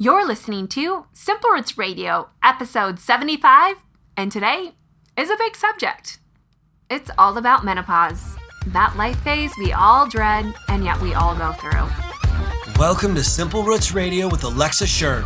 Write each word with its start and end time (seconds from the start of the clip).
You're 0.00 0.24
listening 0.24 0.68
to 0.68 1.06
Simple 1.12 1.50
Roots 1.50 1.76
Radio, 1.76 2.28
episode 2.40 3.00
75, 3.00 3.78
and 4.16 4.30
today 4.30 4.74
is 5.16 5.28
a 5.28 5.36
big 5.36 5.56
subject. 5.56 6.20
It's 6.88 7.10
all 7.18 7.36
about 7.36 7.64
menopause, 7.64 8.36
that 8.68 8.94
life 8.96 9.18
phase 9.22 9.52
we 9.58 9.72
all 9.72 10.08
dread 10.08 10.54
and 10.68 10.84
yet 10.84 11.00
we 11.00 11.14
all 11.14 11.34
go 11.34 11.50
through. 11.50 11.88
Welcome 12.78 13.16
to 13.16 13.24
Simple 13.24 13.64
Roots 13.64 13.90
Radio 13.90 14.28
with 14.28 14.44
Alexa 14.44 14.86
Schirm. 14.86 15.24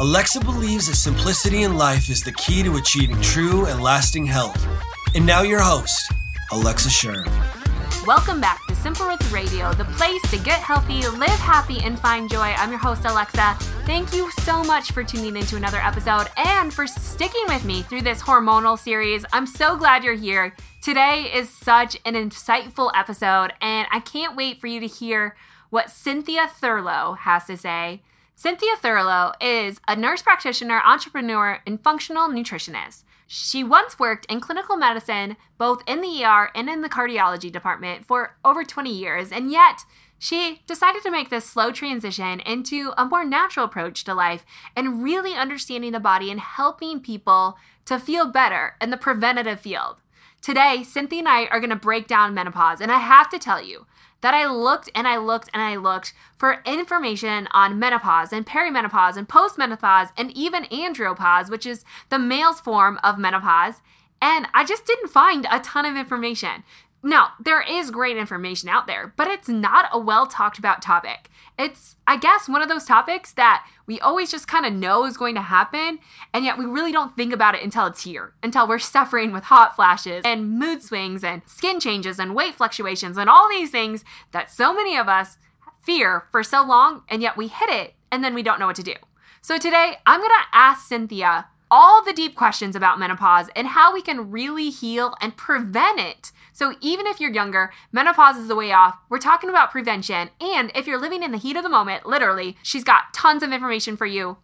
Alexa 0.00 0.40
believes 0.40 0.88
that 0.88 0.96
simplicity 0.96 1.62
in 1.62 1.76
life 1.76 2.10
is 2.10 2.24
the 2.24 2.32
key 2.32 2.64
to 2.64 2.78
achieving 2.78 3.20
true 3.20 3.66
and 3.66 3.80
lasting 3.80 4.26
health. 4.26 4.66
And 5.14 5.24
now, 5.24 5.42
your 5.42 5.60
host, 5.60 6.12
Alexa 6.50 6.90
Schirm. 6.90 7.61
Welcome 8.06 8.40
back 8.40 8.66
to 8.66 8.74
Simple 8.74 9.06
Roots 9.06 9.30
Radio, 9.30 9.72
the 9.74 9.84
place 9.84 10.20
to 10.30 10.38
get 10.38 10.60
healthy, 10.60 11.06
live 11.06 11.30
happy, 11.38 11.78
and 11.84 11.98
find 11.98 12.28
joy. 12.28 12.52
I'm 12.56 12.70
your 12.70 12.80
host, 12.80 13.04
Alexa. 13.04 13.54
Thank 13.86 14.12
you 14.12 14.30
so 14.40 14.64
much 14.64 14.90
for 14.90 15.04
tuning 15.04 15.36
into 15.36 15.56
another 15.56 15.78
episode 15.78 16.28
and 16.36 16.74
for 16.74 16.86
sticking 16.86 17.44
with 17.46 17.64
me 17.64 17.82
through 17.82 18.02
this 18.02 18.20
hormonal 18.20 18.78
series. 18.78 19.24
I'm 19.32 19.46
so 19.46 19.76
glad 19.76 20.02
you're 20.02 20.14
here. 20.14 20.56
Today 20.82 21.30
is 21.32 21.48
such 21.48 21.96
an 22.04 22.14
insightful 22.14 22.90
episode, 22.94 23.52
and 23.60 23.86
I 23.92 24.00
can't 24.00 24.36
wait 24.36 24.60
for 24.60 24.66
you 24.66 24.80
to 24.80 24.86
hear 24.86 25.36
what 25.70 25.88
Cynthia 25.88 26.48
Thurlow 26.48 27.16
has 27.18 27.44
to 27.46 27.56
say. 27.56 28.02
Cynthia 28.34 28.74
Thurlow 28.82 29.32
is 29.40 29.80
a 29.86 29.94
nurse 29.94 30.22
practitioner, 30.22 30.82
entrepreneur, 30.84 31.60
and 31.64 31.80
functional 31.80 32.28
nutritionist. 32.28 33.04
She 33.34 33.64
once 33.64 33.98
worked 33.98 34.26
in 34.26 34.42
clinical 34.42 34.76
medicine, 34.76 35.38
both 35.56 35.82
in 35.86 36.02
the 36.02 36.22
ER 36.22 36.50
and 36.54 36.68
in 36.68 36.82
the 36.82 36.88
cardiology 36.90 37.50
department, 37.50 38.04
for 38.04 38.36
over 38.44 38.62
20 38.62 38.92
years, 38.92 39.32
and 39.32 39.50
yet 39.50 39.86
she 40.18 40.60
decided 40.66 41.02
to 41.02 41.10
make 41.10 41.30
this 41.30 41.46
slow 41.46 41.72
transition 41.72 42.40
into 42.40 42.92
a 42.98 43.06
more 43.06 43.24
natural 43.24 43.64
approach 43.64 44.04
to 44.04 44.12
life 44.12 44.44
and 44.76 45.02
really 45.02 45.32
understanding 45.32 45.92
the 45.92 45.98
body 45.98 46.30
and 46.30 46.40
helping 46.40 47.00
people 47.00 47.56
to 47.86 47.98
feel 47.98 48.26
better 48.26 48.74
in 48.82 48.90
the 48.90 48.98
preventative 48.98 49.60
field. 49.60 49.96
Today, 50.42 50.82
Cynthia 50.82 51.20
and 51.20 51.28
I 51.28 51.46
are 51.46 51.58
going 51.58 51.70
to 51.70 51.76
break 51.76 52.06
down 52.06 52.34
menopause, 52.34 52.82
and 52.82 52.92
I 52.92 52.98
have 52.98 53.30
to 53.30 53.38
tell 53.38 53.64
you, 53.64 53.86
that 54.22 54.34
I 54.34 54.46
looked 54.46 54.88
and 54.94 55.06
I 55.06 55.18
looked 55.18 55.50
and 55.52 55.62
I 55.62 55.76
looked 55.76 56.14
for 56.36 56.62
information 56.64 57.48
on 57.52 57.78
menopause 57.78 58.32
and 58.32 58.46
perimenopause 58.46 59.16
and 59.16 59.28
postmenopause 59.28 60.10
and 60.16 60.30
even 60.32 60.64
andropause, 60.64 61.50
which 61.50 61.66
is 61.66 61.84
the 62.08 62.18
male's 62.18 62.60
form 62.60 62.98
of 63.04 63.18
menopause. 63.18 63.82
And 64.20 64.46
I 64.54 64.64
just 64.64 64.86
didn't 64.86 65.08
find 65.08 65.46
a 65.50 65.60
ton 65.60 65.84
of 65.84 65.96
information. 65.96 66.62
Now, 67.02 67.30
there 67.40 67.60
is 67.60 67.90
great 67.90 68.16
information 68.16 68.68
out 68.68 68.86
there, 68.86 69.12
but 69.16 69.26
it's 69.26 69.48
not 69.48 69.88
a 69.92 69.98
well 69.98 70.26
talked 70.26 70.58
about 70.58 70.80
topic. 70.80 71.28
It's, 71.62 71.94
I 72.08 72.16
guess, 72.16 72.48
one 72.48 72.60
of 72.60 72.68
those 72.68 72.84
topics 72.84 73.32
that 73.34 73.64
we 73.86 74.00
always 74.00 74.32
just 74.32 74.48
kind 74.48 74.66
of 74.66 74.72
know 74.72 75.04
is 75.04 75.16
going 75.16 75.36
to 75.36 75.42
happen, 75.42 76.00
and 76.34 76.44
yet 76.44 76.58
we 76.58 76.64
really 76.64 76.90
don't 76.90 77.14
think 77.14 77.32
about 77.32 77.54
it 77.54 77.62
until 77.62 77.86
it's 77.86 78.02
here, 78.02 78.34
until 78.42 78.66
we're 78.66 78.78
suffering 78.96 79.32
with 79.32 79.44
hot 79.44 79.76
flashes 79.76 80.22
and 80.24 80.58
mood 80.58 80.82
swings 80.82 81.22
and 81.22 81.42
skin 81.46 81.78
changes 81.78 82.18
and 82.18 82.34
weight 82.34 82.56
fluctuations 82.56 83.16
and 83.16 83.30
all 83.30 83.48
these 83.48 83.70
things 83.70 84.04
that 84.32 84.50
so 84.50 84.74
many 84.74 84.96
of 84.96 85.08
us 85.08 85.38
fear 85.80 86.24
for 86.32 86.42
so 86.42 86.64
long, 86.64 87.02
and 87.08 87.22
yet 87.22 87.36
we 87.36 87.46
hit 87.46 87.70
it 87.70 87.94
and 88.10 88.24
then 88.24 88.34
we 88.34 88.42
don't 88.42 88.58
know 88.58 88.66
what 88.66 88.76
to 88.76 88.82
do. 88.82 88.94
So 89.40 89.56
today, 89.56 89.96
I'm 90.04 90.20
gonna 90.20 90.34
ask 90.52 90.88
Cynthia 90.88 91.46
all 91.72 92.04
the 92.04 92.12
deep 92.12 92.36
questions 92.36 92.76
about 92.76 92.98
menopause 92.98 93.48
and 93.56 93.68
how 93.68 93.92
we 93.92 94.02
can 94.02 94.30
really 94.30 94.68
heal 94.68 95.14
and 95.22 95.36
prevent 95.36 95.98
it 95.98 96.30
so 96.52 96.74
even 96.80 97.06
if 97.06 97.18
you're 97.18 97.32
younger, 97.32 97.72
menopause 97.92 98.36
is 98.36 98.48
the 98.48 98.54
way 98.54 98.72
off. 98.72 98.98
We're 99.08 99.18
talking 99.18 99.48
about 99.48 99.70
prevention. 99.70 100.30
And 100.40 100.70
if 100.74 100.86
you're 100.86 101.00
living 101.00 101.22
in 101.22 101.32
the 101.32 101.38
heat 101.38 101.56
of 101.56 101.62
the 101.62 101.68
moment, 101.68 102.06
literally, 102.06 102.56
she's 102.62 102.84
got 102.84 103.14
tons 103.14 103.42
of 103.42 103.52
information 103.52 103.96
for 103.96 104.06
you. 104.06 104.36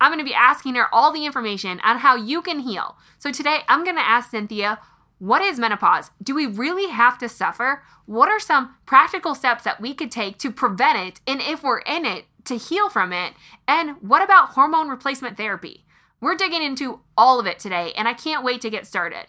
I'm 0.00 0.10
going 0.12 0.18
to 0.18 0.28
be 0.28 0.34
asking 0.34 0.74
her 0.74 0.92
all 0.94 1.12
the 1.12 1.24
information 1.24 1.80
on 1.80 1.98
how 1.98 2.16
you 2.16 2.42
can 2.42 2.60
heal. 2.60 2.96
So 3.16 3.32
today 3.32 3.60
I'm 3.68 3.84
going 3.84 3.96
to 3.96 4.06
ask 4.06 4.30
Cynthia, 4.30 4.78
what 5.18 5.40
is 5.40 5.58
menopause? 5.58 6.10
Do 6.22 6.34
we 6.34 6.46
really 6.46 6.90
have 6.90 7.16
to 7.18 7.28
suffer? 7.28 7.82
What 8.04 8.28
are 8.28 8.40
some 8.40 8.74
practical 8.84 9.34
steps 9.34 9.64
that 9.64 9.80
we 9.80 9.94
could 9.94 10.10
take 10.10 10.38
to 10.38 10.50
prevent 10.50 10.98
it? 10.98 11.20
And 11.26 11.40
if 11.40 11.62
we're 11.62 11.78
in 11.78 12.04
it, 12.04 12.26
to 12.44 12.56
heal 12.58 12.90
from 12.90 13.12
it? 13.12 13.32
And 13.66 13.96
what 14.02 14.22
about 14.22 14.50
hormone 14.50 14.88
replacement 14.88 15.38
therapy? 15.38 15.83
We're 16.24 16.36
digging 16.36 16.62
into 16.62 17.00
all 17.18 17.38
of 17.38 17.44
it 17.44 17.58
today, 17.58 17.92
and 17.98 18.08
I 18.08 18.14
can't 18.14 18.42
wait 18.42 18.62
to 18.62 18.70
get 18.70 18.86
started. 18.86 19.26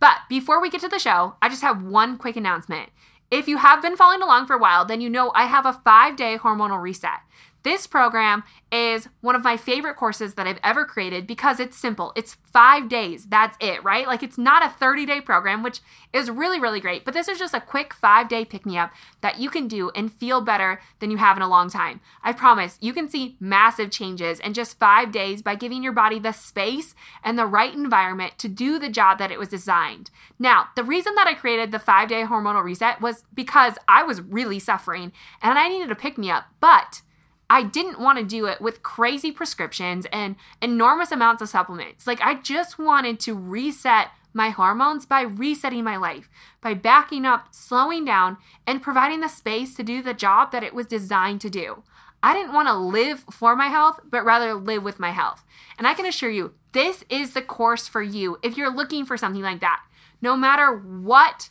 But 0.00 0.16
before 0.28 0.60
we 0.60 0.70
get 0.70 0.80
to 0.80 0.88
the 0.88 0.98
show, 0.98 1.36
I 1.40 1.48
just 1.48 1.62
have 1.62 1.84
one 1.84 2.18
quick 2.18 2.34
announcement. 2.34 2.90
If 3.30 3.46
you 3.46 3.58
have 3.58 3.80
been 3.80 3.96
following 3.96 4.22
along 4.22 4.48
for 4.48 4.56
a 4.56 4.58
while, 4.58 4.84
then 4.84 5.00
you 5.00 5.08
know 5.08 5.30
I 5.36 5.46
have 5.46 5.66
a 5.66 5.80
five 5.84 6.16
day 6.16 6.36
hormonal 6.36 6.82
reset. 6.82 7.20
This 7.62 7.86
program 7.86 8.42
is 8.72 9.08
one 9.20 9.36
of 9.36 9.44
my 9.44 9.56
favorite 9.56 9.96
courses 9.96 10.34
that 10.34 10.46
I've 10.46 10.58
ever 10.64 10.84
created 10.84 11.26
because 11.26 11.60
it's 11.60 11.76
simple. 11.76 12.12
It's 12.16 12.36
five 12.44 12.88
days. 12.88 13.26
That's 13.26 13.56
it, 13.60 13.84
right? 13.84 14.06
Like 14.06 14.22
it's 14.22 14.38
not 14.38 14.64
a 14.64 14.68
30 14.68 15.06
day 15.06 15.20
program, 15.20 15.62
which 15.62 15.80
is 16.12 16.30
really, 16.30 16.58
really 16.58 16.80
great. 16.80 17.04
But 17.04 17.14
this 17.14 17.28
is 17.28 17.38
just 17.38 17.54
a 17.54 17.60
quick 17.60 17.94
five 17.94 18.28
day 18.28 18.44
pick 18.44 18.66
me 18.66 18.78
up 18.78 18.92
that 19.20 19.38
you 19.38 19.48
can 19.48 19.68
do 19.68 19.90
and 19.94 20.12
feel 20.12 20.40
better 20.40 20.80
than 20.98 21.10
you 21.10 21.18
have 21.18 21.36
in 21.36 21.42
a 21.42 21.48
long 21.48 21.70
time. 21.70 22.00
I 22.22 22.32
promise 22.32 22.78
you 22.80 22.92
can 22.92 23.08
see 23.08 23.36
massive 23.38 23.90
changes 23.90 24.40
in 24.40 24.54
just 24.54 24.78
five 24.78 25.12
days 25.12 25.42
by 25.42 25.54
giving 25.54 25.82
your 25.82 25.92
body 25.92 26.18
the 26.18 26.32
space 26.32 26.94
and 27.22 27.38
the 27.38 27.46
right 27.46 27.72
environment 27.72 28.38
to 28.38 28.48
do 28.48 28.78
the 28.78 28.88
job 28.88 29.18
that 29.18 29.30
it 29.30 29.38
was 29.38 29.48
designed. 29.48 30.10
Now, 30.38 30.68
the 30.74 30.84
reason 30.84 31.14
that 31.14 31.28
I 31.28 31.34
created 31.34 31.70
the 31.70 31.78
five 31.78 32.08
day 32.08 32.22
hormonal 32.24 32.64
reset 32.64 33.00
was 33.00 33.24
because 33.32 33.74
I 33.86 34.02
was 34.02 34.20
really 34.20 34.58
suffering 34.58 35.12
and 35.40 35.58
I 35.58 35.68
needed 35.68 35.92
a 35.92 35.94
pick 35.94 36.18
me 36.18 36.30
up. 36.30 36.46
But 36.58 37.02
I 37.50 37.62
didn't 37.62 38.00
want 38.00 38.18
to 38.18 38.24
do 38.24 38.46
it 38.46 38.60
with 38.60 38.82
crazy 38.82 39.30
prescriptions 39.30 40.06
and 40.12 40.36
enormous 40.60 41.12
amounts 41.12 41.42
of 41.42 41.48
supplements. 41.48 42.06
Like, 42.06 42.20
I 42.22 42.34
just 42.34 42.78
wanted 42.78 43.20
to 43.20 43.34
reset 43.34 44.08
my 44.32 44.50
hormones 44.50 45.04
by 45.04 45.20
resetting 45.20 45.84
my 45.84 45.96
life, 45.96 46.30
by 46.60 46.74
backing 46.74 47.26
up, 47.26 47.48
slowing 47.50 48.04
down, 48.04 48.38
and 48.66 48.82
providing 48.82 49.20
the 49.20 49.28
space 49.28 49.74
to 49.74 49.82
do 49.82 50.02
the 50.02 50.14
job 50.14 50.52
that 50.52 50.62
it 50.62 50.74
was 50.74 50.86
designed 50.86 51.40
to 51.42 51.50
do. 51.50 51.82
I 52.22 52.34
didn't 52.34 52.54
want 52.54 52.68
to 52.68 52.74
live 52.74 53.24
for 53.30 53.56
my 53.56 53.66
health, 53.66 54.00
but 54.04 54.24
rather 54.24 54.54
live 54.54 54.82
with 54.82 55.00
my 55.00 55.10
health. 55.10 55.44
And 55.76 55.86
I 55.86 55.94
can 55.94 56.06
assure 56.06 56.30
you, 56.30 56.54
this 56.72 57.04
is 57.10 57.34
the 57.34 57.42
course 57.42 57.88
for 57.88 58.00
you 58.00 58.38
if 58.42 58.56
you're 58.56 58.74
looking 58.74 59.04
for 59.04 59.16
something 59.16 59.42
like 59.42 59.60
that. 59.60 59.82
No 60.20 60.36
matter 60.36 60.72
what 60.72 61.50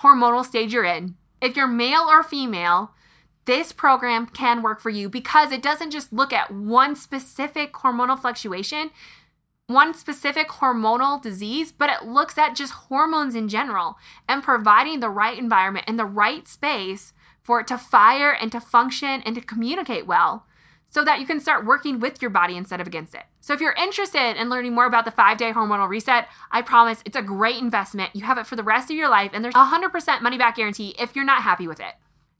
hormonal 0.00 0.44
stage 0.44 0.72
you're 0.72 0.84
in, 0.84 1.16
if 1.42 1.56
you're 1.56 1.66
male 1.66 2.02
or 2.08 2.22
female, 2.22 2.92
this 3.44 3.72
program 3.72 4.26
can 4.26 4.62
work 4.62 4.80
for 4.80 4.90
you 4.90 5.08
because 5.08 5.52
it 5.52 5.62
doesn't 5.62 5.90
just 5.90 6.12
look 6.12 6.32
at 6.32 6.52
one 6.52 6.96
specific 6.96 7.72
hormonal 7.74 8.18
fluctuation, 8.18 8.90
one 9.66 9.94
specific 9.94 10.48
hormonal 10.48 11.20
disease, 11.20 11.72
but 11.72 11.90
it 11.90 12.06
looks 12.06 12.36
at 12.38 12.54
just 12.54 12.72
hormones 12.72 13.34
in 13.34 13.48
general 13.48 13.96
and 14.28 14.42
providing 14.42 15.00
the 15.00 15.08
right 15.08 15.38
environment 15.38 15.86
and 15.88 15.98
the 15.98 16.04
right 16.04 16.46
space 16.46 17.12
for 17.42 17.60
it 17.60 17.66
to 17.66 17.78
fire 17.78 18.32
and 18.32 18.52
to 18.52 18.60
function 18.60 19.22
and 19.24 19.34
to 19.34 19.40
communicate 19.40 20.06
well 20.06 20.46
so 20.90 21.04
that 21.04 21.18
you 21.18 21.26
can 21.26 21.40
start 21.40 21.66
working 21.66 21.98
with 21.98 22.22
your 22.22 22.30
body 22.30 22.56
instead 22.56 22.80
of 22.80 22.86
against 22.86 23.14
it. 23.14 23.24
So 23.40 23.52
if 23.52 23.60
you're 23.60 23.72
interested 23.72 24.40
in 24.40 24.48
learning 24.48 24.74
more 24.74 24.86
about 24.86 25.04
the 25.04 25.10
5-day 25.10 25.52
hormonal 25.52 25.88
reset, 25.88 26.28
I 26.52 26.62
promise 26.62 27.02
it's 27.04 27.16
a 27.16 27.22
great 27.22 27.56
investment. 27.56 28.14
You 28.14 28.24
have 28.24 28.38
it 28.38 28.46
for 28.46 28.54
the 28.54 28.62
rest 28.62 28.90
of 28.90 28.96
your 28.96 29.08
life 29.08 29.32
and 29.34 29.44
there's 29.44 29.56
a 29.56 29.72
100% 29.72 30.22
money 30.22 30.38
back 30.38 30.56
guarantee 30.56 30.94
if 30.98 31.16
you're 31.16 31.24
not 31.24 31.42
happy 31.42 31.66
with 31.66 31.80
it 31.80 31.94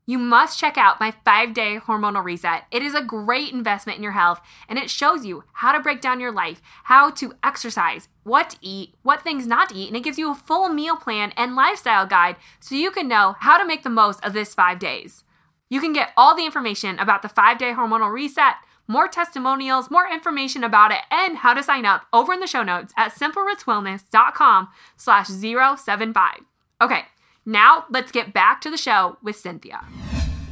you 0.06 0.18
must 0.18 0.58
check 0.58 0.76
out 0.76 1.00
my 1.00 1.12
five 1.24 1.54
day 1.54 1.78
hormonal 1.78 2.24
reset. 2.24 2.64
It 2.70 2.82
is 2.82 2.94
a 2.94 3.02
great 3.02 3.52
investment 3.52 3.96
in 3.96 4.02
your 4.02 4.12
health 4.12 4.40
and 4.68 4.78
it 4.78 4.90
shows 4.90 5.24
you 5.24 5.44
how 5.54 5.72
to 5.72 5.80
break 5.80 6.00
down 6.00 6.20
your 6.20 6.32
life, 6.32 6.60
how 6.84 7.10
to 7.10 7.34
exercise, 7.42 8.08
what 8.22 8.50
to 8.50 8.56
eat, 8.60 8.94
what 9.02 9.22
things 9.22 9.46
not 9.46 9.70
to 9.70 9.74
eat, 9.74 9.88
and 9.88 9.96
it 9.96 10.04
gives 10.04 10.18
you 10.18 10.30
a 10.30 10.34
full 10.34 10.68
meal 10.68 10.96
plan 10.96 11.32
and 11.36 11.56
lifestyle 11.56 12.06
guide 12.06 12.36
so 12.60 12.74
you 12.74 12.90
can 12.90 13.08
know 13.08 13.36
how 13.40 13.56
to 13.56 13.66
make 13.66 13.82
the 13.82 13.90
most 13.90 14.24
of 14.24 14.32
this 14.32 14.54
five 14.54 14.78
days. 14.78 15.24
You 15.70 15.80
can 15.80 15.92
get 15.92 16.12
all 16.16 16.36
the 16.36 16.44
information 16.44 16.98
about 16.98 17.22
the 17.22 17.28
five 17.28 17.58
day 17.58 17.72
hormonal 17.72 18.12
reset, 18.12 18.56
more 18.86 19.08
testimonials, 19.08 19.90
more 19.90 20.06
information 20.06 20.62
about 20.62 20.90
it, 20.90 21.00
and 21.10 21.38
how 21.38 21.54
to 21.54 21.62
sign 21.62 21.86
up 21.86 22.02
over 22.12 22.34
in 22.34 22.40
the 22.40 22.46
show 22.46 22.62
notes 22.62 22.92
at 22.98 23.14
simplerootswellness.com 23.14 24.68
slash 24.98 25.28
075. 25.28 26.40
Okay, 26.82 27.04
now, 27.46 27.84
let's 27.90 28.10
get 28.10 28.32
back 28.32 28.60
to 28.62 28.70
the 28.70 28.76
show 28.76 29.18
with 29.22 29.36
Cynthia. 29.36 29.84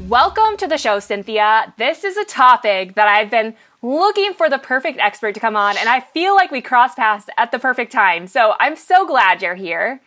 Welcome 0.08 0.56
to 0.56 0.66
the 0.66 0.78
show, 0.78 0.98
Cynthia. 0.98 1.72
This 1.78 2.02
is 2.02 2.16
a 2.16 2.24
topic 2.24 2.96
that 2.96 3.06
I've 3.06 3.30
been 3.30 3.54
looking 3.82 4.32
for 4.32 4.50
the 4.50 4.58
perfect 4.58 4.98
expert 4.98 5.34
to 5.34 5.40
come 5.40 5.54
on, 5.54 5.76
and 5.76 5.88
I 5.88 6.00
feel 6.00 6.34
like 6.34 6.50
we 6.50 6.60
crossed 6.60 6.96
paths 6.96 7.26
at 7.36 7.52
the 7.52 7.58
perfect 7.58 7.92
time. 7.92 8.26
So 8.26 8.54
I'm 8.58 8.74
so 8.74 9.06
glad 9.06 9.42
you're 9.42 9.54
here. 9.54 10.00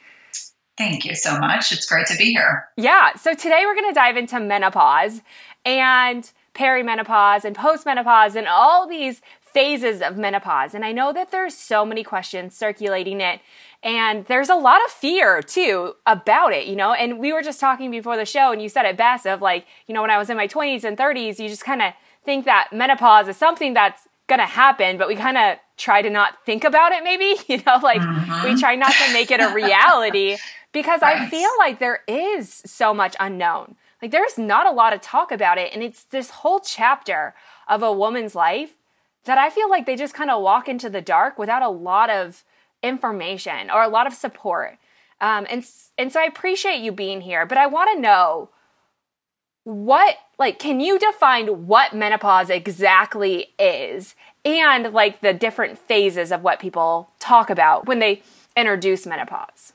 Thank 0.77 1.05
you 1.05 1.15
so 1.15 1.39
much. 1.39 1.71
It's 1.71 1.85
great 1.85 2.07
to 2.07 2.17
be 2.17 2.33
here. 2.33 2.67
Yeah. 2.75 3.13
So 3.15 3.33
today 3.33 3.63
we're 3.65 3.75
going 3.75 3.89
to 3.89 3.95
dive 3.95 4.17
into 4.17 4.39
menopause 4.39 5.21
and 5.63 6.29
perimenopause 6.53 7.45
and 7.45 7.55
postmenopause 7.55 8.35
and 8.35 8.47
all 8.47 8.87
these 8.87 9.21
phases 9.53 10.01
of 10.01 10.17
menopause. 10.17 10.73
And 10.73 10.83
I 10.83 10.91
know 10.91 11.13
that 11.13 11.31
there's 11.31 11.55
so 11.55 11.85
many 11.85 12.03
questions 12.03 12.55
circulating 12.55 13.21
it 13.21 13.39
and 13.85 14.25
there's 14.25 14.49
a 14.49 14.55
lot 14.55 14.83
of 14.83 14.91
fear 14.91 15.43
too 15.43 15.93
about 16.07 16.51
it, 16.51 16.65
you 16.65 16.75
know? 16.75 16.93
And 16.93 17.19
we 17.19 17.31
were 17.31 17.43
just 17.43 17.59
talking 17.59 17.91
before 17.91 18.17
the 18.17 18.25
show 18.25 18.51
and 18.51 18.59
you 18.59 18.67
said 18.67 18.83
it 18.85 18.97
best 18.97 19.27
of 19.27 19.43
like, 19.43 19.67
you 19.85 19.93
know, 19.93 20.01
when 20.01 20.09
I 20.09 20.17
was 20.17 20.31
in 20.31 20.35
my 20.35 20.47
20s 20.47 20.83
and 20.83 20.97
30s, 20.97 21.37
you 21.37 21.47
just 21.47 21.63
kind 21.63 21.83
of 21.83 21.93
think 22.25 22.45
that 22.45 22.69
menopause 22.73 23.27
is 23.27 23.37
something 23.37 23.75
that's 23.75 24.07
going 24.25 24.39
to 24.39 24.47
happen, 24.47 24.97
but 24.97 25.07
we 25.07 25.15
kind 25.15 25.37
of 25.37 25.59
try 25.77 26.01
to 26.01 26.09
not 26.09 26.43
think 26.47 26.63
about 26.63 26.93
it 26.93 27.03
maybe, 27.03 27.35
you 27.47 27.57
know, 27.57 27.77
like 27.83 28.01
mm-hmm. 28.01 28.49
we 28.49 28.59
try 28.59 28.75
not 28.75 28.91
to 28.91 29.13
make 29.13 29.29
it 29.29 29.39
a 29.39 29.53
reality 29.53 30.35
because 30.71 31.03
right. 31.03 31.21
I 31.21 31.29
feel 31.29 31.51
like 31.59 31.77
there 31.77 32.01
is 32.07 32.63
so 32.65 32.91
much 32.91 33.15
unknown. 33.19 33.75
Like 34.01 34.09
there's 34.09 34.39
not 34.39 34.65
a 34.65 34.71
lot 34.71 34.93
of 34.93 35.01
talk 35.01 35.31
about 35.31 35.59
it 35.59 35.71
and 35.75 35.83
it's 35.83 36.05
this 36.05 36.31
whole 36.31 36.59
chapter 36.59 37.35
of 37.67 37.83
a 37.83 37.93
woman's 37.93 38.33
life 38.33 38.73
that 39.25 39.37
I 39.37 39.51
feel 39.51 39.69
like 39.69 39.85
they 39.85 39.95
just 39.95 40.15
kind 40.15 40.31
of 40.31 40.41
walk 40.41 40.67
into 40.67 40.89
the 40.89 41.01
dark 41.01 41.37
without 41.37 41.61
a 41.61 41.69
lot 41.69 42.09
of 42.09 42.43
information 42.85 43.69
or 43.69 43.83
a 43.83 43.89
lot 43.89 44.07
of 44.07 44.13
support. 44.13 44.77
Um, 45.21 45.47
and 45.49 45.65
and 45.97 46.11
so 46.11 46.19
I 46.19 46.25
appreciate 46.25 46.81
you 46.81 46.91
being 46.91 47.21
here, 47.21 47.45
but 47.45 47.57
I 47.57 47.67
want 47.67 47.89
to 47.93 48.01
know 48.01 48.49
what 49.65 50.15
like 50.37 50.59
can 50.59 50.79
you 50.79 50.99
define 50.99 51.65
what 51.65 51.93
menopause 51.93 52.51
exactly 52.51 53.47
is 53.57 54.15
and 54.45 54.93
like 54.93 55.21
the 55.21 55.33
different 55.33 55.77
phases 55.77 56.31
of 56.31 56.43
what 56.43 56.59
people 56.59 57.09
talk 57.19 57.49
about 57.49 57.87
when 57.87 57.97
they 57.97 58.21
introduce 58.55 59.07
menopause 59.07 59.73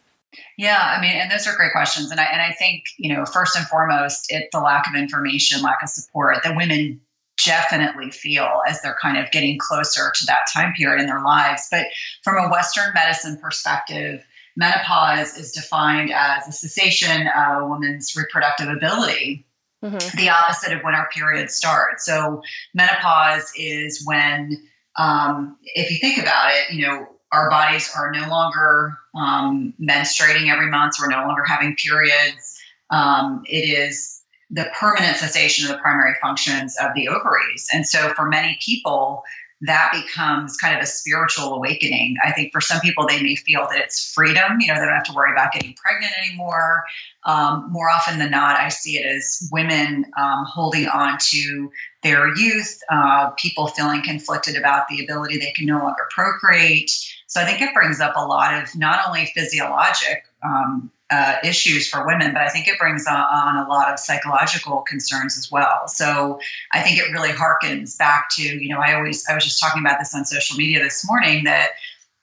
yeah 0.56 0.94
i 0.96 1.00
mean 1.00 1.10
and 1.10 1.28
those 1.28 1.44
are 1.48 1.56
great 1.56 1.72
questions 1.72 2.12
and 2.12 2.20
i 2.20 2.24
and 2.24 2.40
i 2.40 2.52
think 2.52 2.84
you 2.98 3.12
know 3.12 3.24
first 3.24 3.56
and 3.56 3.66
foremost 3.66 4.26
it's 4.28 4.46
the 4.52 4.60
lack 4.60 4.86
of 4.86 4.94
information 4.94 5.60
lack 5.60 5.82
of 5.82 5.88
support 5.88 6.36
that 6.44 6.56
women 6.56 7.00
definitely 7.44 8.10
feel 8.10 8.62
as 8.66 8.80
they're 8.82 8.98
kind 9.00 9.18
of 9.18 9.30
getting 9.30 9.58
closer 9.58 10.12
to 10.14 10.26
that 10.26 10.46
time 10.52 10.72
period 10.74 11.00
in 11.00 11.06
their 11.06 11.22
lives 11.22 11.68
but 11.70 11.86
from 12.22 12.36
a 12.36 12.50
western 12.50 12.92
medicine 12.94 13.38
perspective 13.38 14.24
menopause 14.56 15.36
is 15.36 15.52
defined 15.52 16.12
as 16.12 16.46
a 16.48 16.52
cessation 16.52 17.26
of 17.28 17.62
a 17.62 17.66
woman's 17.66 18.14
reproductive 18.16 18.68
ability 18.68 19.44
Mm-hmm. 19.82 20.18
the 20.18 20.28
opposite 20.28 20.74
of 20.74 20.82
when 20.82 20.94
our 20.94 21.08
period 21.08 21.50
starts. 21.50 22.04
So 22.04 22.42
menopause 22.74 23.50
is 23.56 24.04
when, 24.04 24.68
um, 24.98 25.56
if 25.62 25.90
you 25.90 25.96
think 25.96 26.18
about 26.18 26.50
it, 26.52 26.74
you 26.74 26.86
know, 26.86 27.06
our 27.32 27.48
bodies 27.48 27.90
are 27.96 28.10
no 28.12 28.28
longer 28.28 28.98
um, 29.14 29.72
menstruating 29.80 30.52
every 30.52 30.68
month. 30.68 30.96
So 30.96 31.04
we're 31.04 31.08
no 31.08 31.26
longer 31.26 31.44
having 31.44 31.76
periods. 31.76 32.60
Um, 32.90 33.44
it 33.46 33.66
is 33.66 34.19
the 34.50 34.68
permanent 34.78 35.16
cessation 35.16 35.64
of 35.64 35.76
the 35.76 35.78
primary 35.78 36.14
functions 36.20 36.76
of 36.80 36.90
the 36.94 37.08
ovaries. 37.08 37.68
And 37.72 37.86
so 37.86 38.12
for 38.14 38.28
many 38.28 38.58
people, 38.64 39.22
that 39.62 39.92
becomes 39.92 40.56
kind 40.56 40.74
of 40.74 40.82
a 40.82 40.86
spiritual 40.86 41.52
awakening. 41.52 42.16
I 42.24 42.32
think 42.32 42.50
for 42.50 42.62
some 42.62 42.80
people, 42.80 43.06
they 43.06 43.22
may 43.22 43.36
feel 43.36 43.66
that 43.70 43.78
it's 43.78 44.10
freedom. 44.12 44.58
You 44.58 44.68
know, 44.68 44.74
they 44.74 44.86
don't 44.86 44.94
have 44.94 45.04
to 45.04 45.12
worry 45.12 45.32
about 45.32 45.52
getting 45.52 45.74
pregnant 45.74 46.12
anymore. 46.24 46.84
Um, 47.24 47.68
more 47.70 47.90
often 47.90 48.18
than 48.18 48.30
not, 48.30 48.58
I 48.58 48.70
see 48.70 48.96
it 48.96 49.04
as 49.04 49.46
women 49.52 50.06
um, 50.16 50.46
holding 50.46 50.88
on 50.88 51.18
to 51.30 51.70
their 52.02 52.34
youth, 52.34 52.80
uh, 52.90 53.30
people 53.32 53.66
feeling 53.66 54.02
conflicted 54.02 54.56
about 54.56 54.88
the 54.88 55.04
ability 55.04 55.38
they 55.38 55.52
can 55.52 55.66
no 55.66 55.78
longer 55.78 56.08
procreate. 56.10 56.90
So 57.26 57.42
I 57.42 57.44
think 57.44 57.60
it 57.60 57.74
brings 57.74 58.00
up 58.00 58.14
a 58.16 58.24
lot 58.24 58.62
of 58.62 58.74
not 58.74 59.06
only 59.06 59.26
physiologic 59.26 60.24
um, 60.42 60.90
uh, 61.10 61.36
issues 61.42 61.88
for 61.88 62.06
women, 62.06 62.32
but 62.32 62.42
I 62.42 62.48
think 62.48 62.68
it 62.68 62.78
brings 62.78 63.06
on, 63.06 63.56
a 63.56 63.68
lot 63.68 63.92
of 63.92 63.98
psychological 63.98 64.82
concerns 64.82 65.36
as 65.36 65.50
well. 65.50 65.88
So 65.88 66.38
I 66.72 66.82
think 66.82 66.98
it 66.98 67.10
really 67.10 67.30
harkens 67.30 67.98
back 67.98 68.28
to, 68.32 68.42
you 68.42 68.68
know, 68.68 68.80
I 68.80 68.94
always, 68.94 69.28
I 69.28 69.34
was 69.34 69.44
just 69.44 69.60
talking 69.60 69.82
about 69.82 69.98
this 69.98 70.14
on 70.14 70.24
social 70.24 70.56
media 70.56 70.80
this 70.80 71.04
morning 71.06 71.44
that, 71.44 71.70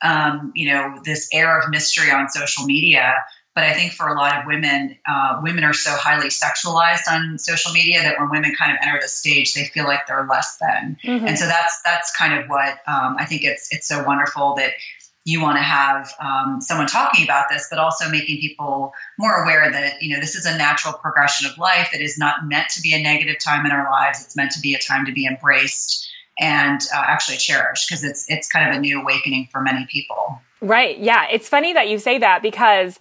um, 0.01 0.54
you 0.56 0.69
know, 0.69 1.00
this 1.04 1.28
air 1.34 1.60
of 1.60 1.69
mystery 1.69 2.12
on 2.12 2.30
social 2.30 2.66
media. 2.66 3.13
But 3.56 3.63
I 3.63 3.74
think 3.74 3.94
for 3.94 4.07
a 4.07 4.13
lot 4.13 4.38
of 4.38 4.45
women, 4.45 4.95
uh, 5.07 5.40
women 5.42 5.63
are 5.63 5.74
so 5.74 5.90
highly 5.92 6.28
sexualized 6.28 7.12
on 7.12 7.40
social 7.40 7.72
media 7.72 8.04
that 8.04 8.19
when 8.19 8.30
women 8.30 8.54
kind 8.54 8.72
of 8.72 8.78
enter 8.83 9.00
the 9.01 9.07
stage, 9.07 9.56
they 9.56 9.66
feel 9.66 9.86
like 9.86 10.06
they're 10.06 10.28
less 10.30 10.57
than. 10.57 10.95
Mm-hmm. 11.04 11.25
And 11.25 11.40
so 11.40 11.48
that's 11.48 11.81
that's 11.83 12.16
kind 12.16 12.40
of 12.40 12.48
what 12.50 12.78
um, 12.86 13.16
I 13.18 13.25
think 13.25 13.44
it's 13.44 13.74
it's 13.74 13.88
so 13.88 14.04
wonderful 14.04 14.54
that 14.57 14.74
you 15.27 15.41
want 15.41 15.57
to 15.57 15.62
have 15.62 16.09
um, 16.21 16.62
someone 16.62 16.88
talking 16.88 17.25
about 17.25 17.47
this, 17.50 17.68
but 17.69 17.79
also 17.79 18.09
making 18.09 18.39
people 18.39 18.94
more 19.19 19.44
aware 19.44 19.69
that 19.69 20.01
you 20.01 20.13
know 20.13 20.21
this 20.21 20.35
is 20.35 20.45
a 20.45 20.57
natural 20.57 20.94
progression 20.94 21.51
of 21.51 21.57
life. 21.57 21.89
It 21.94 22.00
is 22.00 22.18
not 22.18 22.45
meant 22.45 22.69
to 22.69 22.81
be 22.81 22.94
a 22.94 23.03
negative 23.03 23.35
time 23.38 23.65
in 23.65 23.74
our 23.74 23.91
lives. 23.91 24.24
It's 24.24 24.38
meant 24.38 24.51
to 24.51 24.62
be 24.62 24.74
a 24.74 24.79
time 24.79 25.06
to 25.06 25.12
be 25.12 25.25
embraced 25.25 26.09
and 26.39 26.79
uh, 26.95 27.03
actually 27.06 27.35
cherished 27.35 27.89
because 27.89 28.06
it's 28.06 28.24
it's 28.29 28.47
kind 28.47 28.69
of 28.69 28.77
a 28.77 28.79
new 28.79 29.01
awakening 29.01 29.50
for 29.51 29.59
many 29.59 29.85
people. 29.91 30.39
Right. 30.62 30.97
Yeah. 30.97 31.27
It's 31.30 31.50
funny 31.50 31.73
that 31.73 31.89
you 31.89 32.00
say 32.00 32.18
that 32.19 32.41
because. 32.41 33.00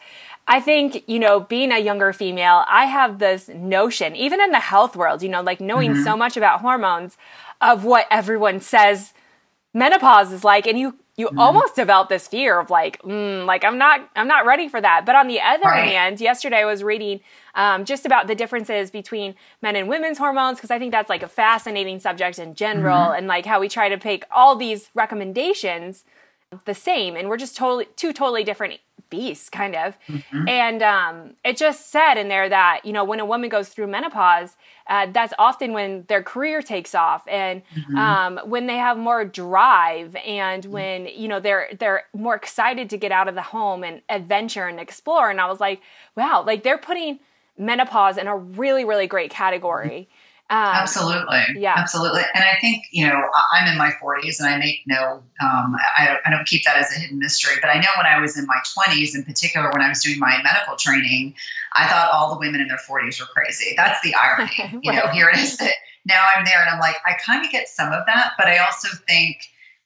I 0.48 0.60
think, 0.60 1.02
you 1.08 1.18
know, 1.18 1.40
being 1.40 1.72
a 1.72 1.80
younger 1.80 2.12
female, 2.12 2.64
I 2.68 2.84
have 2.84 3.18
this 3.18 3.48
notion, 3.48 4.14
even 4.14 4.40
in 4.40 4.52
the 4.52 4.60
health 4.60 4.94
world, 4.94 5.20
you 5.20 5.28
know, 5.28 5.42
like 5.42 5.60
knowing 5.60 5.94
mm-hmm. 5.94 6.04
so 6.04 6.16
much 6.16 6.36
about 6.36 6.60
hormones 6.60 7.16
of 7.60 7.84
what 7.84 8.06
everyone 8.12 8.60
says 8.60 9.12
menopause 9.74 10.30
is 10.30 10.44
like. 10.44 10.68
And 10.68 10.78
you 10.78 10.94
you 11.16 11.28
mm-hmm. 11.28 11.38
almost 11.38 11.74
develop 11.74 12.08
this 12.08 12.28
fear 12.28 12.58
of 12.58 12.68
like, 12.68 13.00
mm, 13.02 13.46
like 13.46 13.64
I'm 13.64 13.78
not, 13.78 14.08
I'm 14.16 14.28
not 14.28 14.44
ready 14.44 14.68
for 14.68 14.80
that. 14.80 15.06
But 15.06 15.16
on 15.16 15.28
the 15.28 15.40
other 15.40 15.64
right. 15.64 15.88
hand, 15.88 16.20
yesterday 16.20 16.58
I 16.58 16.64
was 16.64 16.82
reading 16.82 17.20
um, 17.54 17.84
just 17.84 18.04
about 18.04 18.26
the 18.26 18.34
differences 18.34 18.90
between 18.90 19.34
men 19.62 19.76
and 19.76 19.88
women's 19.88 20.18
hormones 20.18 20.58
because 20.58 20.70
I 20.70 20.78
think 20.78 20.92
that's 20.92 21.08
like 21.08 21.22
a 21.22 21.28
fascinating 21.28 22.00
subject 22.00 22.38
in 22.38 22.54
general, 22.54 22.98
mm-hmm. 22.98 23.18
and 23.18 23.26
like 23.26 23.46
how 23.46 23.60
we 23.60 23.68
try 23.68 23.88
to 23.88 23.98
pick 23.98 24.24
all 24.30 24.56
these 24.56 24.90
recommendations 24.94 26.04
the 26.64 26.74
same, 26.74 27.16
and 27.16 27.28
we're 27.28 27.36
just 27.36 27.56
totally 27.56 27.86
two 27.96 28.12
totally 28.12 28.44
different 28.44 28.80
beasts, 29.10 29.48
kind 29.48 29.74
of. 29.74 29.96
Mm-hmm. 30.08 30.48
And 30.48 30.82
um, 30.82 31.34
it 31.44 31.56
just 31.56 31.90
said 31.90 32.14
in 32.14 32.28
there 32.28 32.48
that 32.48 32.80
you 32.84 32.92
know 32.92 33.04
when 33.04 33.20
a 33.20 33.24
woman 33.24 33.48
goes 33.48 33.68
through 33.68 33.86
menopause, 33.86 34.56
uh, 34.88 35.06
that's 35.12 35.32
often 35.38 35.72
when 35.72 36.04
their 36.08 36.22
career 36.22 36.62
takes 36.62 36.94
off, 36.94 37.26
and 37.28 37.62
mm-hmm. 37.74 37.96
um, 37.96 38.40
when 38.44 38.66
they 38.66 38.76
have 38.76 38.98
more 38.98 39.24
drive, 39.24 40.16
and 40.16 40.64
mm-hmm. 40.64 40.72
when 40.72 41.06
you 41.06 41.28
know 41.28 41.40
they're 41.40 41.68
they're 41.78 42.04
more 42.14 42.34
excited 42.34 42.90
to 42.90 42.96
get 42.96 43.12
out 43.12 43.28
of 43.28 43.34
the 43.34 43.42
home 43.42 43.84
and 43.84 44.02
adventure 44.08 44.66
and 44.66 44.80
explore. 44.80 45.30
And 45.30 45.40
I 45.40 45.46
was 45.46 45.60
like, 45.60 45.80
wow, 46.16 46.44
like 46.46 46.62
they're 46.62 46.78
putting 46.78 47.20
menopause 47.58 48.18
in 48.18 48.26
a 48.26 48.36
really 48.36 48.84
really 48.84 49.06
great 49.06 49.30
category. 49.30 50.08
Um, 50.48 50.58
absolutely. 50.58 51.42
Yeah. 51.56 51.74
Absolutely. 51.76 52.22
And 52.34 52.44
I 52.44 52.56
think, 52.60 52.84
you 52.92 53.04
know, 53.04 53.20
I'm 53.52 53.66
in 53.70 53.76
my 53.76 53.90
40s 54.00 54.38
and 54.38 54.48
I 54.48 54.58
make 54.58 54.80
no, 54.86 55.22
um, 55.40 55.76
I, 55.96 56.18
I 56.24 56.30
don't 56.30 56.46
keep 56.46 56.64
that 56.64 56.76
as 56.76 56.96
a 56.96 57.00
hidden 57.00 57.18
mystery, 57.18 57.56
but 57.60 57.68
I 57.68 57.80
know 57.80 57.88
when 57.96 58.06
I 58.06 58.20
was 58.20 58.38
in 58.38 58.46
my 58.46 58.58
20s, 58.78 59.16
in 59.16 59.24
particular, 59.24 59.70
when 59.72 59.80
I 59.82 59.88
was 59.88 60.00
doing 60.00 60.20
my 60.20 60.40
medical 60.44 60.76
training, 60.76 61.34
I 61.74 61.88
thought 61.88 62.12
all 62.12 62.32
the 62.32 62.38
women 62.38 62.60
in 62.60 62.68
their 62.68 62.78
40s 62.78 63.18
were 63.18 63.26
crazy. 63.26 63.74
That's 63.76 64.00
the 64.02 64.14
irony. 64.14 64.52
right. 64.58 64.78
You 64.82 64.92
know, 64.92 65.08
here 65.08 65.28
it 65.28 65.38
is 65.38 65.56
that 65.56 65.72
now 66.04 66.24
I'm 66.36 66.44
there 66.44 66.60
and 66.60 66.70
I'm 66.70 66.78
like, 66.78 66.96
I 67.04 67.14
kind 67.14 67.44
of 67.44 67.50
get 67.50 67.68
some 67.68 67.92
of 67.92 68.06
that, 68.06 68.32
but 68.38 68.46
I 68.46 68.58
also 68.58 68.88
think, 69.08 69.38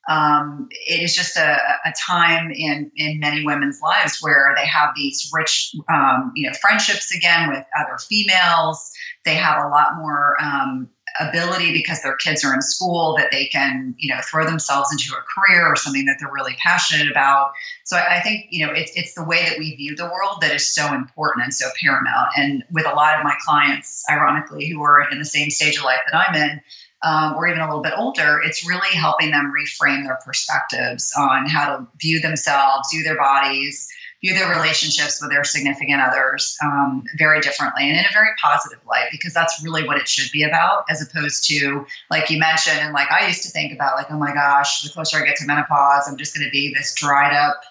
um, 0.09 0.69
it 0.71 1.03
is 1.03 1.15
just 1.15 1.37
a, 1.37 1.59
a, 1.85 1.93
time 2.07 2.51
in, 2.51 2.91
in 2.97 3.21
many 3.21 3.45
women's 3.45 3.81
lives 3.81 4.19
where 4.21 4.55
they 4.57 4.67
have 4.67 4.91
these 4.97 5.31
rich, 5.33 5.75
um, 5.89 6.33
you 6.35 6.49
know, 6.49 6.55
friendships 6.61 7.15
again 7.15 7.49
with 7.49 7.65
other 7.79 7.97
females. 7.99 8.93
They 9.25 9.35
have 9.35 9.65
a 9.65 9.69
lot 9.69 9.97
more 9.97 10.37
um, 10.43 10.89
ability 11.19 11.73
because 11.73 12.03
their 12.03 12.17
kids 12.17 12.45
are 12.45 12.55
in 12.55 12.63
school 12.63 13.15
that 13.17 13.31
they 13.31 13.47
can, 13.47 13.95
you 13.99 14.13
know, 14.15 14.21
throw 14.23 14.45
themselves 14.45 14.91
into 14.93 15.13
a 15.13 15.23
career 15.23 15.67
or 15.67 15.77
something 15.77 16.05
that 16.07 16.17
they're 16.21 16.33
really 16.33 16.57
passionate 16.63 17.11
about. 17.11 17.53
So 17.85 17.97
I, 17.97 18.17
I 18.17 18.21
think, 18.21 18.47
you 18.51 18.67
know, 18.67 18.73
it's, 18.73 18.93
it's 18.97 19.15
the 19.15 19.25
way 19.25 19.45
that 19.49 19.59
we 19.59 19.75
view 19.75 19.97
the 19.97 20.05
world 20.05 20.39
that 20.41 20.55
is 20.55 20.73
so 20.73 20.95
important 20.95 21.45
and 21.45 21.55
so 21.55 21.67
paramount. 21.81 22.31
And 22.37 22.65
with 22.71 22.87
a 22.87 22.95
lot 22.95 23.19
of 23.19 23.25
my 23.25 23.35
clients, 23.45 24.05
ironically, 24.11 24.69
who 24.69 24.83
are 24.83 25.09
in 25.11 25.19
the 25.19 25.25
same 25.25 25.51
stage 25.51 25.77
of 25.79 25.85
life 25.85 26.01
that 26.11 26.17
I'm 26.29 26.35
in, 26.35 26.61
um, 27.03 27.35
or 27.37 27.49
even 27.49 27.61
a 27.61 27.67
little 27.67 27.83
bit 27.83 27.95
older, 27.97 28.41
it's 28.45 28.69
really 28.69 28.95
helping 28.95 29.31
them 29.31 29.53
reframe 29.57 30.05
their 30.05 30.19
perspectives 30.25 31.13
on 31.19 31.47
how 31.47 31.77
to 31.77 31.87
view 32.01 32.21
themselves, 32.21 32.91
view 32.93 33.03
their 33.03 33.17
bodies, 33.17 33.89
view 34.21 34.35
their 34.35 34.51
relationships 34.51 35.21
with 35.21 35.31
their 35.31 35.45
significant 35.45 36.01
others 36.01 36.57
um, 36.63 37.05
very 37.17 37.41
differently 37.41 37.89
and 37.89 37.99
in 37.99 38.05
a 38.05 38.13
very 38.13 38.31
positive 38.43 38.79
light 38.87 39.09
because 39.11 39.33
that's 39.33 39.63
really 39.65 39.87
what 39.87 39.97
it 39.97 40.09
should 40.09 40.31
be 40.33 40.43
about 40.43 40.85
as 40.91 41.01
opposed 41.03 41.47
to 41.49 41.87
like 42.11 42.29
you 42.31 42.39
mentioned 42.39 42.79
and 42.81 42.93
like 42.93 43.11
i 43.11 43.27
used 43.27 43.43
to 43.43 43.49
think 43.49 43.73
about 43.73 43.97
like 43.97 44.07
oh 44.11 44.19
my 44.19 44.33
gosh 44.33 44.83
the 44.83 44.91
closer 44.91 45.19
i 45.19 45.25
get 45.25 45.37
to 45.37 45.47
menopause 45.47 46.07
i'm 46.07 46.17
just 46.17 46.35
going 46.35 46.45
to 46.45 46.51
be 46.51 46.73
this 46.75 46.95
dried 46.95 47.35
up 47.35 47.63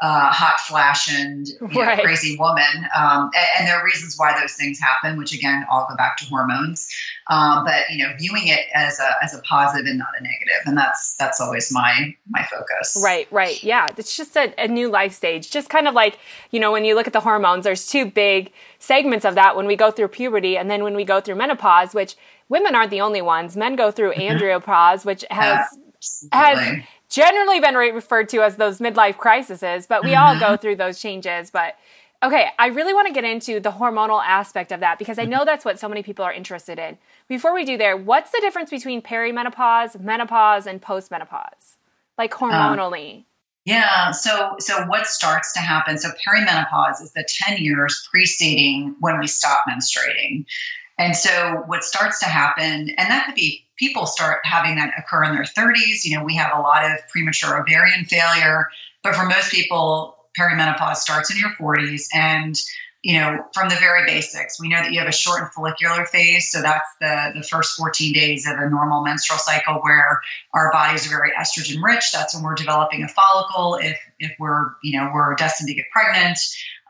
uh, 0.00 0.30
hot 0.30 0.60
flash 0.60 1.12
and 1.12 1.48
right. 1.60 1.98
know, 1.98 2.04
crazy 2.04 2.36
woman. 2.38 2.86
Um, 2.96 3.30
and, 3.34 3.46
and, 3.58 3.68
there 3.68 3.76
are 3.76 3.84
reasons 3.84 4.14
why 4.16 4.38
those 4.40 4.52
things 4.52 4.78
happen, 4.78 5.18
which 5.18 5.34
again 5.34 5.66
all 5.68 5.86
go 5.88 5.96
back 5.96 6.16
to 6.18 6.24
hormones. 6.26 6.88
Um, 7.28 7.64
but 7.64 7.90
you 7.90 8.06
know, 8.06 8.12
viewing 8.16 8.46
it 8.46 8.66
as 8.74 9.00
a 9.00 9.24
as 9.24 9.34
a 9.34 9.42
positive 9.42 9.86
and 9.86 9.98
not 9.98 10.08
a 10.18 10.22
negative, 10.22 10.62
and 10.66 10.78
that's 10.78 11.16
that's 11.18 11.40
always 11.40 11.72
my 11.72 12.14
my 12.28 12.44
focus. 12.44 13.00
Right, 13.04 13.26
right, 13.32 13.60
yeah. 13.64 13.88
It's 13.96 14.16
just 14.16 14.36
a, 14.36 14.54
a 14.56 14.68
new 14.68 14.88
life 14.88 15.12
stage. 15.12 15.50
Just 15.50 15.68
kind 15.68 15.88
of 15.88 15.94
like 15.94 16.18
you 16.52 16.60
know, 16.60 16.70
when 16.70 16.84
you 16.84 16.94
look 16.94 17.08
at 17.08 17.12
the 17.12 17.20
hormones, 17.20 17.64
there's 17.64 17.86
two 17.86 18.06
big 18.06 18.52
segments 18.78 19.24
of 19.24 19.34
that 19.34 19.56
when 19.56 19.66
we 19.66 19.74
go 19.74 19.90
through 19.90 20.08
puberty, 20.08 20.56
and 20.56 20.70
then 20.70 20.84
when 20.84 20.94
we 20.94 21.04
go 21.04 21.20
through 21.20 21.34
menopause, 21.34 21.92
which 21.92 22.14
women 22.48 22.76
aren't 22.76 22.90
the 22.90 23.00
only 23.00 23.20
ones. 23.20 23.56
Men 23.56 23.74
go 23.74 23.90
through 23.90 24.12
mm-hmm. 24.12 24.38
andropause, 24.38 25.04
which 25.04 25.24
has 25.28 25.66
has 26.32 26.78
generally 27.08 27.60
been 27.60 27.74
referred 27.74 28.28
to 28.30 28.42
as 28.42 28.56
those 28.56 28.78
midlife 28.78 29.16
crises, 29.16 29.86
but 29.86 30.04
we 30.04 30.10
mm-hmm. 30.10 30.22
all 30.22 30.38
go 30.38 30.56
through 30.56 30.76
those 30.76 31.00
changes. 31.00 31.50
But 31.50 31.76
Okay, 32.20 32.48
I 32.58 32.66
really 32.66 32.92
want 32.92 33.06
to 33.06 33.12
get 33.12 33.22
into 33.22 33.60
the 33.60 33.70
hormonal 33.70 34.20
aspect 34.24 34.72
of 34.72 34.80
that 34.80 34.98
because 34.98 35.20
I 35.20 35.24
know 35.24 35.44
that's 35.44 35.64
what 35.64 35.78
so 35.78 35.88
many 35.88 36.02
people 36.02 36.24
are 36.24 36.32
interested 36.32 36.76
in. 36.76 36.98
Before 37.28 37.54
we 37.54 37.64
do 37.64 37.76
there, 37.76 37.96
what's 37.96 38.32
the 38.32 38.40
difference 38.40 38.70
between 38.70 39.02
perimenopause, 39.02 40.00
menopause, 40.00 40.66
and 40.66 40.82
postmenopause? 40.82 41.76
Like 42.16 42.34
uh, 42.34 42.46
hormonally. 42.46 43.24
yeah, 43.64 44.10
so 44.10 44.56
so 44.58 44.84
what 44.86 45.06
starts 45.06 45.52
to 45.52 45.60
happen? 45.60 45.96
So 45.96 46.08
perimenopause 46.26 47.00
is 47.00 47.12
the 47.12 47.24
10 47.46 47.58
years 47.58 48.08
preceding 48.10 48.96
when 48.98 49.20
we 49.20 49.28
stop 49.28 49.62
menstruating. 49.70 50.44
And 50.98 51.14
so 51.14 51.62
what 51.66 51.84
starts 51.84 52.18
to 52.20 52.26
happen, 52.26 52.90
and 52.90 53.10
that 53.10 53.26
could 53.26 53.36
be 53.36 53.66
people 53.78 54.06
start 54.06 54.40
having 54.44 54.74
that 54.76 54.92
occur 54.98 55.24
in 55.24 55.34
their 55.34 55.44
30s. 55.44 56.04
You 56.04 56.18
know, 56.18 56.24
we 56.24 56.34
have 56.34 56.50
a 56.56 56.60
lot 56.60 56.84
of 56.84 56.98
premature 57.08 57.60
ovarian 57.60 58.04
failure, 58.04 58.68
but 59.02 59.14
for 59.14 59.24
most 59.24 59.52
people, 59.52 60.16
perimenopause 60.38 60.96
starts 60.96 61.30
in 61.30 61.38
your 61.38 61.50
40s. 61.50 62.06
And, 62.12 62.56
you 63.02 63.18
know, 63.18 63.38
from 63.54 63.68
the 63.68 63.76
very 63.76 64.06
basics, 64.06 64.60
we 64.60 64.68
know 64.68 64.82
that 64.82 64.92
you 64.92 64.98
have 64.98 65.08
a 65.08 65.12
shortened 65.12 65.52
follicular 65.52 66.04
phase. 66.04 66.50
So 66.50 66.62
that's 66.62 66.88
the, 67.00 67.32
the 67.36 67.42
first 67.42 67.76
14 67.76 68.12
days 68.12 68.46
of 68.46 68.58
a 68.58 68.68
normal 68.68 69.04
menstrual 69.04 69.38
cycle 69.38 69.74
where 69.74 70.20
our 70.52 70.72
bodies 70.72 71.06
are 71.06 71.10
very 71.10 71.30
estrogen 71.32 71.80
rich. 71.82 72.10
That's 72.12 72.34
when 72.34 72.42
we're 72.42 72.56
developing 72.56 73.04
a 73.04 73.08
follicle. 73.08 73.78
If, 73.80 73.98
if 74.18 74.32
we're, 74.40 74.72
you 74.82 74.98
know, 74.98 75.10
we're 75.14 75.34
destined 75.36 75.68
to 75.68 75.74
get 75.74 75.86
pregnant, 75.92 76.38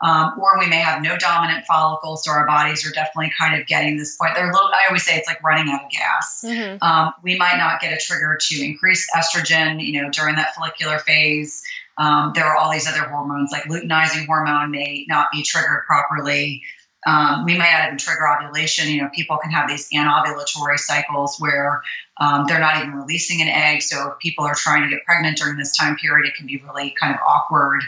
um, 0.01 0.33
or 0.39 0.57
we 0.59 0.67
may 0.67 0.77
have 0.77 1.01
no 1.01 1.17
dominant 1.17 1.65
follicles, 1.65 2.23
so 2.23 2.31
our 2.31 2.47
bodies 2.47 2.87
are 2.87 2.91
definitely 2.91 3.31
kind 3.37 3.59
of 3.59 3.67
getting 3.67 3.97
this 3.97 4.15
point. 4.15 4.33
They're 4.35 4.51
little, 4.51 4.67
I 4.67 4.87
always 4.87 5.03
say 5.03 5.15
it's 5.15 5.27
like 5.27 5.43
running 5.43 5.71
out 5.73 5.83
of 5.83 5.91
gas. 5.91 6.43
Mm-hmm. 6.45 6.81
Um, 6.81 7.13
we 7.21 7.37
might 7.37 7.57
not 7.57 7.81
get 7.81 7.93
a 7.93 7.97
trigger 7.97 8.37
to 8.39 8.63
increase 8.63 9.09
estrogen, 9.15 9.83
you 9.83 10.01
know, 10.01 10.09
during 10.09 10.35
that 10.35 10.55
follicular 10.55 10.99
phase. 10.99 11.63
Um, 11.97 12.31
there 12.33 12.45
are 12.45 12.55
all 12.55 12.71
these 12.71 12.87
other 12.87 13.09
hormones, 13.09 13.51
like 13.51 13.63
luteinizing 13.63 14.25
hormone 14.25 14.71
may 14.71 15.05
not 15.09 15.27
be 15.33 15.43
triggered 15.43 15.83
properly. 15.85 16.63
Um, 17.05 17.45
we 17.45 17.57
might 17.57 17.71
not 17.71 17.87
even 17.87 17.97
trigger 17.97 18.27
ovulation. 18.27 18.89
You 18.89 19.01
know, 19.01 19.09
people 19.13 19.37
can 19.37 19.51
have 19.51 19.69
these 19.69 19.89
anovulatory 19.89 20.77
cycles 20.77 21.37
where 21.39 21.81
um, 22.19 22.45
they're 22.47 22.59
not 22.59 22.77
even 22.77 22.93
releasing 22.93 23.41
an 23.41 23.47
egg. 23.47 23.81
So 23.81 24.11
if 24.11 24.19
people 24.19 24.45
are 24.45 24.55
trying 24.55 24.83
to 24.83 24.89
get 24.89 25.05
pregnant 25.05 25.37
during 25.37 25.57
this 25.57 25.75
time 25.75 25.95
period, 25.95 26.27
it 26.27 26.35
can 26.35 26.45
be 26.45 26.57
really 26.57 26.93
kind 26.99 27.13
of 27.13 27.19
awkward. 27.25 27.83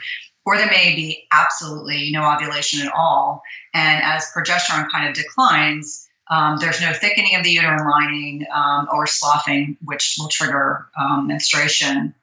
Or 0.45 0.57
there 0.57 0.67
may 0.67 0.95
be 0.95 1.27
absolutely 1.31 2.09
no 2.11 2.23
ovulation 2.23 2.85
at 2.85 2.93
all. 2.93 3.43
And 3.73 4.03
as 4.03 4.31
progesterone 4.35 4.89
kind 4.91 5.07
of 5.07 5.13
declines, 5.13 6.09
um, 6.29 6.57
there's 6.59 6.81
no 6.81 6.93
thickening 6.93 7.35
of 7.35 7.43
the 7.43 7.51
uterine 7.51 7.87
lining 7.87 8.45
um, 8.53 8.87
or 8.91 9.05
sloughing, 9.05 9.77
which 9.83 10.15
will 10.17 10.29
trigger 10.29 10.87
um, 10.99 11.27
menstruation. 11.27 12.15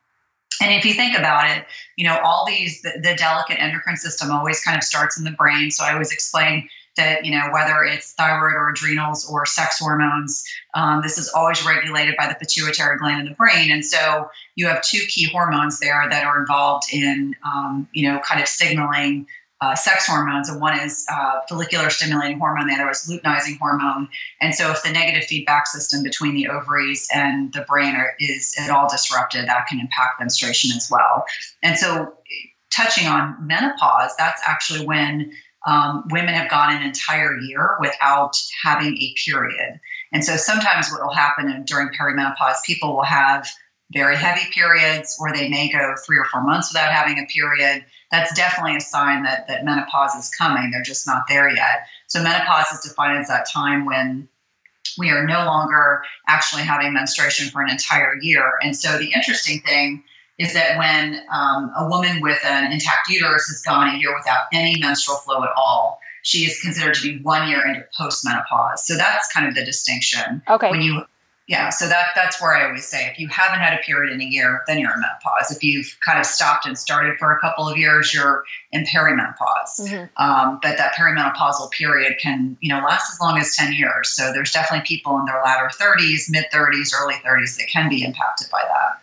And 0.60 0.74
if 0.74 0.84
you 0.84 0.94
think 0.94 1.16
about 1.16 1.48
it, 1.50 1.66
you 1.96 2.04
know, 2.04 2.18
all 2.24 2.44
these, 2.46 2.82
the, 2.82 2.92
the, 3.02 3.14
delicate 3.14 3.60
endocrine 3.60 3.96
system 3.96 4.30
always 4.30 4.60
kind 4.62 4.76
of 4.76 4.82
starts 4.82 5.18
in 5.18 5.24
the 5.24 5.30
brain. 5.30 5.70
So 5.70 5.84
I 5.84 5.92
always 5.92 6.10
explain 6.10 6.68
that, 6.98 7.24
you 7.24 7.30
know, 7.30 7.48
whether 7.50 7.82
it's 7.82 8.12
thyroid 8.12 8.54
or 8.54 8.70
adrenals 8.70 9.28
or 9.30 9.46
sex 9.46 9.78
hormones, 9.78 10.44
um, 10.74 11.00
this 11.02 11.16
is 11.16 11.30
always 11.30 11.64
regulated 11.64 12.14
by 12.18 12.28
the 12.28 12.34
pituitary 12.34 12.98
gland 12.98 13.20
in 13.20 13.26
the 13.26 13.34
brain. 13.34 13.72
And 13.72 13.84
so 13.84 14.28
you 14.54 14.66
have 14.66 14.82
two 14.82 15.00
key 15.08 15.24
hormones 15.24 15.80
there 15.80 16.06
that 16.10 16.24
are 16.24 16.38
involved 16.38 16.92
in, 16.92 17.34
um, 17.44 17.88
you 17.92 18.10
know, 18.10 18.20
kind 18.20 18.40
of 18.40 18.48
signaling 18.48 19.26
uh, 19.60 19.74
sex 19.74 20.06
hormones, 20.06 20.48
and 20.48 20.60
one 20.60 20.78
is 20.78 21.04
uh, 21.10 21.40
follicular 21.48 21.90
stimulating 21.90 22.38
hormone, 22.38 22.68
the 22.68 22.74
other 22.74 22.90
is 22.90 23.10
luteinizing 23.10 23.58
hormone. 23.58 24.08
And 24.40 24.54
so, 24.54 24.70
if 24.70 24.82
the 24.84 24.90
negative 24.90 25.24
feedback 25.24 25.66
system 25.66 26.04
between 26.04 26.34
the 26.34 26.48
ovaries 26.48 27.08
and 27.12 27.52
the 27.52 27.62
brain 27.62 27.96
are, 27.96 28.14
is 28.20 28.54
at 28.56 28.70
all 28.70 28.88
disrupted, 28.88 29.48
that 29.48 29.66
can 29.66 29.80
impact 29.80 30.20
menstruation 30.20 30.70
as 30.76 30.88
well. 30.90 31.24
And 31.62 31.76
so, 31.76 32.14
touching 32.70 33.08
on 33.08 33.34
menopause, 33.44 34.14
that's 34.16 34.40
actually 34.46 34.86
when 34.86 35.32
um, 35.68 36.04
women 36.10 36.34
have 36.34 36.50
gone 36.50 36.74
an 36.74 36.82
entire 36.82 37.38
year 37.38 37.76
without 37.80 38.36
having 38.62 38.96
a 38.96 39.14
period. 39.24 39.80
And 40.12 40.24
so, 40.24 40.36
sometimes 40.36 40.90
what 40.90 41.02
will 41.02 41.14
happen 41.14 41.64
during 41.64 41.88
perimenopause, 41.88 42.62
people 42.64 42.96
will 42.96 43.04
have 43.04 43.46
very 43.92 44.16
heavy 44.16 44.50
periods, 44.52 45.16
or 45.20 45.32
they 45.32 45.48
may 45.48 45.70
go 45.70 45.94
three 46.04 46.18
or 46.18 46.24
four 46.26 46.42
months 46.42 46.72
without 46.72 46.92
having 46.92 47.18
a 47.18 47.26
period 47.26 47.84
that's 48.10 48.34
definitely 48.34 48.76
a 48.76 48.80
sign 48.80 49.22
that, 49.24 49.48
that 49.48 49.64
menopause 49.64 50.14
is 50.14 50.30
coming. 50.30 50.70
They're 50.70 50.82
just 50.82 51.06
not 51.06 51.24
there 51.28 51.50
yet. 51.50 51.86
So 52.06 52.22
menopause 52.22 52.66
is 52.72 52.80
defined 52.80 53.18
as 53.18 53.28
that 53.28 53.46
time 53.52 53.84
when 53.84 54.28
we 54.96 55.10
are 55.10 55.26
no 55.26 55.44
longer 55.44 56.02
actually 56.26 56.62
having 56.62 56.94
menstruation 56.94 57.50
for 57.50 57.62
an 57.62 57.70
entire 57.70 58.16
year. 58.20 58.58
And 58.62 58.74
so 58.74 58.96
the 58.98 59.12
interesting 59.12 59.60
thing 59.60 60.04
is 60.38 60.54
that 60.54 60.78
when 60.78 61.20
um, 61.32 61.72
a 61.76 61.88
woman 61.88 62.20
with 62.20 62.38
an 62.44 62.72
intact 62.72 63.08
uterus 63.08 63.48
has 63.48 63.62
gone 63.62 63.94
a 63.94 63.98
year 63.98 64.14
without 64.16 64.46
any 64.52 64.78
menstrual 64.80 65.16
flow 65.18 65.42
at 65.42 65.50
all, 65.56 66.00
she 66.22 66.38
is 66.38 66.60
considered 66.60 66.94
to 66.94 67.02
be 67.02 67.22
one 67.22 67.48
year 67.48 67.66
into 67.66 67.84
postmenopause. 67.98 68.78
So 68.78 68.96
that's 68.96 69.32
kind 69.32 69.48
of 69.48 69.54
the 69.54 69.64
distinction. 69.64 70.42
Okay. 70.48 70.70
When 70.70 70.80
you 70.80 71.04
yeah, 71.48 71.70
so 71.70 71.88
that 71.88 72.08
that's 72.14 72.42
where 72.42 72.54
I 72.54 72.66
always 72.66 72.86
say 72.86 73.06
if 73.06 73.18
you 73.18 73.26
haven't 73.28 73.60
had 73.60 73.72
a 73.72 73.78
period 73.78 74.12
in 74.12 74.20
a 74.20 74.24
year, 74.24 74.62
then 74.66 74.78
you're 74.78 74.92
in 74.92 75.00
menopause. 75.00 75.50
If 75.50 75.64
you've 75.64 75.96
kind 76.04 76.18
of 76.18 76.26
stopped 76.26 76.66
and 76.66 76.76
started 76.76 77.18
for 77.18 77.32
a 77.32 77.40
couple 77.40 77.66
of 77.66 77.78
years, 77.78 78.12
you're 78.12 78.44
in 78.70 78.84
perimenopause. 78.84 79.80
Mm-hmm. 79.80 80.22
Um, 80.22 80.58
but 80.62 80.76
that 80.76 80.92
perimenopausal 80.92 81.70
period 81.70 82.18
can 82.20 82.58
you 82.60 82.68
know 82.68 82.80
last 82.80 83.10
as 83.10 83.18
long 83.18 83.38
as 83.38 83.56
ten 83.56 83.72
years. 83.72 84.10
So 84.10 84.30
there's 84.30 84.52
definitely 84.52 84.86
people 84.86 85.18
in 85.18 85.24
their 85.24 85.40
latter 85.42 85.70
30s, 85.72 86.28
mid 86.28 86.44
30s, 86.52 86.92
early 86.94 87.14
30s 87.14 87.56
that 87.56 87.66
can 87.72 87.88
be 87.88 88.04
impacted 88.04 88.48
by 88.50 88.62
that. 88.64 89.00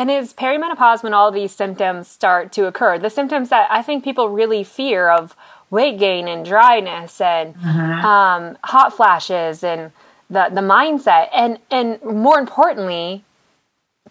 And 0.00 0.10
is 0.10 0.32
perimenopause 0.32 1.02
when 1.02 1.12
all 1.12 1.30
these 1.30 1.54
symptoms 1.54 2.08
start 2.08 2.52
to 2.52 2.66
occur? 2.66 2.98
The 2.98 3.10
symptoms 3.10 3.50
that 3.50 3.70
I 3.70 3.82
think 3.82 4.02
people 4.02 4.30
really 4.30 4.64
fear 4.64 5.10
of 5.10 5.36
weight 5.68 5.98
gain 5.98 6.26
and 6.26 6.42
dryness 6.42 7.20
and 7.20 7.54
mm-hmm. 7.54 8.06
um, 8.06 8.56
hot 8.64 8.96
flashes 8.96 9.62
and 9.62 9.92
the 10.30 10.48
the 10.50 10.62
mindset 10.62 11.28
and 11.34 11.58
and 11.70 12.02
more 12.02 12.38
importantly 12.38 13.24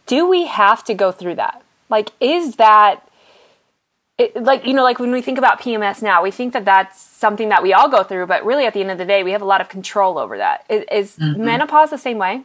do 0.05 0.29
we 0.29 0.46
have 0.46 0.84
to 0.84 0.93
go 0.93 1.12
through 1.12 1.34
that 1.34 1.63
like 1.89 2.12
is 2.19 2.58
that 2.58 3.10
it, 4.19 4.36
like 4.43 4.67
you 4.67 4.74
know 4.74 4.84
like 4.84 5.00
when 5.00 5.12
we 5.12 5.22
think 5.22 5.38
about 5.38 5.62
pms 5.62 6.03
now 6.03 6.22
we 6.22 6.29
think 6.29 6.51
that 6.51 6.65
that's 6.65 7.01
something 7.01 7.48
that 7.50 7.63
we 7.63 7.74
all 7.74 7.89
go 7.89 8.03
through 8.03 8.25
but 8.25 8.46
really 8.46 8.65
at 8.65 8.74
the 8.74 8.81
end 8.81 8.91
of 8.91 8.98
the 8.98 9.05
day 9.05 9.24
we 9.24 9.31
have 9.31 9.41
a 9.41 9.46
lot 9.46 9.62
of 9.62 9.69
control 9.69 10.17
over 10.17 10.38
that 10.38 10.65
is, 10.69 10.84
is 10.91 11.17
mm-hmm. 11.17 11.43
menopause 11.46 11.89
the 11.89 11.98
same 11.98 12.17
way 12.17 12.43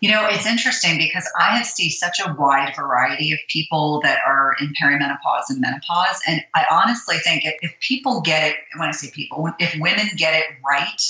you 0.00 0.10
know 0.10 0.26
it's 0.28 0.46
interesting 0.46 0.98
because 0.98 1.28
i 1.38 1.56
have 1.56 1.66
seen 1.66 1.90
such 1.90 2.20
a 2.20 2.34
wide 2.38 2.74
variety 2.76 3.32
of 3.32 3.38
people 3.48 4.00
that 4.02 4.18
are 4.26 4.54
in 4.60 4.72
perimenopause 4.82 5.44
and 5.48 5.60
menopause 5.60 6.20
and 6.26 6.42
i 6.54 6.64
honestly 6.70 7.16
think 7.18 7.44
if, 7.44 7.54
if 7.62 7.74
people 7.80 8.20
get 8.20 8.50
it 8.50 8.56
when 8.76 8.88
i 8.88 8.92
say 8.92 9.10
people 9.12 9.48
if 9.58 9.74
women 9.80 10.06
get 10.16 10.34
it 10.34 10.46
right 10.64 11.00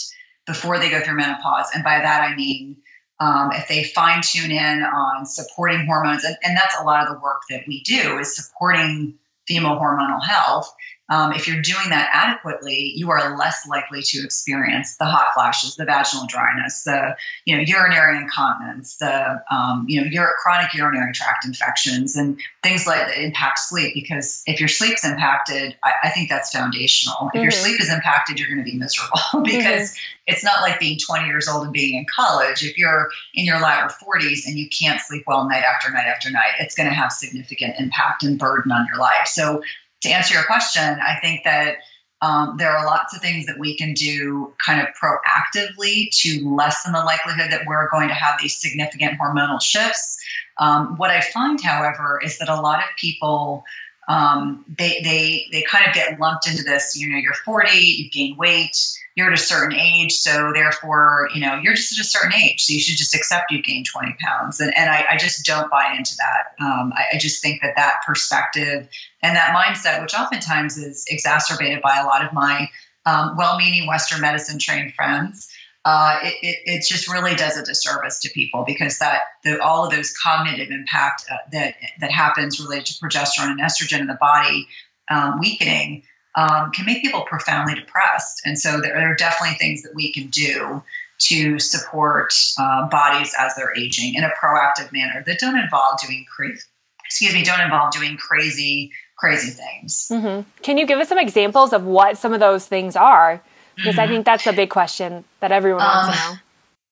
before 0.47 0.79
they 0.79 0.91
go 0.91 1.01
through 1.01 1.17
menopause. 1.17 1.67
And 1.75 1.85
by 1.85 1.99
that, 1.99 2.23
I 2.23 2.35
mean, 2.35 2.77
um, 3.21 3.51
if 3.53 3.69
they 3.69 3.85
fine 3.85 4.23
tune 4.23 4.51
in 4.51 4.83
on 4.83 5.27
supporting 5.27 5.87
hormones, 5.87 6.25
and, 6.25 6.37
and 6.43 6.57
that's 6.57 6.77
a 6.81 6.85
lot 6.85 7.07
of 7.07 7.15
the 7.15 7.21
work 7.21 7.43
that 7.51 7.63
we 7.69 7.83
do 7.83 8.19
is 8.19 8.35
supporting 8.35 9.19
female 9.47 9.77
hormonal 9.77 10.25
health 10.25 10.73
um, 11.09 11.33
if 11.33 11.49
you're 11.49 11.61
doing 11.61 11.91
that 11.91 12.09
adequately, 12.13 12.93
you 12.95 13.11
are 13.11 13.37
less 13.37 13.67
likely 13.69 14.03
to 14.03 14.25
experience 14.25 14.97
the 14.97 15.05
hot 15.05 15.29
flashes, 15.35 15.75
the 15.75 15.85
vaginal 15.85 16.27
dryness, 16.27 16.85
the 16.85 17.17
you 17.45 17.57
know 17.57 17.63
urinary 17.63 18.19
incontinence, 18.19 18.97
the 18.97 19.43
um, 19.51 19.85
you 19.89 20.01
know 20.01 20.23
ur- 20.23 20.37
chronic 20.43 20.73
urinary 20.75 21.13
tract 21.13 21.45
infections, 21.45 22.17
and 22.17 22.39
things 22.63 22.87
like 22.87 23.09
that 23.09 23.19
impact 23.19 23.59
sleep. 23.59 23.95
Because 23.95 24.43
if 24.47 24.61
your 24.61 24.69
sleep's 24.69 25.05
impacted, 25.05 25.77
I, 25.85 25.93
I 26.05 26.11
think 26.11 26.29
that's 26.31 26.51
foundational. 26.51 27.17
Mm-hmm. 27.17 27.37
If 27.37 27.43
your 27.43 27.53
mm-hmm. 27.53 27.63
sleep 27.63 27.81
is 27.81 27.93
impacted, 27.93 28.39
you're 28.39 28.49
going 28.49 28.65
to 28.65 28.71
be 28.71 28.79
miserable 28.79 29.19
because 29.45 29.91
mm-hmm. 29.91 30.33
it's 30.33 30.45
not 30.45 30.63
like 30.63 30.79
being 30.79 30.99
20 31.05 31.27
years 31.27 31.49
old 31.49 31.65
and 31.65 31.73
being 31.73 31.99
in 31.99 32.07
college. 32.15 32.65
If 32.65 32.79
you're 32.79 33.11
in 33.35 33.45
your 33.45 33.61
latter 33.61 33.93
40s 33.93 34.47
and 34.47 34.57
you 34.57 34.69
can't 34.69 35.01
sleep 35.01 35.25
well 35.27 35.49
night 35.49 35.65
after 35.65 35.91
night 35.91 36.07
after 36.07 36.31
night, 36.31 36.53
it's 36.61 36.77
going 36.77 36.89
to 36.89 36.95
have 36.95 37.13
significant 37.13 37.75
impact 37.79 38.23
and 38.23 38.39
burden 38.39 38.71
on 38.71 38.87
your 38.87 38.99
life. 38.99 39.27
So 39.27 39.63
to 40.03 40.09
answer 40.09 40.35
your 40.35 40.45
question, 40.45 40.83
I 40.83 41.19
think 41.21 41.45
that 41.45 41.77
um, 42.23 42.57
there 42.57 42.71
are 42.71 42.87
lots 42.87 43.15
of 43.15 43.21
things 43.21 43.47
that 43.47 43.59
we 43.59 43.77
can 43.77 43.95
do 43.95 44.55
kind 44.65 44.81
of 44.81 44.87
proactively 44.95 46.09
to 46.21 46.49
lessen 46.49 46.93
the 46.93 47.03
likelihood 47.03 47.51
that 47.51 47.63
we're 47.67 47.91
going 47.91 48.09
to 48.09 48.15
have 48.15 48.41
these 48.41 48.57
significant 48.61 49.19
hormonal 49.19 49.61
shifts. 49.61 50.19
Um, 50.59 50.97
what 50.99 51.11
I 51.11 51.21
find, 51.21 51.61
however, 51.61 52.21
is 52.25 52.39
that 52.39 52.49
a 52.49 52.61
lot 52.61 52.79
of 52.79 52.85
people 52.97 53.65
um, 54.13 54.65
they 54.69 55.01
they 55.03 55.47
they 55.53 55.63
kind 55.63 55.87
of 55.87 55.95
get 55.95 56.21
lumped 56.21 56.47
into 56.47 56.63
this. 56.63 56.95
You 56.97 57.11
know, 57.11 57.17
you're 57.17 57.33
40, 57.33 57.79
you 57.79 58.11
gain 58.11 58.37
weight, 58.37 58.77
you're 59.15 59.29
at 59.29 59.33
a 59.33 59.43
certain 59.43 59.75
age, 59.75 60.13
so 60.13 60.53
therefore, 60.53 61.31
you 61.35 61.41
know, 61.41 61.59
you're 61.63 61.73
just 61.73 61.99
at 61.99 62.05
a 62.05 62.07
certain 62.07 62.35
age, 62.35 62.63
so 62.63 62.75
you 62.75 62.81
should 62.81 62.99
just 62.99 63.15
accept 63.15 63.51
you've 63.51 63.65
gained 63.65 63.87
20 63.87 64.15
pounds. 64.21 64.61
And, 64.61 64.77
and 64.77 64.91
I, 64.91 65.07
I 65.13 65.17
just 65.17 65.47
don't 65.47 65.71
buy 65.71 65.95
into 65.97 66.15
that. 66.17 66.63
Um, 66.63 66.93
I, 66.95 67.17
I, 67.17 67.19
just 67.19 67.43
think 67.43 67.63
that 67.63 67.75
that 67.77 68.01
perspective 68.07 68.87
and 69.23 69.37
that 69.37 69.55
mindset, 69.55 70.03
which 70.03 70.15
oftentimes 70.15 70.77
is 70.77 71.07
exacerbated 71.09 71.81
by 71.81 71.99
a 71.99 72.07
lot 72.07 72.25
of 72.25 72.33
my 72.35 72.69
um, 73.07 73.35
well-meaning 73.37 73.87
Western 73.87 74.21
medicine 74.21 74.59
trained 74.59 74.95
friends, 74.95 75.52
uh, 75.85 76.19
it, 76.23 76.35
it, 76.43 76.59
it, 76.65 76.85
just 76.87 77.13
really 77.13 77.35
does 77.35 77.57
a 77.59 77.65
disservice 77.65 78.21
to 78.21 78.31
people 78.31 78.63
because 78.65 78.99
that 78.99 79.23
the, 79.43 79.61
all 79.61 79.85
of 79.85 79.91
those 79.91 80.15
cognitive 80.17 80.71
impact 80.71 81.25
uh, 81.31 81.37
that 81.51 81.75
that 82.01 82.11
happens 82.13 82.61
related 82.61 82.87
to 82.87 82.95
progesterone 82.95 83.51
and 83.51 83.61
estrogen 83.61 84.01
in 84.01 84.07
the 84.07 84.19
body 84.21 84.69
um, 85.11 85.41
weakening 85.41 86.05
um, 86.37 86.71
can 86.71 86.87
make 86.87 87.03
people 87.03 87.23
profoundly 87.23 87.75
depressed. 87.75 88.43
And 88.45 88.59
so 88.59 88.81
there, 88.81 88.97
are 88.97 89.15
definitely 89.15 89.57
things 89.57 89.83
that 89.83 89.95
we 89.95 90.13
can 90.13 90.29
do 90.29 90.83
to 91.19 91.59
support 91.59 92.35
uh, 92.59 92.89
bodies 92.89 93.35
as 93.39 93.55
they're 93.55 93.77
aging 93.77 94.15
in 94.15 94.25
a 94.25 94.31
proactive 94.31 94.93
manner 94.93 95.23
that 95.27 95.39
don't 95.39 95.59
involve 95.59 96.01
doing 96.01 96.25
crazy, 96.35 96.63
excuse 97.05 97.35
me, 97.35 97.45
don't 97.45 97.61
involve 97.61 97.93
doing 97.93 98.17
crazy, 98.17 98.91
crazy 99.17 99.51
things. 99.51 100.09
Mm-hmm. 100.11 100.49
Can 100.63 100.79
you 100.79 100.87
give 100.87 100.99
us 100.99 101.09
some 101.09 101.19
examples 101.19 101.73
of 101.73 101.85
what 101.85 102.19
some 102.19 102.33
of 102.33 102.41
those 102.41 102.67
things 102.67 102.97
are? 102.97 103.43
Because. 103.83 103.99
I 103.99 104.07
think 104.07 104.25
that's 104.25 104.47
a 104.47 104.53
big 104.53 104.71
question 104.71 105.25
that 105.41 105.53
everyone 105.53 105.83
wants 105.83 106.09
um, 106.09 106.15
to 106.15 106.35
know. 106.35 106.41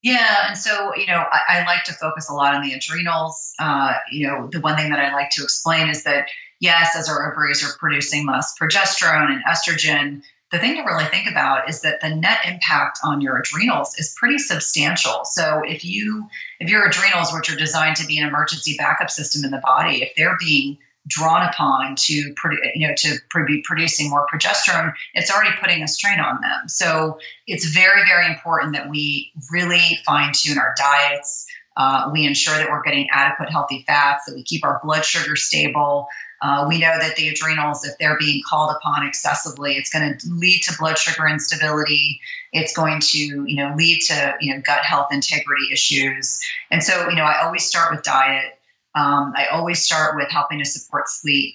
Yeah, 0.02 0.48
and 0.48 0.56
so 0.56 0.94
you 0.96 1.06
know, 1.06 1.24
I, 1.30 1.40
I, 1.60 1.64
like 1.66 1.84
to 1.84 1.92
focus 1.92 2.30
a 2.30 2.32
lot 2.32 2.54
on 2.54 2.62
the 2.62 2.72
adrenals. 2.72 3.52
Uh, 3.58 3.94
you 4.10 4.26
know, 4.26 4.48
the 4.50 4.60
one 4.60 4.76
thing 4.76 4.90
that 4.90 4.98
I 4.98 5.12
like 5.12 5.30
to 5.32 5.42
explain 5.42 5.90
is 5.90 6.04
that 6.04 6.28
yes, 6.58 6.96
as 6.96 7.08
our 7.08 7.30
ovaries 7.30 7.62
are 7.62 7.76
producing 7.78 8.26
less 8.26 8.54
progesterone 8.58 9.30
and 9.30 9.42
estrogen, 9.44 10.22
the 10.50 10.58
thing 10.58 10.76
to 10.76 10.82
really 10.82 11.04
think 11.04 11.30
about 11.30 11.68
is 11.68 11.82
that 11.82 12.00
the 12.00 12.14
net 12.14 12.40
impact 12.44 12.98
on 13.04 13.20
your 13.20 13.38
adrenals 13.38 13.94
is 13.98 14.14
pretty 14.18 14.38
substantial. 14.38 15.24
So 15.24 15.62
if 15.66 15.84
you 15.84 16.28
if 16.58 16.68
your 16.70 16.86
adrenals, 16.86 17.32
which 17.32 17.50
are 17.50 17.56
designed 17.56 17.96
to 17.96 18.06
be 18.06 18.18
an 18.18 18.26
emergency 18.26 18.76
backup 18.78 19.10
system 19.10 19.44
in 19.44 19.50
the 19.50 19.58
body, 19.64 20.02
if 20.02 20.12
they're 20.16 20.38
being 20.40 20.78
drawn 21.06 21.46
upon 21.48 21.96
to 21.96 22.12
you 22.12 22.86
know 22.86 22.94
to 22.96 23.18
be 23.46 23.62
producing 23.64 24.10
more 24.10 24.26
progesterone 24.32 24.92
it's 25.14 25.30
already 25.30 25.50
putting 25.60 25.82
a 25.82 25.88
strain 25.88 26.20
on 26.20 26.40
them. 26.40 26.68
So 26.68 27.18
it's 27.46 27.66
very 27.66 28.04
very 28.04 28.26
important 28.26 28.74
that 28.74 28.90
we 28.90 29.32
really 29.50 29.98
fine 30.04 30.32
tune 30.34 30.58
our 30.58 30.74
diets. 30.76 31.46
Uh, 31.76 32.10
we 32.12 32.26
ensure 32.26 32.54
that 32.54 32.68
we're 32.68 32.82
getting 32.82 33.08
adequate 33.12 33.48
healthy 33.48 33.84
fats 33.86 34.24
that 34.26 34.34
we 34.34 34.42
keep 34.42 34.64
our 34.64 34.80
blood 34.84 35.04
sugar 35.04 35.36
stable. 35.36 36.08
Uh, 36.42 36.66
we 36.68 36.78
know 36.78 36.98
that 36.98 37.16
the 37.16 37.28
adrenals 37.28 37.84
if 37.84 37.96
they're 37.98 38.18
being 38.18 38.42
called 38.48 38.74
upon 38.74 39.06
excessively 39.06 39.74
it's 39.76 39.90
going 39.90 40.16
to 40.18 40.28
lead 40.28 40.60
to 40.60 40.76
blood 40.78 40.98
sugar 40.98 41.26
instability. 41.26 42.20
It's 42.52 42.76
going 42.76 43.00
to 43.00 43.18
you 43.18 43.56
know 43.56 43.74
lead 43.74 44.00
to 44.02 44.34
you 44.40 44.54
know 44.54 44.60
gut 44.60 44.84
health 44.84 45.08
integrity 45.12 45.72
issues. 45.72 46.40
And 46.70 46.82
so 46.82 47.08
you 47.08 47.16
know 47.16 47.24
i 47.24 47.42
always 47.42 47.64
start 47.64 47.90
with 47.90 48.02
diet 48.02 48.59
um, 48.94 49.32
I 49.36 49.46
always 49.52 49.82
start 49.82 50.16
with 50.16 50.30
helping 50.30 50.58
to 50.58 50.64
support 50.64 51.08
sleep. 51.08 51.54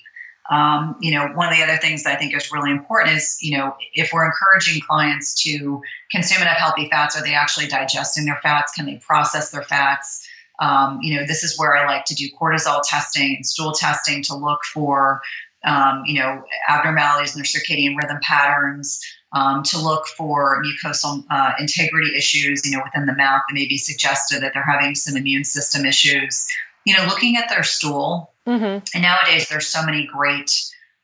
Um, 0.50 0.96
you 1.00 1.12
know, 1.12 1.27
one 1.34 1.51
of 1.51 1.58
the 1.58 1.63
other 1.63 1.77
things 1.77 2.04
that 2.04 2.15
I 2.15 2.20
think 2.20 2.36
is 2.36 2.51
really 2.51 2.72
important 2.72 3.15
is, 3.15 3.38
you 3.42 3.58
know, 3.58 3.75
if 3.94 4.12
we're 4.13 4.25
encouraging 4.25 4.82
clients 4.82 5.44
to 5.44 5.82
consume 6.12 6.42
enough 6.42 6.58
healthy 6.58 6.88
fats, 6.89 7.18
are 7.18 7.24
they 7.24 7.34
actually 7.34 7.68
digesting 7.68 8.25
their 8.25 8.39
fats? 8.44 8.74
Can 8.74 8.86
they 8.86 8.98
process 8.98 9.50
their 9.50 9.63
fats? 9.63 10.27
Um, 10.60 11.00
you 11.01 11.18
know, 11.18 11.25
this 11.25 11.44
is 11.44 11.58
where 11.58 11.75
I 11.75 11.86
like 11.86 12.06
to 12.06 12.15
do 12.15 12.30
cortisol 12.39 12.82
testing 12.88 13.36
and 13.36 13.46
stool 13.46 13.74
testing 13.74 14.22
to 14.24 14.36
look 14.36 14.63
for, 14.72 15.22
um, 15.65 16.04
you 16.06 16.20
know, 16.20 16.44
abnormalities 16.70 17.36
in 17.36 17.39
their 17.39 17.46
circadian 17.46 17.98
rhythm 17.98 18.20
patterns, 18.22 19.01
um, 19.34 19.63
to 19.63 19.80
look 19.80 20.06
for 20.06 20.63
mucosal 20.63 21.25
uh, 21.30 21.54
integrity 21.60 22.15
issues, 22.15 22.65
you 22.65 22.72
know, 22.77 22.84
within 22.86 23.08
the 23.08 23.15
mouth 23.15 23.42
that 23.50 23.54
may 23.54 23.68
be 23.68 23.77
suggested 23.77 24.42
that 24.44 24.54
they're 24.54 24.63
having 24.63 24.94
some 24.94 25.18
immune 25.18 25.44
system 25.44 25.86
issues 25.86 26.48
you 26.86 26.96
know, 26.98 27.06
looking 27.06 27.36
at 27.36 27.50
their 27.50 27.63
stool. 27.63 28.32
Mm-hmm. 28.48 28.86
And 28.94 29.01
nowadays, 29.01 29.50
there's 29.50 29.68
so 29.68 29.84
many 29.84 30.06
great 30.06 30.51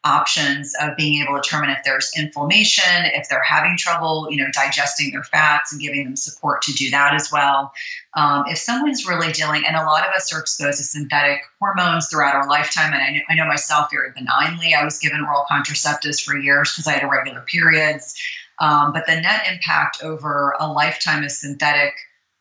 options 0.03 0.73
of 0.81 0.97
being 0.97 1.21
able 1.21 1.35
to 1.35 1.41
determine 1.41 1.69
if 1.69 1.83
there's 1.83 2.11
inflammation, 2.17 3.05
if 3.13 3.29
they're 3.29 3.43
having 3.43 3.75
trouble, 3.77 4.27
you 4.31 4.37
know, 4.37 4.47
digesting 4.51 5.11
their 5.11 5.23
fats 5.23 5.71
and 5.71 5.81
giving 5.81 6.03
them 6.05 6.15
support 6.15 6.63
to 6.63 6.73
do 6.73 6.89
that 6.89 7.13
as 7.13 7.31
well. 7.31 7.71
Um, 8.15 8.45
if 8.47 8.57
someone's 8.57 9.07
really 9.07 9.31
dealing, 9.31 9.63
and 9.65 9.75
a 9.75 9.83
lot 9.83 10.07
of 10.07 10.13
us 10.13 10.33
are 10.33 10.39
exposed 10.39 10.79
to 10.79 10.83
synthetic 10.83 11.41
hormones 11.59 12.07
throughout 12.09 12.35
our 12.35 12.47
lifetime, 12.47 12.93
and 12.93 13.01
I 13.01 13.11
know, 13.11 13.21
I 13.29 13.35
know 13.35 13.45
myself 13.45 13.91
very 13.91 14.11
benignly, 14.11 14.73
I 14.73 14.83
was 14.83 14.97
given 14.97 15.21
oral 15.21 15.45
contraceptives 15.49 16.23
for 16.23 16.35
years 16.35 16.71
because 16.71 16.87
I 16.87 16.93
had 16.93 17.03
irregular 17.03 17.41
periods. 17.41 18.19
Um, 18.59 18.93
but 18.93 19.05
the 19.07 19.19
net 19.19 19.45
impact 19.51 20.03
over 20.03 20.55
a 20.59 20.71
lifetime 20.71 21.23
of 21.23 21.31
synthetic 21.31 21.93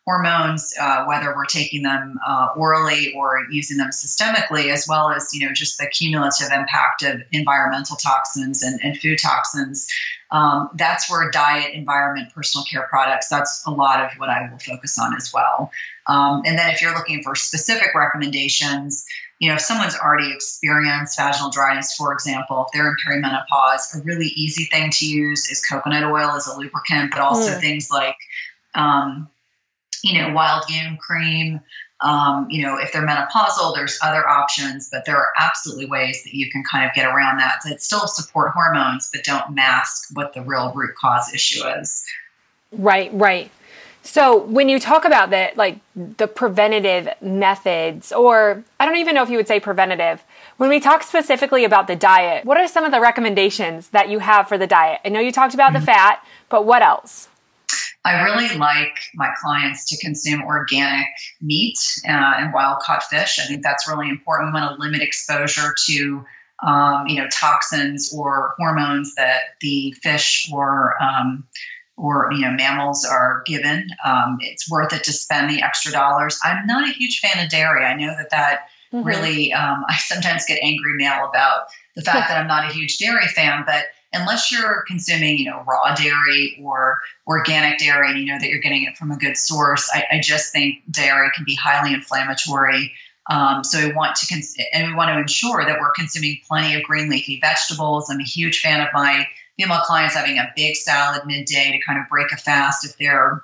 hormones, 0.05 0.73
uh, 0.79 1.05
whether 1.05 1.35
we're 1.35 1.45
taking 1.45 1.83
them 1.83 2.19
uh, 2.27 2.47
orally 2.55 3.13
or 3.13 3.45
using 3.51 3.77
them 3.77 3.89
systemically, 3.89 4.71
as 4.71 4.87
well 4.87 5.11
as 5.11 5.29
you 5.33 5.45
know 5.45 5.53
just 5.53 5.77
the 5.77 5.87
cumulative 5.87 6.51
impact 6.51 7.03
of 7.03 7.21
environmental 7.31 7.95
toxins 7.95 8.63
and, 8.63 8.79
and 8.83 8.97
food 8.97 9.19
toxins. 9.21 9.87
Um, 10.31 10.69
that's 10.75 11.11
where 11.11 11.29
diet, 11.29 11.73
environment, 11.73 12.33
personal 12.33 12.63
care 12.65 12.87
products. 12.89 13.27
That's 13.27 13.63
a 13.67 13.71
lot 13.71 13.99
of 14.03 14.11
what 14.17 14.29
I 14.29 14.49
will 14.49 14.59
focus 14.59 14.97
on 14.97 15.15
as 15.15 15.31
well. 15.33 15.71
Um, 16.07 16.41
and 16.45 16.57
then 16.57 16.71
if 16.71 16.81
you're 16.81 16.95
looking 16.95 17.21
for 17.21 17.35
specific 17.35 17.93
recommendations. 17.95 19.05
You 19.39 19.49
know, 19.49 19.55
if 19.55 19.61
someone's 19.61 19.97
already 19.97 20.31
experienced 20.31 21.17
vaginal 21.17 21.49
dryness, 21.49 21.95
for 21.95 22.13
example, 22.13 22.63
if 22.67 22.73
they're 22.73 22.87
in 22.87 22.95
perimenopause, 23.03 23.99
a 23.99 24.03
really 24.03 24.27
easy 24.35 24.65
thing 24.65 24.91
to 24.91 25.05
use 25.07 25.49
is 25.49 25.65
coconut 25.65 26.03
oil 26.03 26.29
as 26.29 26.45
a 26.45 26.55
lubricant, 26.55 27.09
but 27.09 27.21
also 27.21 27.49
mm. 27.49 27.59
things 27.59 27.89
like 27.89 28.15
um, 28.75 29.27
you 30.03 30.21
know, 30.21 30.33
wild 30.33 30.63
yam 30.69 30.97
cream. 30.97 31.61
Um, 32.01 32.47
you 32.49 32.63
know, 32.63 32.77
if 32.77 32.91
they're 32.91 33.05
menopausal, 33.05 33.75
there's 33.75 33.99
other 34.01 34.27
options, 34.27 34.89
but 34.91 35.05
there 35.05 35.17
are 35.17 35.29
absolutely 35.37 35.85
ways 35.85 36.23
that 36.23 36.33
you 36.33 36.49
can 36.49 36.63
kind 36.63 36.83
of 36.83 36.91
get 36.95 37.05
around 37.05 37.37
that 37.37 37.59
that 37.65 37.81
still 37.81 38.07
support 38.07 38.53
hormones, 38.53 39.09
but 39.13 39.23
don't 39.23 39.53
mask 39.53 40.09
what 40.13 40.33
the 40.33 40.41
real 40.41 40.73
root 40.73 40.95
cause 40.95 41.31
issue 41.31 41.63
is. 41.79 42.03
Right, 42.71 43.11
right. 43.13 43.51
So 44.03 44.43
when 44.45 44.67
you 44.67 44.79
talk 44.79 45.05
about 45.05 45.29
that, 45.29 45.57
like 45.57 45.79
the 45.95 46.27
preventative 46.27 47.07
methods, 47.21 48.11
or 48.11 48.63
I 48.79 48.85
don't 48.85 48.97
even 48.97 49.13
know 49.13 49.21
if 49.21 49.29
you 49.29 49.37
would 49.37 49.47
say 49.47 49.59
preventative, 49.59 50.23
when 50.57 50.69
we 50.69 50.79
talk 50.79 51.03
specifically 51.03 51.65
about 51.65 51.87
the 51.87 51.95
diet, 51.95 52.45
what 52.45 52.57
are 52.57 52.67
some 52.67 52.83
of 52.83 52.91
the 52.91 52.99
recommendations 52.99 53.89
that 53.89 54.09
you 54.09 54.19
have 54.19 54.47
for 54.47 54.57
the 54.57 54.65
diet? 54.65 55.01
I 55.05 55.09
know 55.09 55.19
you 55.19 55.31
talked 55.31 55.53
about 55.53 55.73
mm-hmm. 55.73 55.81
the 55.81 55.85
fat, 55.85 56.25
but 56.49 56.65
what 56.65 56.81
else? 56.81 57.27
I 58.03 58.23
really 58.23 58.57
like 58.57 58.97
my 59.13 59.29
clients 59.39 59.85
to 59.89 59.97
consume 59.97 60.43
organic 60.43 61.07
meat 61.39 61.77
uh, 62.07 62.33
and 62.37 62.53
wild 62.53 62.79
caught 62.81 63.03
fish. 63.03 63.39
I 63.39 63.43
think 63.43 63.63
that's 63.63 63.87
really 63.87 64.09
important. 64.09 64.53
We 64.53 64.59
want 64.59 64.75
to 64.75 64.81
limit 64.81 65.01
exposure 65.01 65.75
to 65.87 66.25
um, 66.63 67.07
you 67.07 67.17
know 67.17 67.27
toxins 67.31 68.13
or 68.15 68.55
hormones 68.57 69.15
that 69.15 69.41
the 69.61 69.93
fish 70.01 70.49
or 70.53 70.95
um, 71.01 71.45
or 71.97 72.31
you 72.31 72.41
know 72.41 72.51
mammals 72.51 73.05
are 73.05 73.43
given. 73.45 73.87
Um, 74.03 74.37
it's 74.41 74.69
worth 74.69 74.93
it 74.93 75.03
to 75.05 75.13
spend 75.13 75.49
the 75.49 75.61
extra 75.61 75.91
dollars. 75.91 76.39
I'm 76.43 76.65
not 76.65 76.89
a 76.89 76.93
huge 76.93 77.19
fan 77.19 77.43
of 77.43 77.49
dairy. 77.51 77.85
I 77.85 77.95
know 77.95 78.15
that 78.17 78.31
that 78.31 78.69
mm-hmm. 78.91 79.05
really 79.05 79.53
um, 79.53 79.83
I 79.89 79.97
sometimes 79.97 80.45
get 80.45 80.59
angry 80.61 80.93
mail 80.95 81.27
about 81.29 81.67
the 81.95 82.01
fact 82.01 82.29
that 82.29 82.39
I'm 82.39 82.47
not 82.47 82.69
a 82.69 82.73
huge 82.73 82.97
dairy 82.97 83.27
fan, 83.27 83.63
but 83.65 83.85
unless 84.13 84.51
you're 84.51 84.83
consuming, 84.87 85.37
you 85.37 85.45
know, 85.45 85.63
raw 85.67 85.95
dairy 85.95 86.59
or 86.61 86.99
organic 87.27 87.79
dairy 87.79 88.11
and 88.11 88.19
you 88.19 88.25
know 88.25 88.39
that 88.39 88.49
you're 88.49 88.59
getting 88.59 88.83
it 88.83 88.97
from 88.97 89.11
a 89.11 89.17
good 89.17 89.37
source, 89.37 89.89
I, 89.93 90.05
I 90.11 90.19
just 90.19 90.51
think 90.51 90.83
dairy 90.91 91.29
can 91.33 91.45
be 91.45 91.55
highly 91.55 91.93
inflammatory. 91.93 92.93
Um, 93.29 93.63
so 93.63 93.85
we 93.87 93.93
want 93.93 94.15
to 94.17 94.27
cons- 94.27 94.57
and 94.73 94.87
we 94.87 94.93
want 94.93 95.09
to 95.09 95.19
ensure 95.19 95.63
that 95.65 95.79
we're 95.79 95.91
consuming 95.91 96.39
plenty 96.47 96.75
of 96.75 96.83
green 96.83 97.09
leafy 97.09 97.39
vegetables. 97.39 98.09
I'm 98.09 98.19
a 98.19 98.23
huge 98.23 98.59
fan 98.59 98.81
of 98.81 98.87
my 98.93 99.27
female 99.57 99.81
clients 99.81 100.15
having 100.15 100.37
a 100.37 100.51
big 100.55 100.75
salad 100.75 101.21
midday 101.25 101.71
to 101.71 101.85
kind 101.85 101.99
of 101.99 102.09
break 102.09 102.31
a 102.31 102.37
fast 102.37 102.85
if 102.85 102.97
they're 102.97 103.43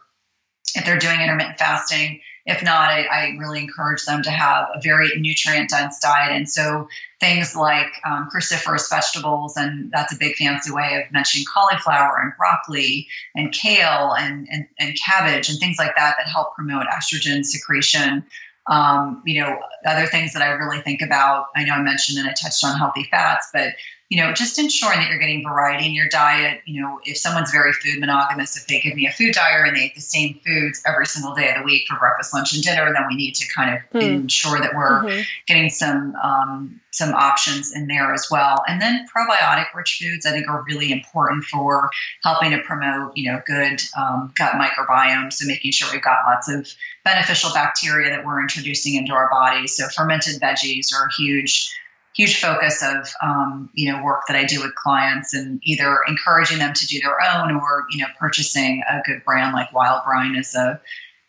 if 0.76 0.86
they're 0.86 1.00
doing 1.00 1.22
intermittent 1.22 1.58
fasting. 1.58 2.22
If 2.48 2.64
not, 2.64 2.90
I, 2.90 3.04
I 3.04 3.36
really 3.38 3.60
encourage 3.60 4.06
them 4.06 4.24
to 4.24 4.32
have 4.32 4.70
a 4.74 4.80
very 4.82 5.10
nutrient 5.18 5.70
dense 5.70 6.00
diet. 6.00 6.32
And 6.32 6.50
so 6.50 6.88
things 7.20 7.58
like 7.58 7.92
um, 8.06 8.30
cruciferous 8.34 8.90
vegetables, 8.90 9.58
and 9.58 9.92
that's 9.92 10.14
a 10.14 10.18
big 10.18 10.36
fancy 10.36 10.72
way 10.72 10.96
of 10.96 11.12
mentioning 11.12 11.46
cauliflower 11.54 12.20
and 12.22 12.32
broccoli 12.38 13.06
and 13.36 13.52
kale 13.52 14.14
and, 14.18 14.48
and, 14.50 14.66
and 14.80 14.98
cabbage 14.98 15.50
and 15.50 15.60
things 15.60 15.78
like 15.78 15.96
that 15.98 16.16
that 16.18 16.28
help 16.28 16.56
promote 16.56 16.88
estrogen 16.88 17.44
secretion. 17.44 18.24
Um, 18.68 19.22
you 19.26 19.42
know, 19.42 19.60
other 19.86 20.08
things 20.08 20.34
that 20.34 20.42
I 20.42 20.48
really 20.52 20.82
think 20.82 21.02
about, 21.02 21.48
I 21.56 21.66
know 21.66 21.74
I 21.74 21.82
mentioned 21.82 22.18
and 22.18 22.30
I 22.30 22.34
touched 22.34 22.64
on 22.64 22.78
healthy 22.78 23.08
fats, 23.12 23.50
but 23.54 23.74
you 24.10 24.24
know, 24.24 24.32
just 24.32 24.58
ensuring 24.58 25.00
that 25.00 25.10
you're 25.10 25.20
getting 25.20 25.44
variety 25.44 25.86
in 25.86 25.92
your 25.92 26.08
diet. 26.08 26.62
You 26.66 26.82
know, 26.82 27.00
if 27.04 27.18
someone's 27.18 27.52
very 27.52 27.74
food 27.74 28.00
monogamous, 28.00 28.56
if 28.56 28.66
they 28.68 28.80
give 28.80 28.96
me 28.96 29.06
a 29.06 29.12
food 29.12 29.34
diary 29.34 29.68
and 29.68 29.78
they 29.78 29.86
eat 29.86 29.96
the 29.96 30.02
same 30.02 30.40
foods 30.46 30.82
every 30.86 31.06
single 31.06 31.36
day 31.36 31.50
of 31.50 31.58
the 31.58 31.64
week 31.64 31.88
for 31.90 32.00
breakfast, 32.00 32.34
lunch, 32.34 32.54
and 32.54 32.64
dinner, 32.64 32.86
then 32.94 33.06
we 33.10 33.16
need 33.16 33.36
to 33.36 33.54
kind 33.54 33.76
of 33.76 33.82
hmm. 33.92 34.00
ensure 34.00 34.60
that 34.60 34.74
we're 34.76 35.04
mm-hmm. 35.04 35.22
getting 35.46 35.70
some 35.70 36.16
um, 36.16 36.80
some 36.92 37.14
options 37.14 37.76
in 37.76 37.88
there 37.88 38.14
as 38.14 38.28
well. 38.32 38.64
And 38.68 38.82
then 38.82 39.06
probiotic 39.14 39.74
rich 39.76 40.00
foods, 40.02 40.26
I 40.26 40.32
think, 40.32 40.48
are 40.48 40.64
really 40.64 40.94
important 40.94 41.44
for 41.44 41.90
helping 42.24 42.52
to 42.52 42.60
promote, 42.60 43.18
you 43.18 43.30
know, 43.30 43.42
good 43.46 43.82
um, 43.98 44.34
gut 44.38 44.54
microbiome. 44.54 45.34
So 45.34 45.46
making 45.48 45.74
sure 45.74 45.90
we've 45.92 46.02
got 46.02 46.20
lots 46.26 46.50
of 46.50 46.66
beneficial 47.04 47.52
bacteria 47.54 48.10
that 48.12 48.26
we're 48.26 48.42
introducing 48.42 48.96
into 48.96 49.12
our 49.12 49.30
bodies. 49.30 49.76
So 49.76 49.88
fermented 49.90 50.42
veggies 50.42 50.94
are 50.94 51.08
a 51.08 51.14
huge 51.14 51.74
huge 52.18 52.42
focus 52.42 52.84
of 52.84 53.08
um, 53.22 53.70
you 53.74 53.92
know 53.92 54.04
work 54.04 54.24
that 54.28 54.36
I 54.36 54.44
do 54.44 54.62
with 54.62 54.76
clients 54.76 55.34
and 55.34 55.60
either 55.64 56.00
encouraging 56.08 56.58
them 56.58 56.74
to 56.74 56.88
do 56.88 57.00
their 57.00 57.18
own 57.22 57.56
or 57.56 57.86
you 57.92 58.00
know 58.00 58.08
purchasing 58.20 58.84
a 58.90 59.02
good 59.06 59.24
brand 59.24 59.54
like 59.54 59.72
Wild 59.72 60.04
Brine 60.04 60.36
is 60.36 60.56
a 60.56 60.82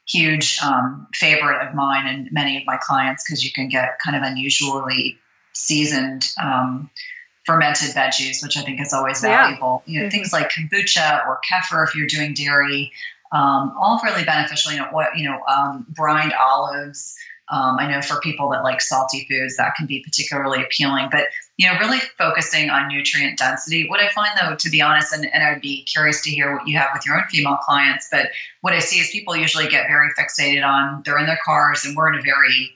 huge 0.08 0.58
um, 0.62 1.06
favorite 1.12 1.60
of 1.68 1.74
mine 1.74 2.06
and 2.06 2.32
many 2.32 2.56
of 2.56 2.62
my 2.66 2.78
clients 2.80 3.22
because 3.24 3.44
you 3.44 3.52
can 3.52 3.68
get 3.68 3.98
kind 4.02 4.16
of 4.16 4.22
unusually 4.22 5.18
seasoned 5.52 6.32
um, 6.42 6.90
fermented 7.44 7.90
veggies, 7.90 8.42
which 8.42 8.56
I 8.56 8.62
think 8.62 8.80
is 8.80 8.94
always 8.94 9.20
valuable. 9.20 9.82
Yeah. 9.84 9.92
You 9.92 10.00
know, 10.00 10.06
mm-hmm. 10.06 10.10
things 10.10 10.32
like 10.32 10.50
kombucha 10.50 11.26
or 11.26 11.40
kefir 11.50 11.86
if 11.86 11.94
you're 11.94 12.06
doing 12.06 12.32
dairy, 12.32 12.92
um, 13.30 13.74
all 13.78 14.00
really 14.02 14.24
beneficial. 14.24 14.72
You 14.72 14.78
know, 14.78 14.88
what 14.90 15.16
you 15.16 15.28
know, 15.28 15.42
um, 15.44 15.86
brined 15.90 16.32
olives. 16.32 17.14
Um, 17.50 17.76
I 17.78 17.90
know 17.90 18.02
for 18.02 18.20
people 18.20 18.50
that 18.50 18.62
like 18.62 18.80
salty 18.80 19.26
foods, 19.28 19.56
that 19.56 19.74
can 19.76 19.86
be 19.86 20.00
particularly 20.00 20.62
appealing. 20.62 21.08
But 21.10 21.28
you 21.56 21.66
know, 21.66 21.78
really 21.78 21.98
focusing 22.16 22.70
on 22.70 22.88
nutrient 22.88 23.38
density. 23.38 23.88
What 23.88 24.00
I 24.00 24.08
find, 24.10 24.30
though, 24.40 24.54
to 24.54 24.70
be 24.70 24.80
honest, 24.80 25.12
and, 25.12 25.26
and 25.32 25.42
I'd 25.42 25.60
be 25.60 25.82
curious 25.84 26.22
to 26.22 26.30
hear 26.30 26.56
what 26.56 26.68
you 26.68 26.76
have 26.78 26.90
with 26.92 27.06
your 27.06 27.16
own 27.16 27.24
female 27.30 27.56
clients. 27.56 28.08
But 28.10 28.30
what 28.60 28.72
I 28.72 28.78
see 28.78 29.00
is 29.00 29.10
people 29.10 29.36
usually 29.36 29.68
get 29.68 29.88
very 29.88 30.08
fixated 30.18 30.64
on 30.64 31.02
they're 31.04 31.18
in 31.18 31.26
their 31.26 31.40
cars, 31.44 31.84
and 31.84 31.96
we're 31.96 32.12
in 32.12 32.18
a 32.18 32.22
very 32.22 32.70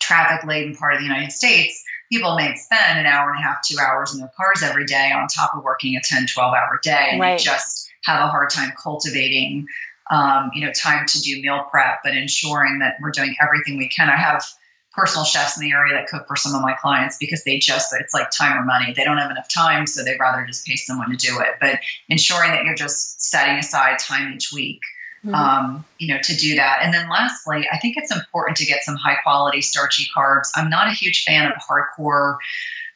traffic 0.00 0.46
laden 0.46 0.74
part 0.74 0.94
of 0.94 1.00
the 1.00 1.06
United 1.06 1.32
States 1.32 1.84
people 2.10 2.34
may 2.36 2.54
spend 2.54 2.98
an 2.98 3.06
hour 3.06 3.30
and 3.30 3.38
a 3.38 3.42
half, 3.42 3.62
two 3.62 3.76
hours 3.78 4.14
in 4.14 4.20
their 4.20 4.30
cars 4.36 4.62
every 4.62 4.86
day 4.86 5.10
on 5.14 5.26
top 5.28 5.54
of 5.54 5.62
working 5.62 5.96
a 5.96 6.00
10, 6.02 6.26
12 6.26 6.54
hour 6.54 6.80
day. 6.82 7.08
And 7.12 7.20
right. 7.20 7.38
just 7.38 7.90
have 8.04 8.20
a 8.24 8.28
hard 8.28 8.50
time 8.50 8.72
cultivating, 8.82 9.66
um, 10.10 10.50
you 10.54 10.64
know, 10.64 10.72
time 10.72 11.06
to 11.06 11.20
do 11.20 11.40
meal 11.40 11.66
prep, 11.70 12.00
but 12.02 12.14
ensuring 12.14 12.78
that 12.80 12.96
we're 13.00 13.10
doing 13.10 13.34
everything 13.40 13.76
we 13.78 13.88
can. 13.88 14.08
I 14.08 14.16
have 14.16 14.44
personal 14.92 15.24
chefs 15.24 15.56
in 15.56 15.62
the 15.62 15.72
area 15.72 15.94
that 15.94 16.08
cook 16.08 16.26
for 16.26 16.34
some 16.34 16.54
of 16.54 16.62
my 16.62 16.74
clients 16.74 17.18
because 17.18 17.44
they 17.44 17.58
just, 17.58 17.94
it's 18.00 18.14
like 18.14 18.30
time 18.30 18.58
or 18.58 18.64
money. 18.64 18.92
They 18.96 19.04
don't 19.04 19.18
have 19.18 19.30
enough 19.30 19.48
time, 19.48 19.86
so 19.86 20.02
they'd 20.02 20.18
rather 20.18 20.44
just 20.44 20.66
pay 20.66 20.76
someone 20.76 21.10
to 21.10 21.16
do 21.16 21.38
it. 21.40 21.56
But 21.60 21.78
ensuring 22.08 22.50
that 22.52 22.64
you're 22.64 22.74
just 22.74 23.22
setting 23.22 23.56
aside 23.56 23.98
time 23.98 24.34
each 24.34 24.52
week 24.52 24.80
Mm-hmm. 25.24 25.34
Um, 25.34 25.84
you 25.98 26.14
know, 26.14 26.20
to 26.22 26.36
do 26.36 26.54
that. 26.54 26.78
And 26.82 26.94
then 26.94 27.08
lastly, 27.10 27.66
I 27.72 27.78
think 27.78 27.96
it's 27.96 28.14
important 28.14 28.56
to 28.58 28.66
get 28.66 28.84
some 28.84 28.94
high 28.94 29.16
quality 29.16 29.62
starchy 29.62 30.06
carbs. 30.16 30.50
I'm 30.54 30.70
not 30.70 30.86
a 30.86 30.92
huge 30.92 31.24
fan 31.24 31.50
of 31.50 31.58
hardcore, 31.58 32.36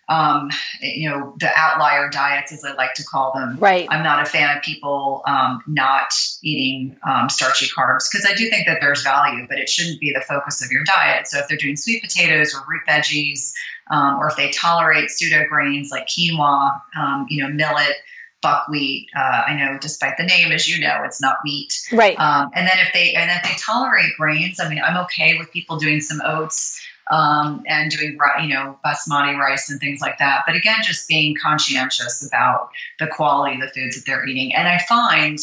um, 0.08 0.50
you 0.80 1.08
know, 1.08 1.34
the 1.38 1.50
outlier 1.56 2.08
diets, 2.08 2.52
as 2.52 2.64
I 2.64 2.74
like 2.74 2.94
to 2.94 3.04
call 3.04 3.32
them. 3.34 3.56
Right. 3.58 3.86
I'm 3.90 4.02
not 4.02 4.20
a 4.20 4.26
fan 4.26 4.56
of 4.56 4.62
people 4.62 5.22
um, 5.26 5.62
not 5.66 6.12
eating 6.42 6.96
um, 7.06 7.28
starchy 7.28 7.66
carbs 7.66 8.04
because 8.10 8.26
I 8.28 8.34
do 8.34 8.50
think 8.50 8.66
that 8.66 8.78
there's 8.80 9.02
value, 9.02 9.46
but 9.48 9.58
it 9.58 9.68
shouldn't 9.68 10.00
be 10.00 10.12
the 10.12 10.20
focus 10.20 10.62
of 10.64 10.70
your 10.70 10.84
diet. 10.84 11.28
So 11.28 11.38
if 11.38 11.48
they're 11.48 11.56
doing 11.56 11.76
sweet 11.76 12.02
potatoes 12.02 12.54
or 12.54 12.60
root 12.68 12.82
veggies, 12.88 13.52
um, 13.90 14.18
or 14.18 14.28
if 14.28 14.36
they 14.36 14.50
tolerate 14.50 15.10
pseudo 15.10 15.44
grains 15.48 15.90
like 15.90 16.06
quinoa, 16.06 16.80
um, 16.96 17.26
you 17.28 17.42
know, 17.42 17.48
millet 17.48 17.96
buckwheat. 18.42 19.08
Uh, 19.16 19.42
I 19.46 19.54
know, 19.54 19.78
despite 19.78 20.16
the 20.16 20.24
name, 20.24 20.50
as 20.50 20.68
you 20.68 20.84
know, 20.84 21.02
it's 21.04 21.22
not 21.22 21.36
wheat. 21.44 21.72
Right. 21.92 22.18
Um, 22.18 22.50
and 22.54 22.66
then 22.66 22.76
if 22.84 22.92
they 22.92 23.14
and 23.14 23.30
if 23.30 23.42
they 23.44 23.56
tolerate 23.56 24.12
grains, 24.18 24.58
I 24.60 24.68
mean, 24.68 24.82
I'm 24.84 24.96
okay 25.04 25.38
with 25.38 25.52
people 25.52 25.76
doing 25.78 26.00
some 26.00 26.20
oats 26.24 26.81
um, 27.10 27.62
and 27.66 27.90
doing 27.90 28.18
you 28.42 28.48
know 28.48 28.78
basmati 28.84 29.36
rice 29.36 29.70
and 29.70 29.80
things 29.80 30.00
like 30.00 30.18
that. 30.18 30.42
But 30.46 30.56
again, 30.56 30.78
just 30.82 31.08
being 31.08 31.36
conscientious 31.40 32.26
about 32.26 32.70
the 32.98 33.06
quality 33.06 33.56
of 33.56 33.60
the 33.60 33.68
foods 33.68 33.96
that 33.96 34.06
they're 34.06 34.26
eating. 34.26 34.54
And 34.54 34.68
I 34.68 34.78
find 34.88 35.38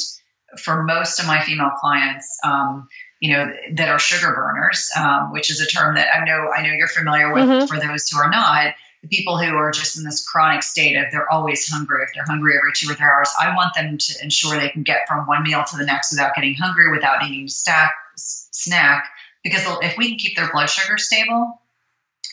for 0.58 0.84
most 0.84 1.19
of 1.19 1.28
my 1.28 1.41
female 1.41 1.72
clients. 1.80 2.38
Um, 2.43 2.88
you 3.22 3.34
know 3.34 3.52
that 3.74 3.89
are 3.89 4.00
sugar 4.00 4.34
burners, 4.34 4.89
um, 4.98 5.34
which 5.34 5.52
is 5.52 5.60
a 5.60 5.65
term 5.65 5.95
that 5.95 6.08
I 6.15 6.24
know 6.24 6.52
I 6.56 6.62
know 6.62 6.72
you're 6.72 6.88
familiar 6.88 7.34
with. 7.34 7.43
Mm-hmm. 7.43 7.65
For 7.65 7.78
those 7.78 8.08
who 8.08 8.17
are 8.17 8.30
not, 8.30 8.74
the 9.02 9.08
people 9.08 9.38
who 9.38 9.56
are 9.56 9.72
just 9.72 9.98
in 9.98 10.04
this 10.04 10.28
chronic 10.28 10.63
state 10.63 10.95
of 10.95 11.06
they're 11.12 11.32
always 11.32 11.69
hungry, 11.69 12.04
if 12.04 12.10
they're 12.13 12.26
hungry 12.26 12.56
every 12.58 12.72
two 12.74 12.89
or 12.91 12.95
three 12.95 13.06
hours, 13.06 13.32
I 13.39 13.56
want 13.56 13.74
them 13.76 13.98
to 13.98 14.24
ensure 14.24 14.60
they 14.60 14.69
can 14.69 14.84
get 14.84 15.08
from 15.08 15.26
one 15.26 15.43
meal 15.43 15.63
to 15.63 15.78
the 15.78 15.86
next 15.86 16.12
without 16.12 16.36
getting 16.36 16.54
hungry, 16.54 16.91
without 16.91 17.24
needing 17.24 17.48
to 17.48 17.54
stack, 17.54 17.91
snack. 18.15 19.10
Because 19.43 19.63
if 19.82 19.97
we 19.97 20.10
can 20.10 20.17
keep 20.17 20.36
their 20.36 20.52
blood 20.52 20.69
sugar 20.69 20.97
stable, 20.97 21.62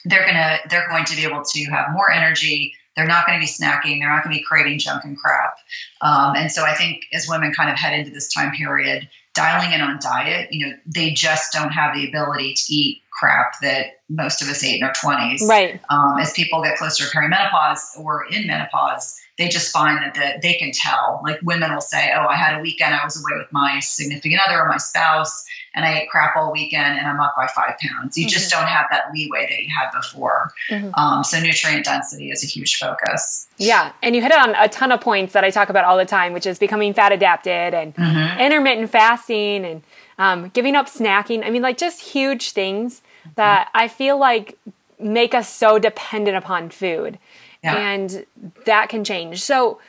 they're 0.04 0.26
gonna 0.26 0.58
they're 0.70 0.88
going 0.88 1.04
to 1.04 1.16
be 1.16 1.24
able 1.24 1.42
to 1.44 1.64
have 1.64 1.92
more 1.92 2.10
energy. 2.10 2.74
They're 2.96 3.06
not 3.06 3.26
going 3.26 3.38
to 3.38 3.44
be 3.44 3.50
snacking. 3.50 4.00
They're 4.00 4.08
not 4.08 4.24
going 4.24 4.34
to 4.34 4.40
be 4.40 4.44
craving 4.44 4.78
junk 4.78 5.04
and 5.04 5.18
crap. 5.18 5.58
Um, 6.00 6.34
and 6.34 6.50
so 6.50 6.64
I 6.64 6.74
think 6.74 7.04
as 7.12 7.28
women 7.28 7.52
kind 7.52 7.68
of 7.68 7.76
head 7.76 7.92
into 7.92 8.10
this 8.10 8.32
time 8.32 8.52
period, 8.52 9.06
dialing 9.34 9.72
in 9.72 9.82
on 9.82 9.98
diet, 10.00 10.50
you 10.50 10.66
know, 10.66 10.72
they 10.86 11.10
just 11.10 11.52
don't 11.52 11.70
have 11.70 11.94
the 11.94 12.08
ability 12.08 12.54
to 12.54 12.72
eat 12.72 13.02
crap 13.10 13.60
that 13.60 14.00
most 14.08 14.40
of 14.40 14.48
us 14.48 14.64
ate 14.64 14.80
in 14.80 14.82
our 14.82 14.92
20s. 14.92 15.46
Right. 15.46 15.78
Um, 15.90 16.18
as 16.18 16.32
people 16.32 16.62
get 16.62 16.78
closer 16.78 17.04
to 17.04 17.16
perimenopause 17.16 17.98
or 17.98 18.26
in 18.30 18.46
menopause, 18.46 19.20
they 19.38 19.48
just 19.48 19.70
find 19.70 19.98
that 19.98 20.14
the, 20.14 20.40
they 20.40 20.54
can 20.54 20.72
tell. 20.72 21.20
Like 21.24 21.40
women 21.42 21.72
will 21.72 21.80
say, 21.80 22.10
Oh, 22.14 22.26
I 22.26 22.36
had 22.36 22.58
a 22.58 22.62
weekend, 22.62 22.94
I 22.94 23.04
was 23.04 23.16
away 23.16 23.38
with 23.38 23.52
my 23.52 23.80
significant 23.80 24.40
other 24.46 24.60
or 24.60 24.68
my 24.68 24.78
spouse, 24.78 25.44
and 25.74 25.84
I 25.84 26.00
ate 26.00 26.08
crap 26.08 26.36
all 26.36 26.52
weekend 26.52 26.98
and 26.98 27.06
I'm 27.06 27.20
up 27.20 27.34
by 27.36 27.46
five 27.48 27.76
pounds. 27.78 28.16
You 28.16 28.24
mm-hmm. 28.24 28.30
just 28.30 28.50
don't 28.50 28.66
have 28.66 28.86
that 28.90 29.12
leeway 29.12 29.46
that 29.48 29.62
you 29.62 29.68
had 29.68 29.90
before. 29.90 30.52
Mm-hmm. 30.70 30.94
Um, 30.94 31.22
so, 31.22 31.38
nutrient 31.38 31.84
density 31.84 32.30
is 32.30 32.42
a 32.42 32.46
huge 32.46 32.76
focus. 32.76 33.46
Yeah. 33.58 33.92
And 34.02 34.16
you 34.16 34.22
hit 34.22 34.32
on 34.32 34.54
a 34.54 34.68
ton 34.68 34.90
of 34.90 35.00
points 35.00 35.34
that 35.34 35.44
I 35.44 35.50
talk 35.50 35.68
about 35.68 35.84
all 35.84 35.98
the 35.98 36.06
time, 36.06 36.32
which 36.32 36.46
is 36.46 36.58
becoming 36.58 36.94
fat 36.94 37.12
adapted 37.12 37.74
and 37.74 37.94
mm-hmm. 37.94 38.40
intermittent 38.40 38.90
fasting 38.90 39.64
and 39.64 39.82
um, 40.18 40.48
giving 40.48 40.74
up 40.74 40.86
snacking. 40.86 41.44
I 41.44 41.50
mean, 41.50 41.62
like 41.62 41.76
just 41.76 42.00
huge 42.00 42.52
things 42.52 43.02
that 43.34 43.68
I 43.74 43.88
feel 43.88 44.18
like 44.18 44.58
make 44.98 45.34
us 45.34 45.52
so 45.52 45.78
dependent 45.78 46.36
upon 46.36 46.70
food. 46.70 47.18
Yeah. 47.66 47.76
And 47.76 48.26
that 48.64 48.88
can 48.88 49.04
change. 49.04 49.42
So, 49.42 49.80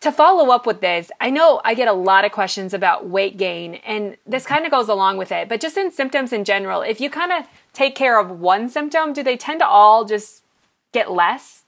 to 0.00 0.12
follow 0.12 0.50
up 0.52 0.64
with 0.64 0.80
this, 0.80 1.10
I 1.20 1.30
know 1.30 1.60
I 1.64 1.74
get 1.74 1.88
a 1.88 1.92
lot 1.92 2.24
of 2.24 2.30
questions 2.30 2.72
about 2.72 3.08
weight 3.08 3.36
gain, 3.36 3.74
and 3.86 4.16
this 4.26 4.46
kind 4.46 4.64
of 4.64 4.70
goes 4.70 4.88
along 4.88 5.16
with 5.18 5.32
it, 5.32 5.48
but 5.48 5.60
just 5.60 5.76
in 5.76 5.90
symptoms 5.90 6.32
in 6.32 6.44
general, 6.44 6.82
if 6.82 7.00
you 7.00 7.10
kind 7.10 7.32
of 7.32 7.46
take 7.72 7.96
care 7.96 8.20
of 8.20 8.30
one 8.30 8.68
symptom, 8.68 9.12
do 9.12 9.22
they 9.22 9.36
tend 9.36 9.58
to 9.60 9.66
all 9.66 10.04
just 10.04 10.44
get 10.92 11.10
less? 11.10 11.64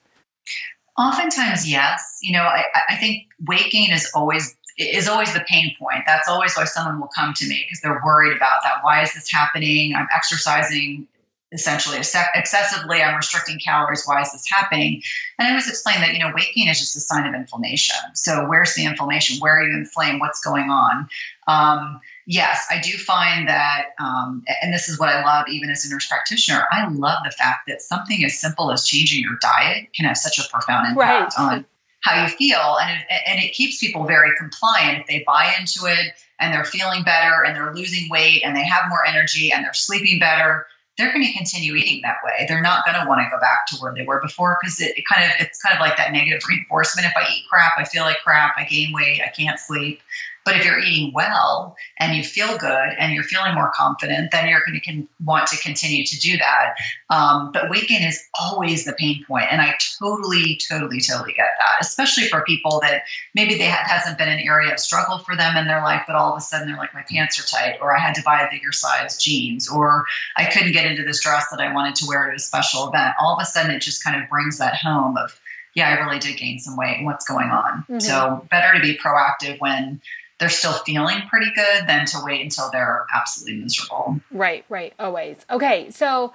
Oftentimes, 0.97 1.69
yes. 1.69 2.19
You 2.23 2.35
know, 2.35 2.45
I, 2.45 2.65
I 2.89 2.97
think 2.97 3.25
weight 3.47 3.73
gain 3.73 3.91
is 3.93 4.11
always 4.15 4.57
is 4.77 5.09
always 5.09 5.33
the 5.33 5.45
pain 5.49 5.75
point. 5.79 6.03
That's 6.07 6.29
always 6.29 6.55
why 6.57 6.65
someone 6.65 7.01
will 7.01 7.11
come 7.15 7.33
to 7.35 7.47
me 7.47 7.65
because 7.65 7.81
they're 7.81 8.01
worried 8.05 8.37
about 8.37 8.61
that. 8.65 8.83
Why 8.83 9.03
is 9.03 9.15
this 9.15 9.31
happening? 9.31 9.95
I'm 9.95 10.09
exercising 10.15 11.07
essentially 11.55 11.97
excessively. 11.99 13.01
I'm 13.01 13.15
restricting 13.15 13.59
calories. 13.65 14.05
Why 14.05 14.21
is 14.21 14.33
this 14.33 14.45
happening? 14.51 15.03
And 15.39 15.47
I 15.47 15.51
always 15.51 15.69
explain 15.69 16.01
that, 16.01 16.13
you 16.13 16.19
know, 16.19 16.33
weight 16.35 16.53
gain 16.55 16.69
is 16.69 16.81
just 16.81 16.97
a 16.97 17.01
sign 17.01 17.27
of 17.27 17.35
inflammation. 17.35 17.97
So 18.15 18.47
where's 18.47 18.75
the 18.75 18.85
inflammation? 18.85 19.39
Where 19.39 19.59
are 19.59 19.63
you 19.63 19.75
inflamed? 19.77 20.21
What's 20.21 20.41
going 20.41 20.69
on? 20.69 21.09
Um, 21.47 22.01
yes, 22.27 22.67
I 22.71 22.81
do 22.81 22.99
find 22.99 23.49
that, 23.49 23.91
um, 24.01 24.45
and 24.63 24.75
this 24.75 24.89
is 24.89 24.99
what 24.99 25.09
I 25.09 25.25
love 25.25 25.47
even 25.49 25.71
as 25.71 25.85
a 25.87 25.91
nurse 25.91 26.07
practitioner, 26.07 26.65
I 26.71 26.89
love 26.89 27.19
the 27.25 27.31
fact 27.31 27.69
that 27.69 27.81
something 27.81 28.25
as 28.25 28.39
simple 28.39 28.73
as 28.73 28.87
changing 28.87 29.23
your 29.23 29.39
diet 29.41 29.89
can 29.95 30.07
have 30.07 30.17
such 30.17 30.45
a 30.45 30.49
profound 30.51 30.89
impact 30.89 31.35
right. 31.39 31.53
on 31.53 31.65
how 32.01 32.23
you 32.23 32.29
feel 32.29 32.77
and 32.83 33.01
it, 33.09 33.23
and 33.27 33.43
it 33.43 33.53
keeps 33.55 33.79
people 33.79 34.05
very 34.05 34.31
compliant 34.37 34.99
if 34.99 35.07
they 35.07 35.25
buy 35.27 35.55
into 35.59 35.87
it 35.87 36.13
and 36.39 36.53
they're 36.53 36.65
feeling 36.65 37.03
better 37.03 37.45
and 37.45 37.57
they're 37.57 37.75
losing 37.75 38.11
weight 38.11 38.43
and 38.45 38.55
they 38.55 38.65
have 38.65 38.91
more 38.91 39.07
energy 39.07 39.51
and 39.53 39.65
they're 39.65 39.73
sleeping 39.73 40.19
better 40.19 40.67
they're 40.97 41.13
going 41.13 41.25
to 41.25 41.33
continue 41.33 41.75
eating 41.75 42.03
that 42.03 42.19
way. 42.25 42.45
They're 42.47 42.63
not 42.63 42.85
going 42.85 43.01
to 43.01 43.09
want 43.09 43.21
to 43.21 43.29
go 43.31 43.41
back 43.41 43.67
to 43.69 43.77
where 43.77 43.93
they 43.93 44.05
were 44.05 44.21
before 44.21 44.57
because 44.61 44.81
it, 44.81 44.97
it, 44.97 45.05
kind 45.13 45.25
of 45.25 45.31
it's 45.41 45.61
kind 45.61 45.75
of 45.75 45.81
like 45.81 45.97
that 45.97 46.13
negative 46.13 46.43
reinforcement. 46.49 47.07
If 47.07 47.13
i 47.17 47.29
eat 47.29 47.45
crap 47.49 47.73
i 47.77 47.85
feel 47.85 48.05
like 48.05 48.19
crap 48.19 48.55
i 48.57 48.65
gain 48.65 48.93
weight 48.93 49.21
i 49.21 49.29
can't 49.29 49.59
sleep 49.59 50.01
but 50.45 50.57
if 50.57 50.65
you're 50.65 50.79
eating 50.79 51.13
well 51.15 51.77
and 51.99 52.17
you 52.17 52.23
feel 52.23 52.59
good 52.59 52.89
and 52.99 53.15
you're 53.15 53.25
feeling 53.25 53.55
more 53.55 53.71
confident, 53.75 54.31
then 54.31 54.49
you're 54.49 54.63
going 54.67 54.81
to 54.81 55.09
want 55.25 55.47
to 55.49 55.57
continue 55.59 56.05
to 56.05 56.19
do 56.19 56.37
that. 56.37 56.75
Um, 57.11 57.51
but 57.53 57.71
weight 57.71 57.89
gain 57.89 58.03
is 58.03 58.23
always 58.39 58.85
the 58.85 58.93
pain 58.93 59.25
point, 59.27 59.47
and 59.51 59.63
I 59.63 59.75
totally, 59.99 60.61
totally, 60.69 61.01
totally 61.01 61.33
get 61.33 61.49
that. 61.59 61.77
Especially 61.81 62.25
for 62.25 62.43
people 62.43 62.81
that 62.83 63.05
maybe 63.35 63.57
they 63.57 63.69
ha- 63.69 63.85
hasn't 63.87 64.19
been 64.19 64.29
an 64.29 64.41
area 64.41 64.73
of 64.73 64.79
struggle 64.79 65.19
for 65.19 65.35
them 65.37 65.57
in 65.57 65.67
their 65.67 65.83
life, 65.83 66.03
but 66.07 66.17
all 66.17 66.33
of 66.33 66.39
a 66.39 66.41
sudden 66.41 66.69
they're 66.69 66.77
like, 66.77 66.95
my 66.95 67.05
pants 67.09 67.39
are 67.39 67.47
tight, 67.47 67.79
or 67.81 67.97
I 67.97 67.99
had 67.99 68.15
to 68.17 68.23
buy 68.23 68.43
a 68.43 68.51
bigger 68.51 68.73
size 68.73 69.17
jeans, 69.17 69.69
or 69.69 70.05
I 70.37 70.45
couldn't 70.45 70.73
get 70.73 70.87
into 70.87 71.05
this 71.05 71.21
dress 71.21 71.47
that 71.51 71.61
I 71.61 71.73
wanted 71.73 71.95
to 71.97 72.07
wear 72.07 72.29
at 72.29 72.37
a 72.37 72.39
special 72.39 72.89
event. 72.89 73.15
All 73.21 73.35
of 73.35 73.43
a 73.43 73.47
sudden, 73.47 73.71
it 73.71 73.81
just 73.81 74.05
kind 74.05 74.23
of 74.23 74.29
brings 74.29 74.59
that 74.59 74.77
home 74.77 75.17
of 75.17 75.41
yeah, 75.75 75.89
I 75.89 76.05
really 76.05 76.21
did 76.21 76.37
gain 76.37 76.61
some 76.61 76.77
weight. 76.77 77.05
What's 77.05 77.27
going 77.27 77.51
on? 77.51 77.81
Mm-hmm. 77.83 77.99
So 77.99 78.47
better 78.51 78.75
to 78.75 78.81
be 78.81 78.97
proactive 78.97 79.61
when 79.61 80.01
they're 80.39 80.49
still 80.49 80.73
feeling 80.73 81.23
pretty 81.29 81.51
good 81.55 81.87
than 81.87 82.07
to 82.07 82.19
wait 82.25 82.43
until 82.43 82.71
they're 82.71 83.07
absolutely 83.15 83.63
miserable. 83.63 84.21
Right, 84.31 84.65
right, 84.69 84.93
always. 84.99 85.45
Okay, 85.51 85.91
so 85.91 86.33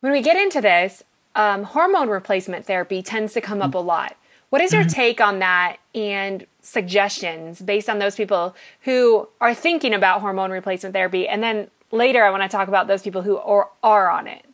when 0.00 0.12
we 0.12 0.22
get 0.22 0.36
into 0.36 0.60
this, 0.60 1.02
um, 1.34 1.64
hormone 1.64 2.08
replacement 2.08 2.64
therapy 2.64 3.02
tends 3.02 3.32
to 3.34 3.40
come 3.40 3.60
up 3.60 3.74
a 3.74 3.78
lot. 3.78 4.16
What 4.50 4.62
is 4.62 4.72
your 4.72 4.82
mm-hmm. 4.82 4.90
take 4.90 5.20
on 5.20 5.40
that 5.40 5.78
and 5.94 6.46
suggestions 6.60 7.60
based 7.60 7.90
on 7.90 7.98
those 7.98 8.14
people 8.14 8.54
who 8.82 9.28
are 9.40 9.52
thinking 9.52 9.92
about 9.92 10.20
hormone 10.20 10.50
replacement 10.52 10.94
therapy? 10.94 11.26
And 11.26 11.42
then 11.42 11.70
later, 11.90 12.22
I 12.22 12.30
want 12.30 12.44
to 12.44 12.48
talk 12.48 12.68
about 12.68 12.86
those 12.86 13.02
people 13.02 13.22
who 13.22 13.36
are, 13.36 13.68
are 13.82 14.10
on 14.10 14.28
it. 14.28 14.44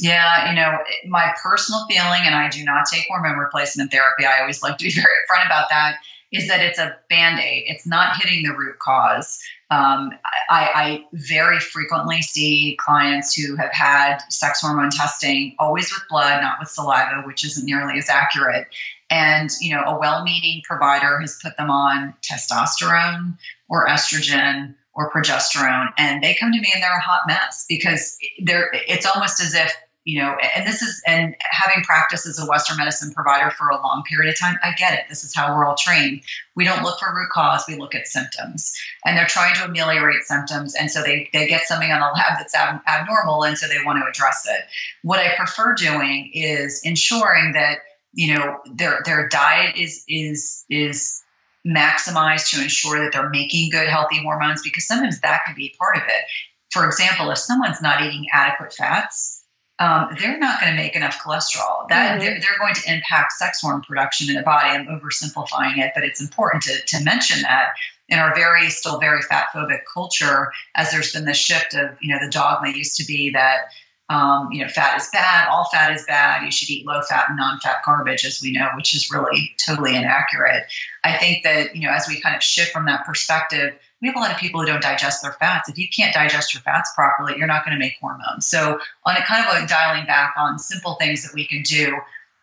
Yeah, 0.00 0.50
you 0.50 0.56
know, 0.56 0.78
my 1.06 1.32
personal 1.42 1.86
feeling, 1.86 2.22
and 2.24 2.34
I 2.34 2.48
do 2.48 2.64
not 2.64 2.86
take 2.90 3.04
hormone 3.08 3.36
replacement 3.38 3.92
therapy. 3.92 4.24
I 4.24 4.40
always 4.40 4.62
like 4.62 4.78
to 4.78 4.84
be 4.84 4.90
very 4.94 5.06
upfront 5.06 5.46
about 5.46 5.68
that 5.68 5.96
is 6.32 6.48
that 6.48 6.60
it's 6.60 6.78
a 6.78 6.96
band 7.08 7.40
aid. 7.40 7.64
It's 7.66 7.86
not 7.86 8.16
hitting 8.20 8.44
the 8.44 8.56
root 8.56 8.78
cause. 8.78 9.40
Um, 9.70 10.10
I, 10.48 10.70
I, 10.74 11.04
very 11.12 11.58
frequently 11.58 12.22
see 12.22 12.76
clients 12.80 13.34
who 13.34 13.56
have 13.56 13.72
had 13.72 14.18
sex 14.28 14.60
hormone 14.60 14.90
testing, 14.90 15.56
always 15.58 15.92
with 15.92 16.02
blood, 16.08 16.40
not 16.40 16.58
with 16.60 16.68
saliva, 16.68 17.22
which 17.24 17.44
isn't 17.44 17.66
nearly 17.66 17.98
as 17.98 18.08
accurate. 18.08 18.68
And 19.10 19.50
you 19.60 19.74
know, 19.74 19.82
a 19.82 19.98
well-meaning 19.98 20.62
provider 20.64 21.20
has 21.20 21.38
put 21.42 21.56
them 21.56 21.70
on 21.70 22.14
testosterone 22.22 23.36
or 23.68 23.86
estrogen 23.86 24.74
or 24.94 25.10
progesterone, 25.12 25.88
and 25.98 26.22
they 26.22 26.34
come 26.34 26.52
to 26.52 26.60
me 26.60 26.70
and 26.74 26.82
they're 26.82 26.96
a 26.96 27.00
hot 27.00 27.22
mess 27.26 27.66
because 27.68 28.16
they're. 28.42 28.70
It's 28.72 29.06
almost 29.06 29.40
as 29.40 29.54
if 29.54 29.72
you 30.06 30.20
know, 30.20 30.36
and 30.54 30.64
this 30.64 30.82
is, 30.82 31.02
and 31.04 31.34
having 31.40 31.82
practiced 31.82 32.28
as 32.28 32.38
a 32.38 32.46
Western 32.46 32.76
medicine 32.76 33.12
provider 33.12 33.50
for 33.50 33.68
a 33.68 33.74
long 33.74 34.04
period 34.08 34.32
of 34.32 34.38
time, 34.38 34.56
I 34.62 34.70
get 34.78 34.94
it. 34.94 35.00
This 35.08 35.24
is 35.24 35.34
how 35.34 35.52
we're 35.52 35.66
all 35.66 35.74
trained. 35.74 36.22
We 36.54 36.64
don't 36.64 36.84
look 36.84 37.00
for 37.00 37.12
root 37.12 37.28
cause, 37.30 37.64
we 37.66 37.74
look 37.74 37.92
at 37.92 38.06
symptoms. 38.06 38.72
And 39.04 39.18
they're 39.18 39.26
trying 39.26 39.56
to 39.56 39.64
ameliorate 39.64 40.22
symptoms. 40.22 40.76
And 40.76 40.92
so 40.92 41.02
they, 41.02 41.28
they 41.32 41.48
get 41.48 41.66
something 41.66 41.90
on 41.90 41.98
the 41.98 42.06
lab 42.06 42.38
that's 42.38 42.54
ab- 42.54 42.82
abnormal, 42.86 43.42
and 43.42 43.58
so 43.58 43.66
they 43.66 43.84
want 43.84 43.98
to 44.00 44.08
address 44.08 44.46
it. 44.48 44.60
What 45.02 45.18
I 45.18 45.34
prefer 45.36 45.74
doing 45.74 46.30
is 46.32 46.82
ensuring 46.84 47.54
that, 47.54 47.78
you 48.14 48.32
know, 48.32 48.58
their, 48.72 49.00
their 49.04 49.28
diet 49.28 49.76
is, 49.76 50.04
is, 50.08 50.64
is, 50.70 51.20
maximized 51.66 52.50
to 52.50 52.62
ensure 52.62 53.02
that 53.02 53.12
they're 53.12 53.28
making 53.28 53.70
good 53.72 53.88
healthy 53.88 54.22
hormones 54.22 54.62
because 54.62 54.86
sometimes 54.86 55.20
that 55.22 55.42
could 55.44 55.56
be 55.56 55.74
part 55.76 55.96
of 55.96 56.04
it 56.04 56.24
for 56.70 56.86
example 56.86 57.28
if 57.32 57.38
someone's 57.38 57.82
not 57.82 58.00
eating 58.00 58.24
adequate 58.32 58.72
fats 58.72 59.35
um, 59.78 60.08
they're 60.18 60.38
not 60.38 60.60
going 60.60 60.74
to 60.74 60.76
make 60.76 60.96
enough 60.96 61.18
cholesterol. 61.22 61.88
That 61.88 62.12
mm-hmm. 62.12 62.20
they're, 62.20 62.40
they're, 62.40 62.58
going 62.58 62.74
to 62.74 62.92
impact 62.92 63.32
sex 63.32 63.60
hormone 63.60 63.82
production 63.82 64.30
in 64.30 64.36
the 64.36 64.42
body. 64.42 64.70
I'm 64.70 64.86
oversimplifying 64.86 65.78
it, 65.78 65.92
but 65.94 66.02
it's 66.02 66.20
important 66.20 66.62
to, 66.64 66.80
to 66.96 67.04
mention 67.04 67.42
that 67.42 67.74
in 68.08 68.18
our 68.18 68.34
very 68.34 68.70
still 68.70 68.98
very 68.98 69.20
fat 69.20 69.48
phobic 69.54 69.80
culture, 69.92 70.52
as 70.74 70.90
there's 70.92 71.12
been 71.12 71.24
this 71.24 71.36
shift 71.36 71.74
of 71.74 71.96
you 72.00 72.12
know 72.12 72.24
the 72.24 72.30
dogma 72.30 72.70
used 72.70 72.96
to 72.96 73.04
be 73.04 73.30
that 73.30 73.72
um, 74.08 74.50
you 74.50 74.62
know 74.62 74.68
fat 74.68 74.96
is 74.98 75.08
bad, 75.12 75.48
all 75.48 75.68
fat 75.70 75.92
is 75.92 76.04
bad. 76.06 76.44
You 76.44 76.50
should 76.50 76.70
eat 76.70 76.86
low 76.86 77.02
fat 77.02 77.26
and 77.28 77.36
non 77.36 77.58
fat 77.58 77.82
garbage, 77.84 78.24
as 78.24 78.40
we 78.40 78.52
know, 78.52 78.68
which 78.76 78.94
is 78.94 79.10
really 79.10 79.54
totally 79.66 79.94
inaccurate. 79.94 80.64
I 81.04 81.18
think 81.18 81.42
that 81.44 81.76
you 81.76 81.86
know 81.86 81.92
as 81.92 82.08
we 82.08 82.20
kind 82.20 82.36
of 82.36 82.42
shift 82.42 82.72
from 82.72 82.86
that 82.86 83.04
perspective 83.04 83.74
we 84.00 84.08
have 84.08 84.16
a 84.16 84.20
lot 84.20 84.30
of 84.30 84.36
people 84.36 84.60
who 84.60 84.66
don't 84.66 84.82
digest 84.82 85.22
their 85.22 85.32
fats. 85.32 85.68
If 85.68 85.78
you 85.78 85.88
can't 85.88 86.12
digest 86.12 86.52
your 86.52 86.60
fats 86.62 86.92
properly, 86.94 87.34
you're 87.38 87.46
not 87.46 87.64
going 87.64 87.76
to 87.76 87.78
make 87.78 87.94
hormones. 88.00 88.46
So, 88.46 88.78
on 89.04 89.16
a 89.16 89.22
kind 89.22 89.46
of 89.46 89.52
like 89.52 89.68
dialing 89.68 90.06
back 90.06 90.34
on 90.36 90.58
simple 90.58 90.94
things 90.94 91.22
that 91.22 91.34
we 91.34 91.46
can 91.46 91.62
do, 91.62 91.96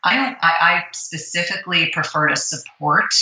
I 0.03 0.15
don't. 0.15 0.37
I, 0.41 0.55
I 0.59 0.83
specifically 0.93 1.89
prefer 1.89 2.27
to 2.27 2.35
support 2.35 3.13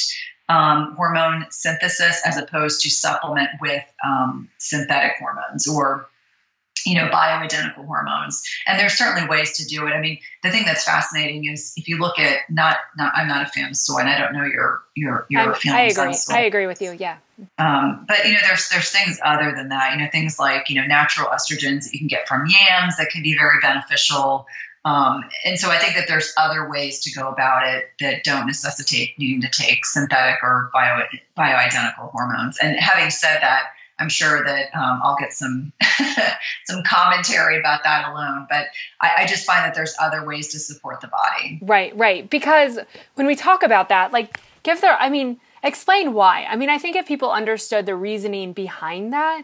um, 0.49 0.95
hormone 0.95 1.45
synthesis 1.49 2.21
as 2.25 2.37
opposed 2.37 2.81
to 2.81 2.89
supplement 2.89 3.49
with 3.59 3.83
um, 4.05 4.49
synthetic 4.57 5.13
hormones 5.19 5.67
or 5.67 6.07
you 6.85 6.95
know, 6.95 7.07
bioidentical 7.09 7.85
hormones. 7.85 8.43
And 8.67 8.79
there's 8.79 8.93
certainly 8.93 9.27
ways 9.27 9.57
to 9.57 9.65
do 9.65 9.87
it. 9.87 9.91
I 9.91 9.99
mean, 9.99 10.19
the 10.43 10.51
thing 10.51 10.63
that's 10.65 10.83
fascinating 10.83 11.45
is 11.45 11.73
if 11.77 11.87
you 11.87 11.99
look 11.99 12.19
at 12.19 12.39
not, 12.49 12.77
not 12.97 13.13
I'm 13.15 13.27
not 13.27 13.47
a 13.47 13.49
fan 13.49 13.69
of 13.69 13.75
soy, 13.75 13.99
and 13.99 14.09
I 14.09 14.17
don't 14.17 14.33
know 14.33 14.45
your 14.45 14.83
your 14.95 15.25
your 15.29 15.53
feelings 15.55 15.97
I 15.97 16.03
agree. 16.03 16.35
I 16.35 16.41
agree 16.41 16.67
with 16.67 16.81
you. 16.81 16.95
Yeah. 16.99 17.17
Um, 17.57 18.05
but 18.07 18.25
you 18.25 18.33
know, 18.33 18.39
there's 18.45 18.69
there's 18.69 18.89
things 18.89 19.19
other 19.23 19.53
than 19.55 19.69
that. 19.69 19.93
You 19.93 20.03
know, 20.03 20.09
things 20.11 20.37
like 20.39 20.69
you 20.69 20.79
know 20.79 20.87
natural 20.87 21.29
estrogens 21.29 21.85
that 21.85 21.93
you 21.93 21.99
can 21.99 22.07
get 22.07 22.27
from 22.27 22.45
yams 22.45 22.97
that 22.97 23.09
can 23.11 23.23
be 23.23 23.35
very 23.35 23.59
beneficial. 23.61 24.45
Um, 24.83 25.25
and 25.45 25.59
so 25.59 25.69
I 25.69 25.77
think 25.77 25.95
that 25.95 26.07
there's 26.07 26.33
other 26.37 26.67
ways 26.67 27.01
to 27.01 27.11
go 27.11 27.29
about 27.29 27.67
it 27.67 27.91
that 27.99 28.23
don't 28.23 28.47
necessitate 28.47 29.17
needing 29.19 29.41
to 29.41 29.49
take 29.49 29.85
synthetic 29.85 30.41
or 30.43 30.71
bio 30.73 31.03
bioidentical 31.37 32.11
hormones. 32.11 32.57
And 32.57 32.75
having 32.79 33.11
said 33.11 33.39
that 33.41 33.67
I'm 34.01 34.09
sure 34.09 34.43
that 34.43 34.75
um, 34.75 34.99
I'll 35.03 35.15
get 35.17 35.31
some 35.31 35.71
some 36.65 36.83
commentary 36.83 37.59
about 37.59 37.83
that 37.83 38.09
alone. 38.09 38.47
But 38.49 38.65
I, 38.99 39.11
I, 39.19 39.25
just 39.27 39.45
find 39.45 39.63
that 39.63 39.75
there's 39.75 39.95
other 40.01 40.25
ways 40.25 40.49
to 40.49 40.59
support 40.59 41.01
the 41.01 41.07
body. 41.07 41.59
Right, 41.61 41.95
right. 41.95 42.27
Because 42.27 42.79
when 43.13 43.27
we 43.27 43.35
talk 43.35 43.61
about 43.61 43.89
that, 43.89 44.11
like 44.11 44.39
give 44.63 44.81
their, 44.81 44.97
I 44.99 45.09
mean, 45.09 45.39
explain 45.63 46.13
why. 46.13 46.45
I 46.49 46.55
mean, 46.55 46.69
I 46.69 46.79
think 46.79 46.95
if 46.95 47.07
people 47.07 47.31
understood 47.31 47.85
the 47.85 47.95
reasoning 47.95 48.53
behind 48.53 49.13
that, 49.13 49.43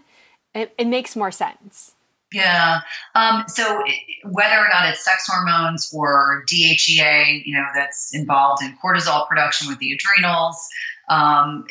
it, 0.55 0.73
it 0.77 0.87
makes 0.87 1.15
more 1.15 1.31
sense. 1.31 1.93
Yeah. 2.33 2.81
Um, 3.15 3.45
so 3.47 3.83
whether 4.23 4.57
or 4.57 4.67
not 4.69 4.89
it's 4.89 5.05
sex 5.05 5.25
hormones 5.27 5.91
or 5.93 6.43
DHEA, 6.51 7.45
you 7.45 7.55
know, 7.55 7.65
that's 7.73 8.13
involved 8.13 8.63
in 8.63 8.75
cortisol 8.83 9.27
production 9.27 9.69
with 9.69 9.79
the 9.79 9.93
adrenals, 9.93 10.67
um, 11.09 11.65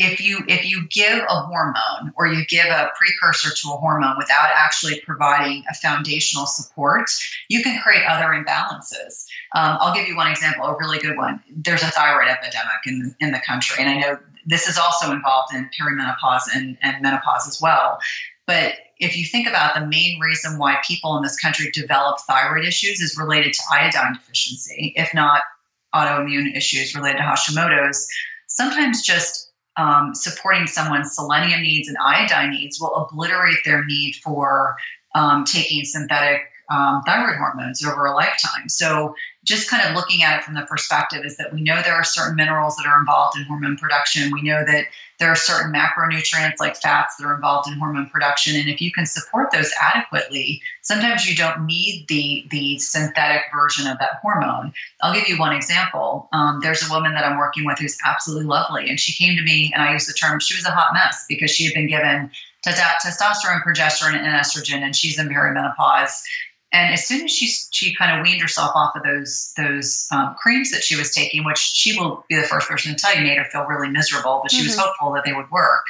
if 0.00 0.18
you 0.18 0.42
if 0.48 0.64
you 0.64 0.86
give 0.88 1.18
a 1.18 1.40
hormone 1.42 2.12
or 2.16 2.26
you 2.26 2.46
give 2.46 2.64
a 2.64 2.90
precursor 2.96 3.50
to 3.54 3.68
a 3.68 3.76
hormone 3.76 4.14
without 4.16 4.48
actually 4.54 4.98
providing 5.00 5.62
a 5.70 5.74
foundational 5.74 6.46
support, 6.46 7.10
you 7.50 7.62
can 7.62 7.78
create 7.82 8.06
other 8.08 8.28
imbalances. 8.28 9.26
Um, 9.54 9.76
I'll 9.78 9.94
give 9.94 10.08
you 10.08 10.16
one 10.16 10.30
example, 10.30 10.64
a 10.64 10.76
really 10.78 10.98
good 10.98 11.18
one. 11.18 11.42
There's 11.54 11.82
a 11.82 11.90
thyroid 11.90 12.28
epidemic 12.28 12.80
in 12.86 13.14
in 13.20 13.32
the 13.32 13.40
country, 13.40 13.84
and 13.84 13.90
I 13.90 13.98
know 13.98 14.18
this 14.46 14.66
is 14.66 14.78
also 14.78 15.12
involved 15.12 15.54
in 15.54 15.68
perimenopause 15.78 16.44
and, 16.54 16.78
and 16.80 17.02
menopause 17.02 17.46
as 17.46 17.60
well. 17.60 17.98
But 18.46 18.72
if 18.98 19.18
you 19.18 19.26
think 19.26 19.46
about 19.46 19.74
the 19.74 19.86
main 19.86 20.18
reason 20.18 20.58
why 20.58 20.80
people 20.86 21.14
in 21.18 21.22
this 21.22 21.38
country 21.38 21.70
develop 21.72 22.20
thyroid 22.20 22.64
issues 22.64 23.00
is 23.00 23.18
related 23.18 23.52
to 23.52 23.60
iodine 23.70 24.14
deficiency, 24.14 24.94
if 24.96 25.12
not 25.12 25.42
autoimmune 25.94 26.56
issues 26.56 26.94
related 26.94 27.18
to 27.18 27.22
Hashimoto's, 27.22 28.08
sometimes 28.48 29.02
just 29.02 29.49
um, 29.76 30.14
supporting 30.14 30.66
someone's 30.66 31.14
selenium 31.14 31.62
needs 31.62 31.88
and 31.88 31.96
iodine 32.04 32.50
needs 32.50 32.80
will 32.80 32.94
obliterate 32.94 33.58
their 33.64 33.84
need 33.84 34.14
for 34.16 34.76
um, 35.14 35.44
taking 35.44 35.84
synthetic 35.84 36.42
um, 36.70 37.02
thyroid 37.04 37.36
hormones 37.36 37.84
over 37.84 38.06
a 38.06 38.14
lifetime. 38.14 38.68
So, 38.68 39.14
just 39.44 39.70
kind 39.70 39.88
of 39.88 39.96
looking 39.96 40.22
at 40.22 40.38
it 40.38 40.44
from 40.44 40.54
the 40.54 40.62
perspective 40.62 41.24
is 41.24 41.36
that 41.38 41.52
we 41.52 41.62
know 41.62 41.80
there 41.82 41.94
are 41.94 42.04
certain 42.04 42.36
minerals 42.36 42.76
that 42.76 42.86
are 42.86 42.98
involved 42.98 43.38
in 43.38 43.44
hormone 43.44 43.76
production. 43.76 44.30
We 44.32 44.42
know 44.42 44.62
that 44.66 44.84
there 45.18 45.30
are 45.30 45.36
certain 45.36 45.72
macronutrients 45.72 46.60
like 46.60 46.76
fats 46.76 47.16
that 47.16 47.26
are 47.26 47.34
involved 47.34 47.68
in 47.68 47.78
hormone 47.78 48.08
production. 48.08 48.56
And 48.56 48.68
if 48.68 48.80
you 48.80 48.92
can 48.92 49.06
support 49.06 49.50
those 49.50 49.70
adequately, 49.80 50.60
sometimes 50.82 51.26
you 51.26 51.34
don't 51.34 51.64
need 51.64 52.06
the, 52.08 52.46
the 52.50 52.78
synthetic 52.78 53.42
version 53.54 53.86
of 53.86 53.98
that 53.98 54.18
hormone. 54.22 54.72
I'll 55.02 55.14
give 55.14 55.28
you 55.28 55.38
one 55.38 55.54
example. 55.54 56.28
Um, 56.32 56.60
there's 56.62 56.82
a 56.86 56.92
woman 56.92 57.14
that 57.14 57.24
I'm 57.24 57.38
working 57.38 57.64
with 57.64 57.78
who's 57.78 57.98
absolutely 58.06 58.46
lovely. 58.46 58.88
And 58.88 59.00
she 59.00 59.12
came 59.12 59.36
to 59.36 59.42
me, 59.42 59.70
and 59.74 59.82
I 59.82 59.92
use 59.92 60.06
the 60.06 60.14
term, 60.14 60.40
she 60.40 60.56
was 60.56 60.66
a 60.66 60.70
hot 60.70 60.92
mess 60.92 61.24
because 61.28 61.50
she 61.50 61.64
had 61.64 61.74
been 61.74 61.88
given 61.88 62.30
testosterone, 62.66 63.62
progesterone, 63.62 64.14
and 64.14 64.26
estrogen, 64.26 64.82
and 64.82 64.94
she's 64.94 65.18
in 65.18 65.28
perimenopause. 65.28 66.22
And 66.72 66.92
as 66.92 67.06
soon 67.06 67.24
as 67.24 67.32
she 67.32 67.46
she 67.46 67.94
kind 67.94 68.16
of 68.16 68.22
weaned 68.24 68.40
herself 68.40 68.72
off 68.74 68.94
of 68.94 69.02
those 69.02 69.52
those 69.56 70.06
um, 70.12 70.36
creams 70.40 70.70
that 70.70 70.84
she 70.84 70.96
was 70.96 71.12
taking, 71.12 71.44
which 71.44 71.58
she 71.58 71.98
will 71.98 72.24
be 72.28 72.36
the 72.36 72.42
first 72.42 72.68
person 72.68 72.94
to 72.94 72.98
tell 73.00 73.16
you 73.16 73.22
made 73.22 73.38
her 73.38 73.44
feel 73.44 73.64
really 73.64 73.88
miserable, 73.88 74.40
but 74.42 74.52
she 74.52 74.58
mm-hmm. 74.58 74.66
was 74.66 74.78
hopeful 74.78 75.12
that 75.12 75.24
they 75.24 75.32
would 75.32 75.50
work. 75.50 75.86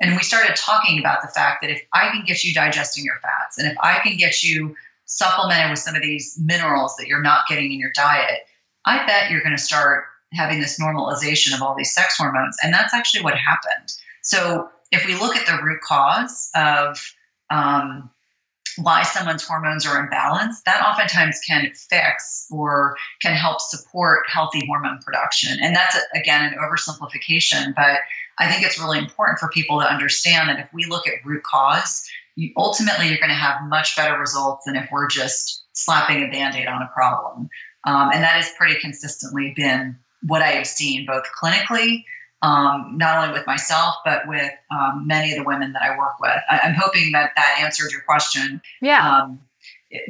And 0.00 0.16
we 0.16 0.22
started 0.22 0.56
talking 0.56 0.98
about 0.98 1.22
the 1.22 1.28
fact 1.28 1.62
that 1.62 1.70
if 1.70 1.82
I 1.92 2.10
can 2.10 2.24
get 2.24 2.44
you 2.44 2.54
digesting 2.54 3.04
your 3.04 3.18
fats, 3.20 3.58
and 3.58 3.70
if 3.70 3.76
I 3.82 3.98
can 3.98 4.16
get 4.16 4.42
you 4.42 4.76
supplemented 5.04 5.70
with 5.70 5.80
some 5.80 5.96
of 5.96 6.02
these 6.02 6.38
minerals 6.40 6.96
that 6.96 7.08
you're 7.08 7.22
not 7.22 7.40
getting 7.48 7.72
in 7.72 7.80
your 7.80 7.90
diet, 7.94 8.40
I 8.84 9.04
bet 9.06 9.30
you're 9.30 9.42
going 9.42 9.56
to 9.56 9.62
start 9.62 10.04
having 10.32 10.60
this 10.60 10.80
normalization 10.80 11.54
of 11.54 11.62
all 11.62 11.74
these 11.76 11.92
sex 11.92 12.16
hormones. 12.16 12.56
And 12.62 12.72
that's 12.72 12.94
actually 12.94 13.24
what 13.24 13.34
happened. 13.34 13.92
So 14.22 14.70
if 14.92 15.06
we 15.06 15.16
look 15.16 15.36
at 15.36 15.46
the 15.46 15.62
root 15.62 15.80
cause 15.80 16.50
of 16.54 17.14
um, 17.50 18.10
why 18.82 19.02
someone's 19.02 19.46
hormones 19.46 19.86
are 19.86 20.06
imbalanced, 20.06 20.62
that 20.64 20.84
oftentimes 20.86 21.40
can 21.46 21.72
fix 21.74 22.46
or 22.50 22.96
can 23.20 23.34
help 23.34 23.60
support 23.60 24.24
healthy 24.28 24.66
hormone 24.66 24.98
production. 25.04 25.58
And 25.62 25.74
that's, 25.74 25.96
again, 26.14 26.52
an 26.52 26.58
oversimplification, 26.58 27.74
but 27.74 27.98
I 28.38 28.50
think 28.50 28.64
it's 28.64 28.78
really 28.78 28.98
important 28.98 29.38
for 29.38 29.48
people 29.48 29.80
to 29.80 29.86
understand 29.86 30.48
that 30.48 30.58
if 30.58 30.72
we 30.72 30.86
look 30.86 31.06
at 31.06 31.24
root 31.24 31.42
cause, 31.42 32.08
you, 32.36 32.52
ultimately 32.56 33.08
you're 33.08 33.18
going 33.18 33.28
to 33.28 33.34
have 33.34 33.62
much 33.68 33.96
better 33.96 34.18
results 34.18 34.64
than 34.64 34.76
if 34.76 34.88
we're 34.90 35.08
just 35.08 35.64
slapping 35.72 36.22
a 36.22 36.30
band 36.30 36.56
aid 36.56 36.66
on 36.66 36.82
a 36.82 36.90
problem. 36.94 37.48
Um, 37.86 38.10
and 38.12 38.22
that 38.22 38.36
has 38.36 38.52
pretty 38.56 38.78
consistently 38.80 39.52
been 39.56 39.98
what 40.22 40.42
I 40.42 40.48
have 40.48 40.66
seen 40.66 41.06
both 41.06 41.24
clinically 41.40 42.04
um, 42.42 42.96
not 42.96 43.18
only 43.18 43.38
with 43.38 43.46
myself, 43.46 43.96
but 44.04 44.26
with 44.26 44.50
um, 44.70 45.06
many 45.06 45.32
of 45.32 45.38
the 45.38 45.44
women 45.44 45.72
that 45.72 45.82
I 45.82 45.96
work 45.98 46.18
with. 46.20 46.38
I, 46.50 46.60
am 46.62 46.74
hoping 46.74 47.12
that 47.12 47.32
that 47.36 47.58
answered 47.60 47.92
your 47.92 48.00
question. 48.02 48.62
Yeah. 48.80 49.22
Um, 49.22 49.40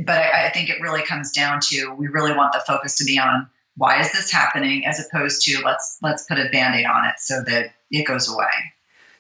but 0.05 0.19
I, 0.19 0.47
I, 0.47 0.51
think 0.51 0.69
it 0.69 0.81
really 0.81 1.03
comes 1.03 1.33
down 1.33 1.61
to 1.71 1.93
we 1.95 2.07
really 2.07 2.33
want 2.33 2.53
the 2.53 2.63
focus 2.67 2.97
to 2.97 3.05
be 3.05 3.19
on 3.19 3.49
why 3.77 4.01
is 4.01 4.13
this 4.13 4.31
happening, 4.31 4.87
as 4.87 5.05
opposed 5.05 5.43
to 5.47 5.61
let's 5.65 5.99
let's 6.03 6.25
put 6.25 6.39
a 6.39 6.49
band-aid 6.51 6.87
on 6.87 7.07
it 7.07 7.15
so 7.19 7.43
that 7.47 7.73
it 7.91 8.07
goes 8.07 8.33
away. 8.33 8.47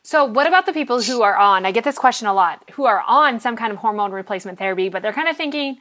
So, 0.02 0.24
what 0.24 0.46
about 0.46 0.66
the 0.66 0.72
people 0.72 1.02
who 1.02 1.22
are 1.22 1.36
on? 1.36 1.66
I 1.66 1.72
get 1.72 1.84
this 1.84 1.98
question 1.98 2.26
a 2.26 2.34
lot. 2.34 2.68
Who 2.72 2.84
are 2.84 3.02
on 3.06 3.40
some 3.40 3.56
kind 3.56 3.72
of 3.72 3.78
hormone 3.78 4.12
replacement 4.12 4.58
therapy, 4.58 4.88
but 4.88 5.02
they're 5.02 5.12
kind 5.12 5.28
of 5.28 5.36
thinking, 5.36 5.78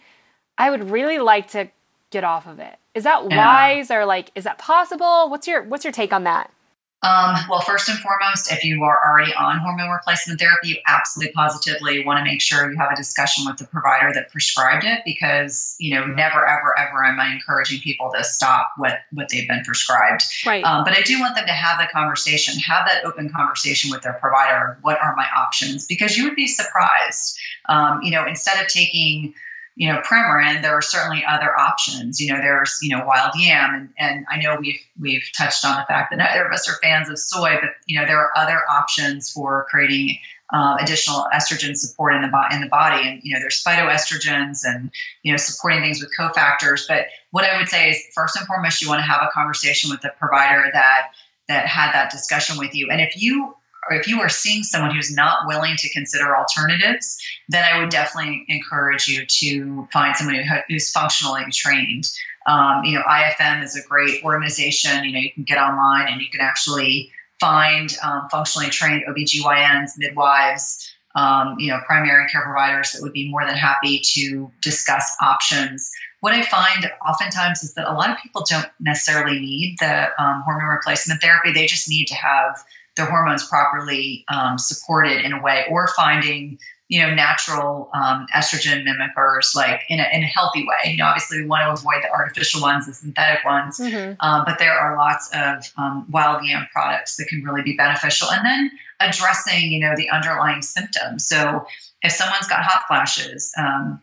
I 0.58 0.70
would 0.70 0.90
really 0.90 1.20
like 1.20 1.50
to 1.52 1.70
get 2.10 2.24
off 2.24 2.48
of 2.48 2.60
it. 2.60 2.76
Is 2.96 3.04
that 3.04 3.30
yeah. 3.30 3.38
wise 3.38 3.92
or 3.92 4.06
like 4.06 4.32
is 4.36 4.46
that 4.46 4.58
possible? 4.58 5.30
What's 5.30 5.48
your 5.48 5.64
what's 5.64 5.84
your 5.84 5.94
take 5.94 6.12
on 6.14 6.24
that? 6.24 6.52
Um, 7.02 7.38
well, 7.50 7.62
first 7.62 7.88
and 7.88 7.98
foremost, 8.00 8.52
if 8.52 8.66
you 8.66 8.84
are 8.84 9.00
already 9.06 9.34
on 9.34 9.60
hormone 9.60 9.90
replacement 9.90 10.38
therapy, 10.38 10.70
you 10.70 10.76
absolutely 10.86 11.32
positively 11.32 12.04
want 12.04 12.18
to 12.18 12.26
make 12.26 12.42
sure 12.42 12.70
you 12.70 12.78
have 12.78 12.92
a 12.92 12.96
discussion 12.96 13.46
with 13.46 13.58
the 13.58 13.66
provider 13.66 14.12
that 14.14 14.30
prescribed 14.32 14.84
it 14.84 15.02
because, 15.06 15.78
you 15.80 15.96
know, 15.96 16.06
never, 16.06 16.46
ever, 16.46 16.78
ever 16.78 17.06
am 17.06 17.18
I 17.18 17.32
encouraging 17.34 17.80
people 17.80 18.12
to 18.14 18.24
stop 18.26 18.72
what, 18.76 19.00
what 19.14 19.30
they've 19.30 19.48
been 19.48 19.64
prescribed. 19.64 20.24
Right. 20.46 20.64
Um, 20.66 20.84
but 20.84 20.92
I 20.92 21.02
do 21.02 21.22
want 21.22 21.36
them 21.36 21.46
to 21.46 21.54
have 21.54 21.80
the 21.80 21.88
conversation, 21.88 22.60
have 22.60 22.86
that 22.88 23.06
open 23.06 23.30
conversation 23.30 23.92
with 23.92 24.02
their 24.02 24.14
provider. 24.14 24.78
What 24.82 25.00
are 25.02 25.16
my 25.16 25.28
options? 25.38 25.86
Because 25.86 26.18
you 26.18 26.26
would 26.26 26.36
be 26.36 26.48
surprised. 26.48 27.40
Um, 27.70 28.02
you 28.04 28.12
know, 28.12 28.28
instead 28.28 28.62
of 28.62 28.68
taking, 28.68 29.36
you 29.76 29.88
know, 29.92 30.02
Premarin, 30.02 30.62
there 30.62 30.74
are 30.74 30.82
certainly 30.82 31.24
other 31.26 31.58
options. 31.58 32.20
You 32.20 32.34
know, 32.34 32.40
there's, 32.40 32.78
you 32.82 32.90
know, 32.90 33.06
wild 33.06 33.32
yam. 33.38 33.74
And, 33.74 33.90
and 33.98 34.26
I 34.30 34.38
know 34.38 34.58
we've, 34.60 34.80
we've 35.00 35.24
touched 35.38 35.64
on 35.64 35.78
the 35.78 35.86
fact 35.88 36.12
that 36.12 36.18
neither 36.18 36.46
of 36.46 36.52
us 36.52 36.68
are 36.70 36.76
fans 36.82 37.10
of 37.10 37.18
soy, 37.18 37.58
but, 37.62 37.70
you 37.86 38.00
know, 38.00 38.06
there 38.06 38.20
are 38.20 38.38
other 38.38 38.60
options 38.70 39.32
for 39.32 39.66
creating 39.70 40.18
uh, 40.52 40.78
additional 40.82 41.28
estrogen 41.34 41.76
support 41.78 42.14
in 42.14 42.24
the, 42.24 42.28
bo- 42.28 42.54
in 42.54 42.60
the 42.60 42.68
body. 42.68 43.08
And, 43.08 43.22
you 43.24 43.34
know, 43.34 43.40
there's 43.40 43.64
phytoestrogens 43.64 44.62
and, 44.66 44.92
you 45.24 45.32
know, 45.32 45.38
supporting 45.38 45.82
things 45.82 46.02
with 46.02 46.12
cofactors. 46.20 46.88
But 46.88 47.06
what 47.32 47.46
I 47.46 47.58
would 47.58 47.70
say 47.70 47.92
is 47.92 48.04
first 48.14 48.36
and 48.36 48.46
foremost, 48.48 48.82
you 48.82 48.90
want 48.90 49.00
to 49.00 49.06
have 49.06 49.22
a 49.22 49.32
conversation 49.32 49.90
with 49.92 50.02
the 50.02 50.12
provider 50.20 50.70
that, 50.74 51.12
that 51.48 51.68
had 51.68 51.94
that 51.94 52.12
discussion 52.12 52.58
with 52.58 52.76
you. 52.76 52.90
And 52.92 53.00
if 53.00 53.22
you 53.22 53.56
or 53.88 53.96
if 53.96 54.08
you 54.08 54.20
are 54.22 54.30
seeing 54.30 54.64
someone 54.64 54.94
who's 54.94 55.14
not 55.14 55.48
willing 55.48 55.76
to 55.78 55.90
consider 55.90 56.36
alternatives, 56.36 57.18
then 57.48 57.64
I 57.64 57.80
would 57.80 57.90
definitely 57.90 58.46
encourage 58.48 59.08
you 59.08 59.26
to 59.26 59.88
find 59.92 60.16
someone 60.16 60.36
who, 60.36 60.56
who's 60.68 60.92
functionally 60.92 61.44
trained. 61.52 62.06
Um, 62.46 62.84
you 62.84 62.98
know, 62.98 63.04
IFM 63.04 63.64
is 63.64 63.76
a 63.76 63.88
great 63.88 64.24
organization. 64.24 65.04
You 65.04 65.12
know, 65.12 65.20
you 65.20 65.32
can 65.32 65.44
get 65.44 65.58
online 65.58 66.08
and 66.12 66.22
you 66.22 66.28
can 66.30 66.42
actually 66.42 67.12
find 67.40 67.96
um, 68.04 68.28
functionally 68.30 68.70
trained 68.70 69.04
OBGYNs, 69.08 69.92
midwives, 69.98 70.94
um, 71.16 71.56
you 71.58 71.70
know, 71.70 71.80
primary 71.86 72.28
care 72.28 72.42
providers 72.44 72.92
that 72.92 73.02
would 73.02 73.14
be 73.14 73.30
more 73.30 73.46
than 73.46 73.56
happy 73.56 74.02
to 74.14 74.52
discuss 74.62 75.16
options. 75.22 75.92
What 76.20 76.34
I 76.34 76.44
find 76.44 76.90
oftentimes 77.08 77.64
is 77.64 77.74
that 77.76 77.90
a 77.90 77.94
lot 77.94 78.10
of 78.10 78.18
people 78.18 78.46
don't 78.48 78.68
necessarily 78.80 79.40
need 79.40 79.78
the 79.80 80.10
um, 80.22 80.44
hormone 80.46 80.68
replacement 80.68 81.22
therapy. 81.22 81.52
They 81.52 81.66
just 81.66 81.90
need 81.90 82.08
to 82.08 82.16
have 82.16 82.64
their 83.00 83.10
hormones 83.10 83.48
properly 83.48 84.26
um, 84.28 84.58
supported 84.58 85.24
in 85.24 85.34
a 85.34 85.42
way, 85.42 85.66
or 85.70 85.88
finding 85.96 86.60
you 86.90 87.02
know 87.02 87.14
natural 87.14 87.90
um, 87.94 88.28
estrogen 88.36 88.84
mimickers 88.84 89.56
like 89.56 89.82
in 89.90 90.00
a, 90.00 90.06
in 90.12 90.24
a 90.24 90.26
healthy 90.26 90.66
way. 90.66 90.92
You 90.92 90.98
know, 90.98 91.06
obviously 91.06 91.42
we 91.42 91.48
want 91.48 91.64
to 91.64 91.72
avoid 91.72 92.04
the 92.04 92.12
artificial 92.12 92.62
ones, 92.62 92.88
the 92.88 92.94
synthetic 92.94 93.46
ones, 93.46 93.80
mm-hmm. 93.80 94.14
um, 94.20 94.44
but 94.46 94.60
there 94.60 94.74
are 94.74 94.98
lots 94.98 95.30
of 95.34 95.72
um, 95.78 96.06
wild 96.10 96.46
yam 96.46 96.68
products 96.74 97.16
that 97.18 97.28
can 97.28 97.44
really 97.44 97.62
be 97.62 97.76
beneficial. 97.76 98.30
And 98.30 98.46
then 98.46 98.72
addressing 99.00 99.72
you 99.72 99.80
know 99.80 99.94
the 99.96 100.10
underlying 100.10 100.62
symptoms. 100.62 101.26
So 101.26 101.66
if 102.04 102.12
someone's 102.12 102.48
got 102.48 102.64
hot 102.64 102.84
flashes 102.88 103.54
um, 103.58 104.02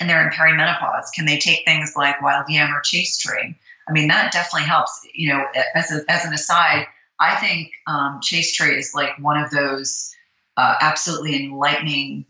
and 0.00 0.08
they're 0.08 0.24
in 0.24 0.32
perimenopause, 0.32 1.12
can 1.14 1.26
they 1.26 1.38
take 1.38 1.64
things 1.64 1.94
like 1.96 2.22
wild 2.22 2.46
yam 2.48 2.74
or 2.74 2.80
chaste 2.80 3.20
tree? 3.20 3.56
I 3.88 3.92
mean, 3.92 4.08
that 4.08 4.32
definitely 4.32 4.68
helps. 4.68 5.06
You 5.12 5.30
know, 5.30 5.44
as, 5.74 5.90
a, 5.90 6.02
as 6.08 6.24
an 6.24 6.32
aside, 6.32 6.86
I 7.22 7.36
think 7.36 7.70
um, 7.86 8.18
Chaste 8.20 8.56
Tree 8.56 8.76
is 8.76 8.94
like 8.94 9.16
one 9.20 9.40
of 9.40 9.50
those 9.50 10.12
uh, 10.56 10.74
absolutely 10.80 11.36
enlightening 11.36 12.26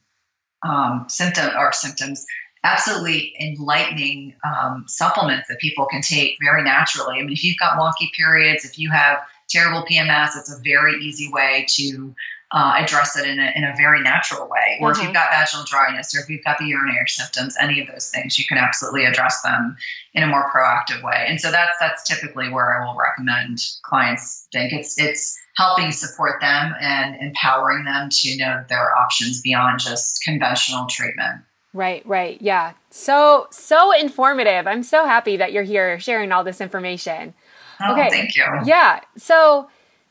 um, 0.63 1.07
symptom 1.09 1.51
or 1.57 1.73
symptoms, 1.73 2.27
absolutely 2.63 3.35
enlightening 3.41 4.35
um, 4.45 4.85
supplements 4.87 5.49
that 5.49 5.59
people 5.61 5.87
can 5.87 6.03
take 6.03 6.37
very 6.43 6.63
naturally. 6.63 7.19
I 7.19 7.23
mean, 7.23 7.33
if 7.33 7.43
you've 7.43 7.57
got 7.59 7.79
wonky 7.79 8.13
periods, 8.13 8.67
if 8.67 8.79
you 8.79 8.91
have 8.91 9.21
terrible 9.49 9.83
PMS, 9.91 10.37
it's 10.37 10.53
a 10.53 10.61
very 10.63 11.03
easy 11.03 11.31
way 11.33 11.65
to 11.71 12.15
uh, 12.53 12.75
address 12.77 13.17
it 13.17 13.27
in 13.27 13.39
a, 13.39 13.53
in 13.57 13.65
a 13.65 13.75
very 13.77 14.03
natural 14.03 14.47
way. 14.47 14.79
Or 14.81 14.91
mm-hmm. 14.91 15.01
if 15.01 15.05
you've 15.07 15.15
got 15.15 15.31
vaginal 15.31 15.65
dryness 15.65 16.15
or 16.15 16.21
if 16.21 16.29
you've 16.29 16.45
got 16.45 16.59
the 16.59 16.67
urinary 16.67 17.09
symptoms, 17.09 17.57
any 17.61 17.81
of 17.81 17.89
those 17.89 18.11
things, 18.11 18.39
you 18.39 18.45
can 18.47 18.59
absolutely 18.59 19.05
address 19.05 19.41
them 19.43 19.77
in 20.15 20.23
a 20.23 20.27
more 20.27 20.51
proactive 20.51 21.03
way. 21.03 21.25
And 21.27 21.41
so 21.41 21.51
that's 21.51 21.77
that's 21.81 22.07
typically 22.07 22.51
where 22.51 22.77
I 22.77 22.87
will 22.87 22.97
recommend 22.97 23.59
clients 23.83 24.49
think 24.53 24.73
it's 24.73 24.99
it's 24.99 25.39
helping 25.57 25.93
support 25.93 26.41
them 26.41 26.75
and 26.81 27.17
empowering 27.21 27.85
them 27.85 28.09
to 28.11 28.37
know 28.37 28.65
their 28.69 28.97
options 28.97 29.41
beyond 29.41 29.81
just 29.81 30.23
conventional 30.23 30.87
treatment. 30.87 31.43
Right, 31.75 32.07
right. 32.07 32.41
Yeah. 32.43 32.73
So 32.91 33.47
so 33.51 33.99
informative. 33.99 34.67
I'm 34.67 34.83
so 34.83 35.07
happy 35.07 35.39
that 35.39 35.53
you're 35.53 35.63
here 35.63 35.99
sharing 35.99 36.33
all 36.33 36.45
this 36.45 36.61
information. 36.61 37.33
Oh, 37.81 37.93
okay. 37.93 38.11
Thank 38.11 38.37
you. 38.37 38.45
Yeah. 38.67 39.01
So 39.17 39.71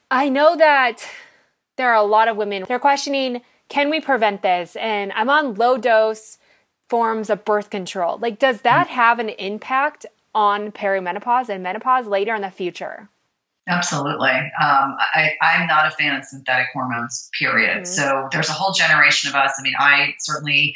I 0.10 0.28
know 0.28 0.58
that 0.58 1.08
there 1.78 1.90
are 1.90 1.96
a 1.96 2.04
lot 2.04 2.28
of 2.28 2.38
women 2.38 2.64
they're 2.68 2.80
questioning 2.80 3.42
can 3.70 3.90
we 3.90 4.00
prevent 4.00 4.42
this 4.42 4.76
and 4.78 5.12
i'm 5.14 5.30
on 5.30 5.54
low 5.56 5.78
dose 5.78 6.38
forms 6.90 7.30
of 7.30 7.46
birth 7.46 7.70
control 7.70 8.18
like 8.20 8.40
does 8.40 8.62
that 8.62 8.88
mm-hmm. 8.88 8.96
have 8.96 9.20
an 9.20 9.30
impact 9.30 10.06
on 10.34 10.72
perimenopause 10.72 11.50
and 11.50 11.64
menopause 11.64 12.08
later 12.08 12.36
in 12.36 12.42
the 12.42 12.52
future 12.52 13.10
Absolutely. 13.68 14.32
Um, 14.32 14.98
I, 15.14 15.36
am 15.42 15.68
not 15.68 15.86
a 15.86 15.92
fan 15.92 16.18
of 16.18 16.26
synthetic 16.26 16.68
hormones, 16.74 17.30
period. 17.38 17.84
Mm-hmm. 17.84 17.86
So 17.86 18.28
there's 18.32 18.50
a 18.50 18.54
whole 18.54 18.74
generation 18.74 19.30
of 19.30 19.36
us. 19.36 19.54
I 19.58 19.62
mean, 19.62 19.76
I 19.80 20.16
certainly 20.20 20.76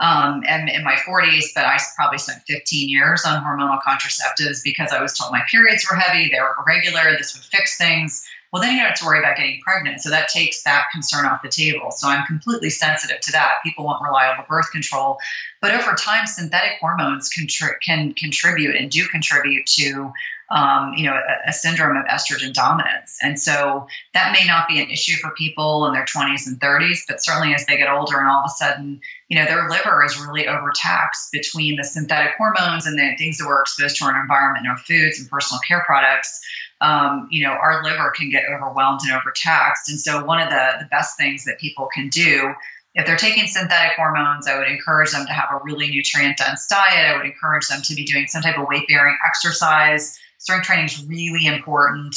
um, 0.00 0.42
am 0.46 0.68
in 0.68 0.84
my 0.84 0.94
40s, 0.94 1.46
but 1.54 1.64
I 1.64 1.78
probably 1.96 2.18
spent 2.18 2.42
15 2.46 2.88
years 2.88 3.24
on 3.24 3.42
hormonal 3.42 3.80
contraceptives 3.82 4.62
because 4.62 4.92
I 4.92 5.00
was 5.00 5.16
told 5.16 5.32
my 5.32 5.42
periods 5.50 5.86
were 5.90 5.96
heavy, 5.96 6.28
they 6.30 6.40
were 6.40 6.54
irregular, 6.66 7.16
this 7.16 7.34
would 7.34 7.44
fix 7.44 7.78
things 7.78 8.28
well, 8.52 8.62
then 8.62 8.72
you 8.72 8.78
don't 8.78 8.88
have 8.88 8.98
to 8.98 9.04
worry 9.04 9.18
about 9.18 9.36
getting 9.36 9.60
pregnant. 9.60 10.00
So 10.00 10.10
that 10.10 10.28
takes 10.28 10.62
that 10.62 10.84
concern 10.92 11.26
off 11.26 11.42
the 11.42 11.48
table. 11.48 11.90
So 11.90 12.08
I'm 12.08 12.24
completely 12.26 12.70
sensitive 12.70 13.20
to 13.20 13.32
that. 13.32 13.56
People 13.62 13.84
want 13.84 14.02
reliable 14.02 14.44
birth 14.48 14.70
control. 14.70 15.18
But 15.60 15.74
over 15.74 15.94
time, 15.94 16.26
synthetic 16.26 16.78
hormones 16.80 17.28
contri- 17.28 17.80
can 17.84 18.14
contribute 18.14 18.76
and 18.76 18.90
do 18.90 19.06
contribute 19.08 19.66
to 19.66 20.12
um, 20.50 20.92
you 20.96 21.04
know, 21.04 21.14
a, 21.14 21.50
a, 21.50 21.52
syndrome 21.52 21.96
of 21.96 22.04
estrogen 22.06 22.52
dominance. 22.52 23.18
And 23.20 23.38
so 23.38 23.86
that 24.14 24.32
may 24.32 24.46
not 24.46 24.68
be 24.68 24.80
an 24.80 24.90
issue 24.90 25.16
for 25.16 25.30
people 25.30 25.86
in 25.86 25.92
their 25.92 26.04
20s 26.04 26.46
and 26.46 26.60
30s, 26.60 27.00
but 27.08 27.22
certainly 27.22 27.52
as 27.52 27.66
they 27.66 27.76
get 27.76 27.90
older 27.90 28.18
and 28.18 28.28
all 28.28 28.40
of 28.40 28.46
a 28.46 28.50
sudden, 28.50 29.00
you 29.28 29.36
know, 29.36 29.44
their 29.44 29.68
liver 29.68 30.04
is 30.04 30.16
really 30.20 30.46
overtaxed 30.46 31.32
between 31.32 31.76
the 31.76 31.84
synthetic 31.84 32.32
hormones 32.38 32.86
and 32.86 32.96
the 32.96 33.16
things 33.18 33.38
that 33.38 33.46
we're 33.46 33.60
exposed 33.60 33.96
to 33.96 34.04
in 34.04 34.14
our 34.14 34.22
environment 34.22 34.68
our 34.68 34.78
foods 34.78 35.18
and 35.18 35.28
personal 35.28 35.60
care 35.66 35.82
products 35.84 36.40
um, 36.82 37.26
you 37.30 37.42
know, 37.42 37.52
our 37.52 37.82
liver 37.82 38.12
can 38.14 38.28
get 38.28 38.44
overwhelmed 38.52 39.00
and 39.04 39.18
overtaxed. 39.18 39.88
And 39.88 39.98
so, 39.98 40.22
one 40.22 40.42
of 40.42 40.50
the, 40.50 40.72
the 40.80 40.84
best 40.90 41.16
things 41.16 41.46
that 41.46 41.58
people 41.58 41.88
can 41.90 42.10
do 42.10 42.52
if 42.96 43.04
they're 43.04 43.16
taking 43.16 43.46
synthetic 43.46 43.92
hormones, 43.94 44.48
I 44.48 44.58
would 44.58 44.68
encourage 44.68 45.12
them 45.12 45.26
to 45.26 45.32
have 45.32 45.50
a 45.52 45.62
really 45.62 45.88
nutrient 45.88 46.38
dense 46.38 46.66
diet. 46.66 47.06
I 47.06 47.16
would 47.16 47.26
encourage 47.26 47.68
them 47.68 47.82
to 47.82 47.94
be 47.94 48.04
doing 48.04 48.26
some 48.26 48.40
type 48.40 48.58
of 48.58 48.66
weight 48.66 48.88
bearing 48.88 49.16
exercise. 49.28 50.18
Strength 50.38 50.66
training 50.66 50.86
is 50.86 51.04
really 51.06 51.46
important. 51.46 52.14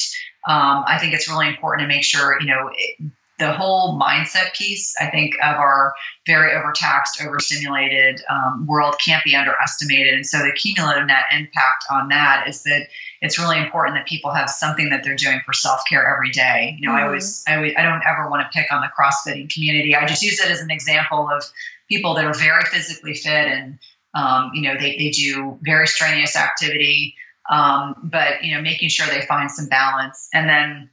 Um, 0.47 0.83
I 0.87 0.97
think 0.99 1.13
it's 1.13 1.29
really 1.29 1.47
important 1.47 1.89
to 1.89 1.95
make 1.95 2.03
sure, 2.03 2.39
you 2.39 2.47
know, 2.47 2.69
it, 2.73 3.11
the 3.39 3.53
whole 3.53 3.97
mindset 3.97 4.53
piece, 4.53 4.93
I 4.99 5.07
think, 5.07 5.33
of 5.35 5.55
our 5.55 5.93
very 6.27 6.53
overtaxed, 6.53 7.21
overstimulated 7.21 8.21
um, 8.29 8.65
world 8.67 8.95
can't 9.03 9.23
be 9.23 9.33
underestimated. 9.33 10.13
And 10.13 10.25
so 10.25 10.39
the 10.39 10.51
cumulative 10.51 11.07
net 11.07 11.23
impact 11.31 11.85
on 11.89 12.09
that 12.09 12.45
is 12.47 12.63
that 12.63 12.87
it's 13.21 13.39
really 13.39 13.57
important 13.57 13.95
that 13.95 14.05
people 14.05 14.31
have 14.31 14.49
something 14.49 14.89
that 14.89 15.03
they're 15.03 15.15
doing 15.15 15.39
for 15.45 15.53
self 15.53 15.81
care 15.89 16.05
every 16.13 16.31
day. 16.31 16.75
You 16.79 16.87
know, 16.87 16.93
mm-hmm. 16.93 17.03
I 17.03 17.07
always, 17.07 17.43
I, 17.47 17.73
I 17.77 17.81
don't 17.81 18.03
ever 18.05 18.29
want 18.29 18.43
to 18.43 18.49
pick 18.57 18.71
on 18.71 18.81
the 18.81 18.89
CrossFitting 18.97 19.51
community. 19.51 19.95
I 19.95 20.05
just 20.05 20.21
use 20.21 20.39
it 20.39 20.51
as 20.51 20.61
an 20.61 20.69
example 20.69 21.29
of 21.31 21.43
people 21.87 22.13
that 22.15 22.25
are 22.25 22.33
very 22.33 22.63
physically 22.63 23.13
fit 23.13 23.47
and, 23.47 23.79
um, 24.15 24.51
you 24.53 24.61
know, 24.61 24.75
they, 24.77 24.97
they 24.97 25.11
do 25.11 25.57
very 25.63 25.87
strenuous 25.87 26.35
activity, 26.35 27.15
um, 27.49 27.95
but, 28.03 28.43
you 28.43 28.55
know, 28.55 28.61
making 28.61 28.89
sure 28.89 29.07
they 29.07 29.25
find 29.25 29.51
some 29.51 29.67
balance. 29.67 30.29
And 30.33 30.49
then, 30.49 30.89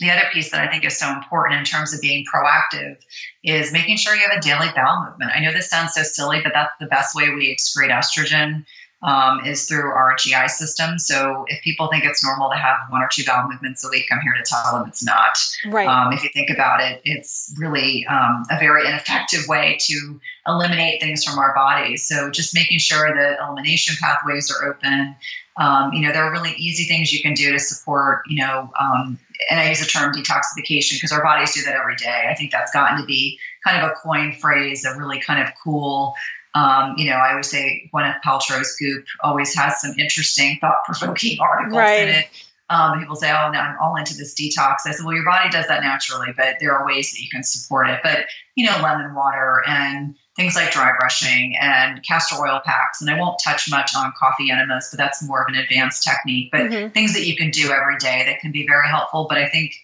the 0.00 0.10
other 0.12 0.28
piece 0.32 0.52
that 0.52 0.60
I 0.60 0.70
think 0.70 0.84
is 0.84 0.96
so 0.96 1.10
important 1.10 1.58
in 1.58 1.64
terms 1.64 1.92
of 1.92 2.00
being 2.00 2.24
proactive 2.24 2.98
is 3.42 3.72
making 3.72 3.96
sure 3.96 4.14
you 4.14 4.22
have 4.28 4.38
a 4.38 4.40
daily 4.40 4.68
bowel 4.74 5.06
movement. 5.10 5.32
I 5.34 5.40
know 5.40 5.52
this 5.52 5.68
sounds 5.68 5.94
so 5.94 6.02
silly, 6.04 6.40
but 6.42 6.52
that's 6.54 6.72
the 6.78 6.86
best 6.86 7.16
way 7.16 7.30
we 7.30 7.52
excrete 7.52 7.90
estrogen 7.90 8.64
um, 9.02 9.44
is 9.44 9.66
through 9.66 9.90
our 9.90 10.16
GI 10.16 10.48
system. 10.48 10.98
So 10.98 11.44
if 11.48 11.62
people 11.62 11.88
think 11.88 12.04
it's 12.04 12.24
normal 12.24 12.50
to 12.50 12.56
have 12.56 12.76
one 12.90 13.00
or 13.00 13.08
two 13.10 13.22
bowel 13.24 13.48
movements 13.48 13.84
a 13.84 13.88
week, 13.90 14.06
I'm 14.10 14.20
here 14.20 14.34
to 14.34 14.42
tell 14.42 14.78
them 14.78 14.88
it's 14.88 15.04
not. 15.04 15.38
Right. 15.66 15.86
Um, 15.86 16.12
if 16.12 16.24
you 16.24 16.30
think 16.30 16.50
about 16.50 16.80
it, 16.80 17.00
it's 17.04 17.54
really 17.58 18.04
um, 18.06 18.44
a 18.50 18.58
very 18.58 18.86
ineffective 18.88 19.46
way 19.46 19.76
to 19.82 20.20
eliminate 20.46 21.00
things 21.00 21.22
from 21.22 21.38
our 21.38 21.54
bodies. 21.54 22.08
So 22.08 22.30
just 22.30 22.54
making 22.54 22.78
sure 22.78 23.14
that 23.14 23.38
elimination 23.40 23.94
pathways 24.00 24.50
are 24.50 24.70
open. 24.70 25.14
Um, 25.58 25.92
you 25.92 26.02
know, 26.02 26.12
there 26.12 26.24
are 26.24 26.32
really 26.32 26.54
easy 26.56 26.84
things 26.84 27.12
you 27.12 27.20
can 27.20 27.34
do 27.34 27.52
to 27.52 27.58
support, 27.58 28.22
you 28.28 28.40
know, 28.40 28.70
um, 28.80 29.18
and 29.50 29.60
I 29.60 29.68
use 29.68 29.80
the 29.80 29.86
term 29.86 30.14
detoxification 30.14 30.94
because 30.94 31.12
our 31.12 31.22
bodies 31.22 31.54
do 31.54 31.62
that 31.62 31.74
every 31.74 31.96
day. 31.96 32.28
I 32.30 32.34
think 32.34 32.52
that's 32.52 32.72
gotten 32.72 33.00
to 33.00 33.04
be 33.04 33.38
kind 33.66 33.82
of 33.82 33.90
a 33.90 33.94
coin 33.94 34.32
phrase, 34.32 34.84
a 34.84 34.96
really 34.96 35.20
kind 35.20 35.46
of 35.46 35.52
cool 35.62 36.14
um, 36.54 36.94
you 36.96 37.08
know, 37.08 37.16
I 37.16 37.34
would 37.34 37.44
say 37.44 37.88
Gwyneth 37.92 38.20
Paltrow's 38.24 38.76
Goop 38.76 39.04
always 39.22 39.54
has 39.54 39.80
some 39.80 39.92
interesting, 39.98 40.58
thought 40.60 40.78
provoking 40.84 41.38
articles 41.40 41.76
right. 41.76 42.08
in 42.08 42.08
it. 42.08 42.26
Um, 42.70 42.98
people 42.98 43.16
say, 43.16 43.30
"Oh, 43.30 43.50
now 43.50 43.62
I'm 43.62 43.76
all 43.80 43.96
into 43.96 44.14
this 44.14 44.34
detox." 44.34 44.76
I 44.84 44.90
said, 44.90 45.04
"Well, 45.04 45.14
your 45.14 45.24
body 45.24 45.48
does 45.48 45.66
that 45.68 45.82
naturally, 45.82 46.34
but 46.36 46.56
there 46.60 46.76
are 46.76 46.86
ways 46.86 47.12
that 47.12 47.20
you 47.20 47.28
can 47.30 47.42
support 47.42 47.88
it. 47.88 48.00
But 48.02 48.26
you 48.56 48.66
know, 48.66 48.78
lemon 48.82 49.14
water 49.14 49.62
and 49.66 50.14
things 50.38 50.54
like 50.54 50.70
dry 50.70 50.92
brushing 50.98 51.56
and 51.60 52.00
castor 52.04 52.36
oil 52.36 52.60
packs. 52.64 53.00
And 53.00 53.10
I 53.10 53.18
won't 53.18 53.40
touch 53.42 53.68
much 53.68 53.90
on 53.96 54.12
coffee 54.16 54.50
enemas, 54.52 54.88
but 54.90 54.96
that's 54.96 55.20
more 55.22 55.42
of 55.42 55.48
an 55.48 55.56
advanced 55.56 56.04
technique. 56.04 56.50
But 56.52 56.60
mm-hmm. 56.60 56.92
things 56.92 57.12
that 57.14 57.26
you 57.26 57.36
can 57.36 57.50
do 57.50 57.72
every 57.72 57.98
day 57.98 58.22
that 58.26 58.38
can 58.38 58.52
be 58.52 58.64
very 58.64 58.86
helpful. 58.88 59.26
But 59.28 59.38
I 59.38 59.48
think 59.48 59.74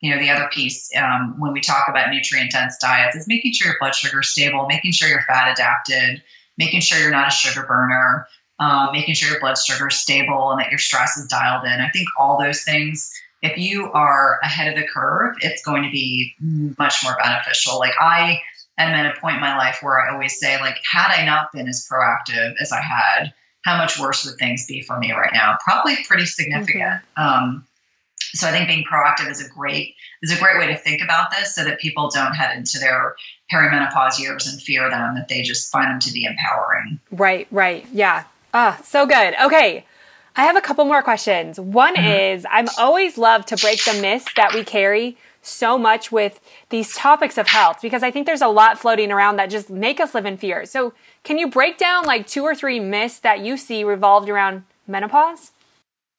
you 0.00 0.14
know 0.14 0.20
the 0.20 0.30
other 0.30 0.48
piece 0.52 0.90
um, 0.96 1.34
when 1.38 1.52
we 1.52 1.60
talk 1.60 1.88
about 1.88 2.10
nutrient 2.10 2.52
dense 2.52 2.78
diets 2.78 3.16
is 3.16 3.26
making 3.26 3.52
sure 3.52 3.72
your 3.72 3.78
blood 3.80 3.96
sugar 3.96 4.20
is 4.20 4.28
stable, 4.28 4.66
making 4.68 4.92
sure 4.92 5.08
you're 5.08 5.22
fat 5.22 5.50
adapted, 5.52 6.22
making 6.56 6.80
sure 6.80 7.00
you're 7.00 7.10
not 7.10 7.28
a 7.28 7.36
sugar 7.36 7.66
burner. 7.66 8.28
Um, 8.58 8.88
making 8.92 9.14
sure 9.14 9.28
your 9.28 9.38
blood 9.40 9.58
sugar 9.58 9.88
is 9.88 9.96
stable 9.96 10.50
and 10.50 10.58
that 10.60 10.70
your 10.70 10.78
stress 10.78 11.18
is 11.18 11.26
dialed 11.26 11.66
in. 11.66 11.78
I 11.78 11.90
think 11.90 12.08
all 12.18 12.40
those 12.40 12.62
things 12.62 13.12
if 13.42 13.58
you 13.58 13.92
are 13.92 14.38
ahead 14.42 14.68
of 14.72 14.80
the 14.80 14.88
curve, 14.88 15.36
it's 15.40 15.62
going 15.62 15.82
to 15.82 15.90
be 15.90 16.34
much 16.40 17.04
more 17.04 17.14
beneficial. 17.22 17.78
Like 17.78 17.92
I 18.00 18.40
am 18.78 18.94
at 18.94 19.16
a 19.16 19.20
point 19.20 19.36
in 19.36 19.40
my 19.40 19.56
life 19.56 19.78
where 19.80 20.00
I 20.00 20.12
always 20.12 20.38
say, 20.38 20.60
like, 20.60 20.76
had 20.90 21.10
I 21.10 21.24
not 21.24 21.52
been 21.52 21.68
as 21.68 21.86
proactive 21.90 22.54
as 22.60 22.72
I 22.72 22.80
had, 22.80 23.32
how 23.64 23.76
much 23.76 23.98
worse 23.98 24.24
would 24.24 24.38
things 24.38 24.66
be 24.66 24.82
for 24.82 24.98
me 24.98 25.12
right 25.12 25.32
now? 25.32 25.56
Probably 25.64 25.96
pretty 26.04 26.26
significant. 26.26 27.02
Mm-hmm. 27.18 27.22
Um, 27.22 27.66
so 28.18 28.46
I 28.46 28.52
think 28.52 28.68
being 28.68 28.84
proactive 28.84 29.30
is 29.30 29.44
a 29.44 29.48
great 29.48 29.94
is 30.22 30.32
a 30.32 30.40
great 30.40 30.58
way 30.58 30.66
to 30.68 30.76
think 30.76 31.02
about 31.02 31.30
this, 31.30 31.54
so 31.54 31.64
that 31.64 31.78
people 31.80 32.10
don't 32.10 32.34
head 32.34 32.56
into 32.56 32.78
their 32.78 33.14
perimenopause 33.52 34.18
years 34.18 34.46
and 34.46 34.60
fear 34.60 34.88
them; 34.88 35.14
that 35.14 35.28
they 35.28 35.42
just 35.42 35.70
find 35.70 35.90
them 35.90 36.00
to 36.00 36.12
be 36.12 36.24
empowering. 36.24 37.00
Right. 37.10 37.46
Right. 37.50 37.86
Yeah. 37.92 38.24
Ah, 38.54 38.80
so 38.84 39.06
good. 39.06 39.34
Okay. 39.44 39.84
I 40.38 40.44
have 40.44 40.56
a 40.56 40.60
couple 40.60 40.84
more 40.84 41.02
questions. 41.02 41.58
One 41.58 41.96
mm-hmm. 41.96 42.06
is 42.36 42.46
I'm 42.50 42.68
always 42.78 43.16
love 43.16 43.46
to 43.46 43.56
break 43.56 43.82
the 43.84 43.94
myths 44.00 44.32
that 44.36 44.52
we 44.54 44.64
carry 44.64 45.16
so 45.46 45.78
much 45.78 46.10
with 46.10 46.40
these 46.70 46.94
topics 46.94 47.38
of 47.38 47.48
health 47.48 47.78
because 47.82 48.02
I 48.02 48.10
think 48.10 48.26
there's 48.26 48.42
a 48.42 48.48
lot 48.48 48.78
floating 48.78 49.12
around 49.12 49.36
that 49.36 49.50
just 49.50 49.70
make 49.70 50.00
us 50.00 50.14
live 50.14 50.26
in 50.26 50.36
fear. 50.36 50.64
So, 50.66 50.92
can 51.24 51.38
you 51.38 51.48
break 51.48 51.78
down 51.78 52.04
like 52.04 52.26
two 52.26 52.42
or 52.42 52.54
three 52.54 52.80
myths 52.80 53.20
that 53.20 53.40
you 53.40 53.56
see 53.56 53.84
revolved 53.84 54.28
around 54.28 54.64
menopause? 54.86 55.52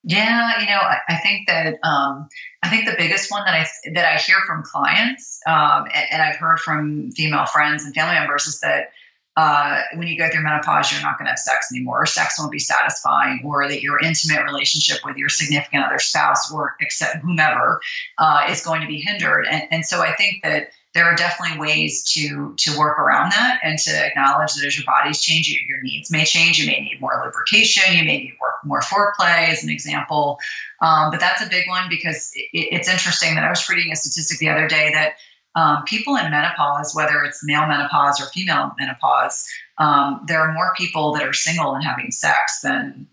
Yeah, 0.04 0.60
you 0.62 0.68
know, 0.68 0.78
I, 0.78 1.00
I 1.10 1.16
think 1.18 1.48
that 1.48 1.80
um, 1.84 2.30
I 2.64 2.70
think 2.70 2.86
the 2.86 2.96
biggest 2.98 3.30
one 3.30 3.44
that 3.46 3.54
I 3.54 3.68
that 3.94 4.06
I 4.06 4.18
hear 4.18 4.38
from 4.48 4.64
clients 4.64 5.40
um, 5.46 5.86
and, 5.94 6.06
and 6.12 6.22
I've 6.22 6.38
heard 6.38 6.60
from 6.60 7.12
female 7.12 7.46
friends 7.46 7.84
and 7.84 7.94
family 7.94 8.16
members 8.16 8.48
is 8.48 8.62
that 8.62 8.92
uh, 9.38 9.84
when 9.94 10.08
you 10.08 10.18
go 10.18 10.28
through 10.32 10.42
menopause, 10.42 10.92
you're 10.92 11.02
not 11.04 11.20
going 11.20 11.28
to 11.28 11.30
have 11.30 11.38
sex 11.38 11.68
anymore, 11.72 12.02
or 12.02 12.06
sex 12.08 12.40
won't 12.40 12.52
be 12.52 12.58
satisfying, 12.58 13.40
or 13.46 13.68
that 13.68 13.84
your 13.84 14.00
intimate 14.00 14.44
relationship 14.44 14.98
with 15.06 15.16
your 15.16 15.30
significant 15.30 15.86
other 15.86 16.00
spouse 16.00 16.52
or 16.52 16.76
except 16.82 17.18
whomever 17.18 17.80
uh, 18.18 18.48
is 18.50 18.66
going 18.66 18.82
to 18.82 18.88
be 18.88 19.00
hindered. 19.00 19.46
And, 19.50 19.64
and 19.70 19.86
so 19.86 20.02
I 20.02 20.16
think 20.16 20.42
that 20.42 20.72
there 20.96 21.06
are 21.06 21.16
definitely 21.16 21.60
ways 21.60 22.04
to 22.14 22.56
to 22.58 22.76
work 22.80 22.98
around 22.98 23.32
that 23.32 23.60
and 23.62 23.78
to 23.78 23.92
acknowledge 23.92 24.56
that 24.56 24.66
as 24.66 24.76
your 24.76 24.86
body's 24.88 25.22
changing, 25.22 25.60
your 25.68 25.84
needs 25.84 26.10
may 26.10 26.26
change. 26.26 26.58
You 26.58 26.66
may 26.66 26.80
need 26.80 27.00
more 27.00 27.22
lubrication. 27.24 27.96
You 27.96 28.06
may 28.06 28.18
need 28.18 28.34
more, 28.40 28.54
more 28.64 28.82
foreplay, 28.82 29.50
as 29.50 29.64
an 29.64 29.70
example. 29.70 30.40
Um, 30.82 31.12
but 31.12 31.20
that's 31.20 31.44
a 31.46 31.50
big 31.50 31.70
one 31.70 31.84
because 31.90 32.32
it, 32.36 32.50
it's 32.54 32.90
interesting 32.90 33.36
that 33.36 33.44
I 33.44 33.50
was 33.50 33.70
reading 33.70 33.92
a 33.92 33.96
statistic 33.96 34.40
the 34.40 34.50
other 34.50 34.68
day 34.68 34.92
that 34.94 35.18
um, 35.58 35.84
people 35.86 36.16
in 36.16 36.30
menopause, 36.30 36.94
whether 36.94 37.24
it's 37.24 37.44
male 37.44 37.66
menopause 37.66 38.22
or 38.22 38.28
female 38.28 38.74
menopause, 38.80 39.48
um, 39.80 40.22
there 40.28 40.40
are 40.40 40.54
more 40.54 40.72
people 40.78 41.14
that 41.14 41.24
are 41.24 41.34
single 41.34 41.74
and 41.74 41.84
having 41.84 42.12
sex 42.12 42.62
than 42.62 43.08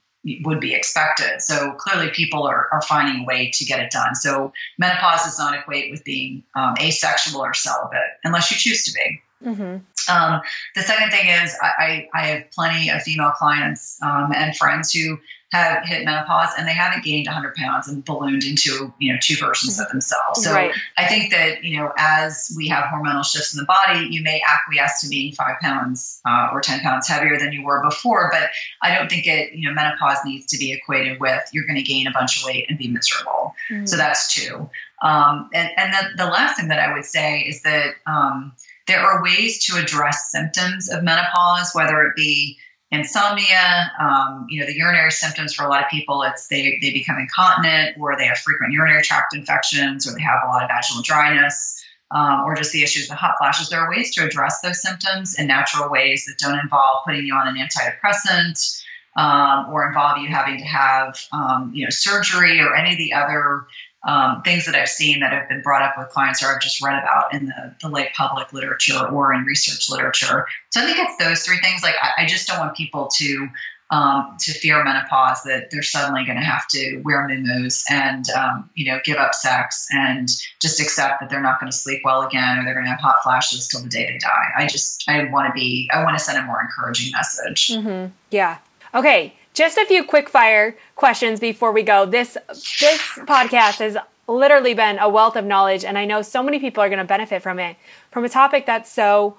would 0.44 0.60
be 0.60 0.74
expected. 0.74 1.40
So 1.40 1.72
clearly, 1.72 2.10
people 2.10 2.42
are, 2.46 2.68
are 2.70 2.82
finding 2.82 3.22
a 3.22 3.26
way 3.26 3.50
to 3.54 3.64
get 3.64 3.80
it 3.80 3.90
done. 3.90 4.14
So 4.14 4.52
menopause 4.78 5.24
does 5.24 5.38
not 5.38 5.58
equate 5.58 5.90
with 5.90 6.04
being 6.04 6.44
um, 6.54 6.74
asexual 6.80 7.40
or 7.40 7.54
celibate 7.54 8.00
unless 8.24 8.50
you 8.50 8.58
choose 8.58 8.84
to 8.84 8.92
be. 8.92 9.20
Mm-hmm. 9.42 10.14
Um, 10.14 10.40
the 10.74 10.82
second 10.82 11.10
thing 11.10 11.28
is, 11.28 11.56
I, 11.62 12.08
I, 12.14 12.26
have 12.26 12.50
plenty 12.50 12.88
of 12.90 13.02
female 13.02 13.32
clients 13.32 13.98
um, 14.02 14.32
and 14.34 14.56
friends 14.56 14.92
who 14.92 15.18
have 15.54 15.86
hit 15.86 16.04
menopause 16.04 16.50
and 16.58 16.66
they 16.66 16.72
haven't 16.72 17.04
gained 17.04 17.26
100 17.26 17.54
pounds 17.54 17.86
and 17.86 18.04
ballooned 18.04 18.42
into 18.42 18.92
you 18.98 19.12
know 19.12 19.18
two 19.22 19.36
versions 19.36 19.80
of 19.80 19.88
themselves 19.88 20.42
so 20.42 20.52
right. 20.52 20.74
i 20.96 21.06
think 21.06 21.30
that 21.30 21.62
you 21.62 21.78
know 21.78 21.92
as 21.96 22.52
we 22.56 22.66
have 22.66 22.84
hormonal 22.86 23.24
shifts 23.24 23.54
in 23.54 23.60
the 23.60 23.66
body 23.66 24.08
you 24.10 24.20
may 24.20 24.42
acquiesce 24.46 25.00
to 25.00 25.08
being 25.08 25.32
five 25.32 25.56
pounds 25.60 26.20
uh, 26.26 26.48
or 26.52 26.60
10 26.60 26.80
pounds 26.80 27.06
heavier 27.06 27.38
than 27.38 27.52
you 27.52 27.64
were 27.64 27.80
before 27.84 28.30
but 28.32 28.50
i 28.82 28.92
don't 28.92 29.08
think 29.08 29.28
it 29.28 29.52
you 29.52 29.68
know 29.68 29.74
menopause 29.74 30.18
needs 30.24 30.46
to 30.46 30.58
be 30.58 30.72
equated 30.72 31.20
with 31.20 31.48
you're 31.52 31.66
going 31.66 31.76
to 31.76 31.82
gain 31.82 32.08
a 32.08 32.12
bunch 32.12 32.40
of 32.40 32.46
weight 32.46 32.66
and 32.68 32.76
be 32.76 32.88
miserable 32.88 33.54
mm-hmm. 33.70 33.86
so 33.86 33.96
that's 33.96 34.34
two 34.34 34.68
um, 35.02 35.50
and 35.54 35.70
and 35.76 35.92
the, 35.92 36.24
the 36.24 36.30
last 36.30 36.58
thing 36.58 36.68
that 36.68 36.80
i 36.80 36.92
would 36.92 37.04
say 37.04 37.40
is 37.40 37.62
that 37.62 37.94
um, 38.08 38.52
there 38.88 38.98
are 38.98 39.22
ways 39.22 39.64
to 39.66 39.80
address 39.80 40.32
symptoms 40.32 40.90
of 40.90 41.04
menopause 41.04 41.70
whether 41.74 42.02
it 42.02 42.16
be 42.16 42.58
insomnia, 42.94 43.92
um, 44.00 44.46
you 44.48 44.60
know, 44.60 44.66
the 44.66 44.74
urinary 44.74 45.10
symptoms 45.10 45.54
for 45.54 45.64
a 45.64 45.68
lot 45.68 45.82
of 45.82 45.90
people, 45.90 46.22
it's 46.22 46.48
they, 46.48 46.78
they 46.80 46.92
become 46.92 47.18
incontinent 47.18 47.96
or 47.98 48.16
they 48.16 48.26
have 48.26 48.38
frequent 48.38 48.72
urinary 48.72 49.02
tract 49.02 49.34
infections 49.34 50.06
or 50.06 50.14
they 50.14 50.22
have 50.22 50.40
a 50.44 50.48
lot 50.48 50.62
of 50.62 50.68
vaginal 50.68 51.02
dryness. 51.02 51.80
Um, 52.10 52.44
or 52.44 52.54
just 52.54 52.70
the 52.70 52.82
issues 52.82 53.10
of 53.10 53.16
hot 53.16 53.34
flashes. 53.38 53.70
There 53.70 53.80
are 53.80 53.90
ways 53.90 54.14
to 54.14 54.24
address 54.24 54.60
those 54.60 54.80
symptoms 54.80 55.36
in 55.36 55.48
natural 55.48 55.90
ways 55.90 56.26
that 56.26 56.36
don't 56.38 56.60
involve 56.60 57.02
putting 57.04 57.26
you 57.26 57.34
on 57.34 57.48
an 57.48 57.56
antidepressant 57.56 58.84
um, 59.16 59.72
or 59.72 59.88
involve 59.88 60.18
you 60.18 60.28
having 60.28 60.58
to 60.58 60.64
have, 60.64 61.18
um, 61.32 61.72
you 61.74 61.84
know, 61.84 61.90
surgery 61.90 62.60
or 62.60 62.76
any 62.76 62.92
of 62.92 62.98
the 62.98 63.12
other 63.14 63.66
um, 64.06 64.42
things 64.42 64.66
that 64.66 64.74
I've 64.74 64.88
seen 64.88 65.20
that 65.20 65.32
have 65.32 65.48
been 65.48 65.62
brought 65.62 65.82
up 65.82 65.94
with 65.96 66.08
clients 66.08 66.42
or 66.42 66.48
I've 66.48 66.60
just 66.60 66.82
read 66.82 67.02
about 67.02 67.32
in 67.32 67.46
the, 67.46 67.74
the 67.80 67.88
lay 67.88 68.10
public 68.14 68.52
literature 68.52 69.08
or 69.08 69.32
in 69.32 69.44
research 69.44 69.88
literature. 69.90 70.46
So 70.70 70.80
I 70.80 70.84
think 70.84 70.98
it's 70.98 71.16
those 71.16 71.42
three 71.42 71.58
things. 71.58 71.82
Like 71.82 71.94
I, 72.00 72.22
I 72.22 72.26
just 72.26 72.46
don't 72.46 72.58
want 72.58 72.76
people 72.76 73.08
to 73.16 73.48
um, 73.90 74.36
to 74.40 74.52
fear 74.52 74.82
menopause 74.82 75.42
that 75.44 75.70
they're 75.70 75.82
suddenly 75.82 76.24
going 76.24 76.38
to 76.38 76.44
have 76.44 76.66
to 76.68 77.00
wear 77.04 77.28
muumuus 77.28 77.84
and 77.90 78.28
um, 78.30 78.68
you 78.74 78.90
know 78.90 78.98
give 79.04 79.18
up 79.18 79.34
sex 79.34 79.86
and 79.92 80.28
just 80.60 80.80
accept 80.80 81.20
that 81.20 81.30
they're 81.30 81.42
not 81.42 81.60
going 81.60 81.70
to 81.70 81.76
sleep 81.76 82.00
well 82.04 82.22
again 82.22 82.58
or 82.58 82.64
they're 82.64 82.74
going 82.74 82.86
to 82.86 82.90
have 82.90 83.00
hot 83.00 83.22
flashes 83.22 83.68
till 83.68 83.82
the 83.82 83.88
day 83.88 84.06
they 84.06 84.18
die. 84.18 84.46
I 84.56 84.66
just 84.66 85.04
I 85.08 85.24
want 85.30 85.48
to 85.48 85.52
be 85.52 85.90
I 85.92 86.02
want 86.02 86.18
to 86.18 86.24
send 86.24 86.38
a 86.38 86.42
more 86.42 86.60
encouraging 86.60 87.12
message. 87.12 87.68
Mm-hmm. 87.68 88.12
Yeah. 88.30 88.58
Okay. 88.94 89.34
Just 89.54 89.78
a 89.78 89.86
few 89.86 90.04
quick 90.04 90.28
fire 90.28 90.76
questions 90.96 91.38
before 91.38 91.70
we 91.70 91.82
go. 91.82 92.06
This 92.06 92.36
this 92.48 93.00
podcast 93.20 93.78
has 93.78 93.96
literally 94.26 94.74
been 94.74 94.98
a 94.98 95.08
wealth 95.08 95.36
of 95.36 95.44
knowledge 95.44 95.84
and 95.84 95.96
I 95.96 96.04
know 96.04 96.22
so 96.22 96.42
many 96.42 96.58
people 96.58 96.82
are 96.82 96.88
going 96.88 96.98
to 96.98 97.04
benefit 97.04 97.42
from 97.42 97.58
it 97.58 97.76
from 98.10 98.24
a 98.24 98.28
topic 98.28 98.66
that's 98.66 98.90
so 98.90 99.36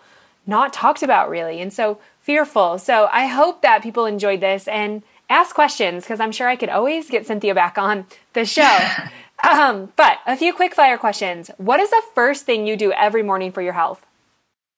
not 0.48 0.72
talked 0.74 1.04
about 1.04 1.30
really 1.30 1.60
and 1.60 1.74
so 1.74 2.00
fearful. 2.22 2.78
So 2.78 3.10
I 3.12 3.28
hope 3.28 3.62
that 3.62 3.84
people 3.84 4.06
enjoyed 4.06 4.40
this 4.40 4.68
and 4.68 5.04
ask 5.30 5.54
questions 5.54 6.04
because 6.04 6.20
I'm 6.20 6.32
sure 6.32 6.48
I 6.48 6.56
could 6.56 6.70
always 6.70 7.10
get 7.10 7.26
Cynthia 7.26 7.54
back 7.54 7.78
on 7.78 8.06
the 8.34 8.46
show. 8.46 8.78
um, 9.50 9.92
but 9.98 10.20
a 10.26 10.38
few 10.38 10.54
quick 10.54 10.74
fire 10.76 10.98
questions. 10.98 11.52
What 11.58 11.80
is 11.80 11.90
the 11.90 12.04
first 12.14 12.46
thing 12.46 12.66
you 12.66 12.78
do 12.78 12.94
every 12.94 13.24
morning 13.24 13.52
for 13.52 13.62
your 13.62 13.74
health? 13.74 14.06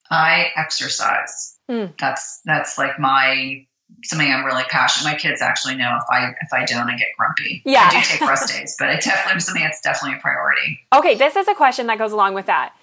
I 0.09 0.47
exercise. 0.55 1.57
Mm. 1.69 1.93
That's 1.99 2.41
that's 2.45 2.77
like 2.77 2.97
my 2.97 3.66
something 4.03 4.31
I'm 4.31 4.45
really 4.45 4.63
passionate. 4.69 5.11
My 5.11 5.17
kids 5.17 5.41
actually 5.41 5.75
know 5.75 5.97
if 5.97 6.09
I 6.09 6.33
if 6.41 6.53
I 6.53 6.65
don't, 6.65 6.89
I 6.89 6.97
get 6.97 7.09
grumpy. 7.17 7.61
Yeah, 7.65 7.89
I 7.91 7.99
do 7.99 8.05
take 8.05 8.21
rest 8.21 8.53
days, 8.53 8.75
but 8.77 8.89
it 8.89 9.01
definitely 9.01 9.41
something 9.41 9.63
that's 9.63 9.81
definitely 9.81 10.17
a 10.17 10.21
priority. 10.21 10.79
Okay, 10.93 11.15
this 11.15 11.35
is 11.35 11.47
a 11.47 11.55
question 11.55 11.87
that 11.87 11.97
goes 11.97 12.11
along 12.11 12.33
with 12.33 12.45
that. 12.45 12.73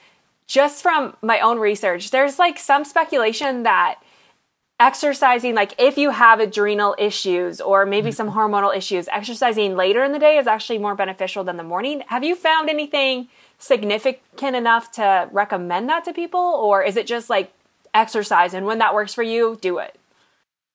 Just 0.46 0.82
from 0.82 1.16
my 1.22 1.40
own 1.40 1.58
research, 1.58 2.10
there's 2.10 2.38
like 2.38 2.58
some 2.58 2.84
speculation 2.84 3.62
that 3.62 4.00
exercising, 4.80 5.54
like 5.54 5.74
if 5.78 5.96
you 5.96 6.10
have 6.10 6.40
adrenal 6.40 6.94
issues 6.98 7.60
or 7.60 7.86
maybe 7.86 8.10
some 8.10 8.32
hormonal 8.32 8.76
issues, 8.76 9.08
exercising 9.08 9.76
later 9.76 10.04
in 10.04 10.12
the 10.12 10.18
day 10.18 10.36
is 10.36 10.46
actually 10.46 10.78
more 10.78 10.94
beneficial 10.94 11.44
than 11.44 11.56
the 11.56 11.62
morning. 11.62 12.02
Have 12.08 12.24
you 12.24 12.34
found 12.34 12.68
anything 12.68 13.28
significant 13.58 14.56
enough 14.56 14.90
to 14.92 15.28
recommend 15.32 15.88
that 15.88 16.04
to 16.04 16.12
people, 16.12 16.40
or 16.40 16.82
is 16.82 16.96
it 16.96 17.06
just 17.06 17.30
like 17.30 17.52
exercise 17.94 18.52
and 18.52 18.66
when 18.66 18.78
that 18.78 18.94
works 18.94 19.14
for 19.14 19.22
you, 19.22 19.58
do 19.62 19.78
it? 19.78 19.98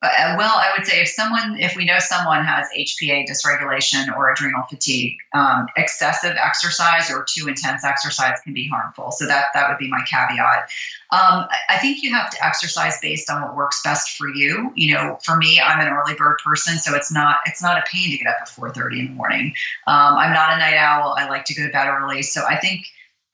Uh, 0.01 0.35
well, 0.37 0.55
I 0.55 0.71
would 0.77 0.87
say 0.87 1.01
if 1.01 1.09
someone, 1.09 1.59
if 1.59 1.75
we 1.75 1.83
know 1.83 1.99
someone 1.99 2.45
has 2.45 2.67
HPA 2.77 3.25
dysregulation 3.27 4.15
or 4.15 4.31
adrenal 4.31 4.63
fatigue, 4.69 5.17
um, 5.33 5.67
excessive 5.75 6.37
exercise 6.37 7.11
or 7.11 7.25
too 7.27 7.49
intense 7.49 7.83
exercise 7.83 8.39
can 8.41 8.53
be 8.53 8.65
harmful. 8.65 9.11
So 9.11 9.27
that 9.27 9.47
that 9.53 9.67
would 9.67 9.77
be 9.77 9.89
my 9.89 10.01
caveat. 10.09 10.69
Um, 11.11 11.47
I 11.67 11.77
think 11.81 12.01
you 12.01 12.13
have 12.13 12.29
to 12.29 12.45
exercise 12.45 12.97
based 13.01 13.29
on 13.29 13.41
what 13.41 13.57
works 13.57 13.81
best 13.83 14.17
for 14.17 14.29
you. 14.29 14.71
You 14.75 14.93
know, 14.93 15.19
for 15.21 15.35
me, 15.35 15.59
I'm 15.59 15.85
an 15.85 15.91
early 15.91 16.15
bird 16.15 16.37
person, 16.45 16.77
so 16.77 16.95
it's 16.95 17.11
not 17.11 17.37
it's 17.45 17.61
not 17.61 17.77
a 17.77 17.83
pain 17.85 18.09
to 18.09 18.17
get 18.17 18.27
up 18.27 18.37
at 18.41 18.47
4:30 18.47 18.99
in 18.99 19.05
the 19.07 19.13
morning. 19.13 19.53
Um, 19.85 20.15
I'm 20.15 20.31
not 20.31 20.53
a 20.53 20.57
night 20.57 20.77
owl. 20.77 21.13
I 21.17 21.27
like 21.27 21.43
to 21.45 21.53
go 21.53 21.65
to 21.65 21.71
bed 21.73 21.87
early, 21.89 22.21
so 22.21 22.45
I 22.47 22.55
think 22.55 22.85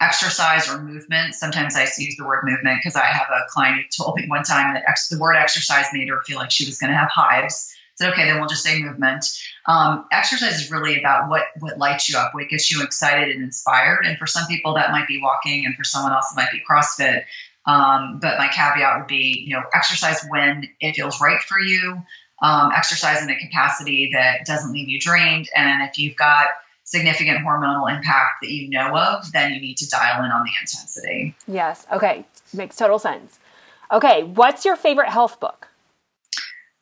exercise 0.06 0.70
or 0.70 0.82
movement. 0.82 1.34
Sometimes 1.34 1.76
I 1.76 1.88
use 1.98 2.16
the 2.18 2.26
word 2.26 2.44
movement 2.44 2.80
because 2.80 2.96
I 2.96 3.06
have 3.06 3.28
a 3.30 3.46
client 3.50 3.78
who 3.78 4.04
told 4.04 4.18
me 4.18 4.28
one 4.28 4.44
time 4.44 4.74
that 4.74 4.84
ex- 4.88 5.10
the 5.10 5.18
word 5.18 5.36
exercise 5.36 5.86
made 5.94 6.10
her 6.10 6.22
feel 6.26 6.38
like 6.38 6.52
she 6.52 6.66
was 6.66 6.78
going 6.78 6.92
to 6.92 6.98
have 6.98 7.10
hives. 7.10 7.76
said, 7.96 8.12
okay, 8.12 8.26
then 8.26 8.40
we'll 8.40 8.48
just 8.48 8.64
say 8.64 8.82
movement. 8.82 9.26
Um, 9.66 10.06
exercise 10.12 10.62
is 10.62 10.72
really 10.72 11.00
about 11.00 11.30
what 11.30 11.44
what 11.60 11.78
lights 11.78 12.08
you 12.10 12.18
up, 12.18 12.34
what 12.34 12.48
gets 12.50 12.70
you 12.72 12.84
excited 12.84 13.30
and 13.30 13.44
inspired. 13.44 14.06
And 14.06 14.18
for 14.18 14.28
some 14.28 14.46
people, 14.48 14.76
that 14.76 14.92
might 14.92 15.08
be 15.08 15.20
walking, 15.22 15.66
and 15.66 15.76
for 15.76 15.84
someone 15.84 16.14
else, 16.14 16.32
it 16.32 16.36
might 16.36 16.52
be 16.52 16.62
CrossFit. 16.70 17.24
Um, 17.66 18.20
but 18.22 18.38
my 18.38 18.48
caveat 18.48 19.00
would 19.00 19.08
be, 19.08 19.44
you 19.48 19.56
know, 19.56 19.64
exercise 19.74 20.24
when 20.30 20.70
it 20.80 20.96
feels 20.96 21.20
right 21.20 21.42
for 21.42 21.60
you. 21.60 22.04
Um, 22.42 22.72
exercise 22.76 23.24
in 23.24 23.30
a 23.30 23.40
capacity 23.40 24.12
that 24.14 24.46
doesn't 24.46 24.72
leave 24.72 24.88
you 24.88 25.00
drained, 25.00 25.50
and 25.56 25.82
if 25.90 25.98
you've 25.98 26.16
got 26.16 26.48
significant 26.86 27.40
hormonal 27.40 27.92
impact 27.94 28.42
that 28.42 28.52
you 28.52 28.70
know 28.70 28.96
of, 28.96 29.32
then 29.34 29.54
you 29.54 29.60
need 29.60 29.78
to 29.78 29.90
dial 29.90 30.24
in 30.24 30.32
on 30.32 30.44
the 30.44 30.52
intensity. 30.62 31.36
Yes. 31.48 31.86
Okay. 31.92 32.26
Makes 32.54 32.78
total 32.78 33.00
sense. 33.00 33.40
Okay. 33.92 34.24
What's 34.24 34.64
your 34.64 34.76
favorite 34.76 35.10
health 35.10 35.40
book? 35.40 35.68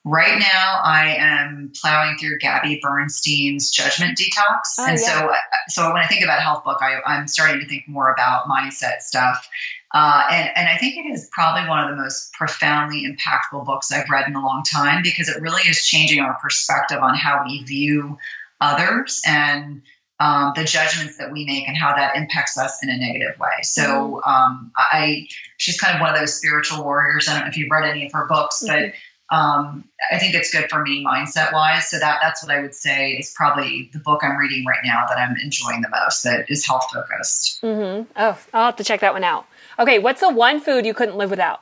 Right 0.05 0.37
now, 0.37 0.81
I 0.83 1.15
am 1.17 1.71
plowing 1.81 2.17
through 2.17 2.37
Gabby 2.39 2.77
Bernstein's 2.83 3.71
Judgment 3.71 4.17
Detox, 4.17 4.75
oh, 4.77 4.85
and 4.85 4.99
yeah. 4.99 5.07
so 5.07 5.31
so 5.69 5.93
when 5.93 6.01
I 6.01 6.07
think 6.07 6.25
about 6.25 6.41
health 6.41 6.65
book, 6.65 6.79
I, 6.81 6.99
am 7.05 7.25
starting 7.25 7.61
to 7.61 7.65
think 7.65 7.87
more 7.87 8.11
about 8.11 8.43
mindset 8.47 8.99
stuff, 8.99 9.47
uh, 9.93 10.27
and 10.29 10.49
and 10.57 10.67
I 10.67 10.75
think 10.75 10.97
it 10.97 11.09
is 11.09 11.29
probably 11.31 11.69
one 11.69 11.79
of 11.79 11.89
the 11.89 11.95
most 11.95 12.33
profoundly 12.33 13.07
impactful 13.07 13.63
books 13.63 13.93
I've 13.93 14.09
read 14.09 14.27
in 14.27 14.35
a 14.35 14.45
long 14.45 14.63
time 14.69 15.03
because 15.03 15.29
it 15.29 15.41
really 15.41 15.61
is 15.61 15.85
changing 15.87 16.19
our 16.19 16.33
perspective 16.33 16.99
on 17.01 17.15
how 17.15 17.41
we 17.45 17.63
view 17.63 18.17
others 18.61 19.21
and 19.27 19.81
um, 20.19 20.53
the 20.55 20.63
judgments 20.63 21.17
that 21.17 21.31
we 21.31 21.45
make 21.45 21.67
and 21.67 21.75
how 21.75 21.95
that 21.95 22.15
impacts 22.15 22.57
us 22.57 22.81
in 22.83 22.89
a 22.89 22.97
negative 22.97 23.37
way. 23.39 23.61
So 23.63 23.81
mm-hmm. 24.25 24.29
um, 24.29 24.71
I, 24.77 25.27
she's 25.57 25.79
kind 25.79 25.95
of 25.95 26.01
one 26.01 26.13
of 26.13 26.19
those 26.19 26.35
spiritual 26.35 26.83
warriors. 26.83 27.27
I 27.27 27.33
don't 27.33 27.43
know 27.43 27.49
if 27.49 27.57
you've 27.57 27.71
read 27.71 27.89
any 27.89 28.05
of 28.05 28.11
her 28.13 28.27
books, 28.27 28.63
but 28.65 28.79
mm-hmm 28.79 28.95
um, 29.33 29.85
I 30.11 30.19
think 30.19 30.35
it's 30.35 30.51
good 30.51 30.69
for 30.69 30.83
me 30.83 31.03
mindset 31.03 31.53
wise. 31.53 31.89
So 31.89 31.97
that 31.97 32.19
that's 32.21 32.43
what 32.43 32.55
I 32.55 32.61
would 32.61 32.75
say 32.75 33.13
is 33.13 33.33
probably 33.35 33.89
the 33.91 33.99
book 33.99 34.21
I'm 34.23 34.37
reading 34.37 34.63
right 34.65 34.79
now 34.83 35.05
that 35.09 35.17
I'm 35.17 35.35
enjoying 35.37 35.81
the 35.81 35.89
most. 35.89 36.23
That 36.23 36.49
is 36.49 36.65
health 36.65 36.85
focused. 36.93 37.61
Mm-hmm. 37.63 38.11
Oh, 38.15 38.39
I'll 38.53 38.65
have 38.65 38.75
to 38.75 38.83
check 38.83 38.99
that 38.99 39.13
one 39.13 39.23
out. 39.23 39.47
Okay, 39.79 39.97
what's 39.97 40.19
the 40.19 40.29
one 40.29 40.59
food 40.59 40.85
you 40.85 40.93
couldn't 40.93 41.17
live 41.17 41.31
without? 41.31 41.61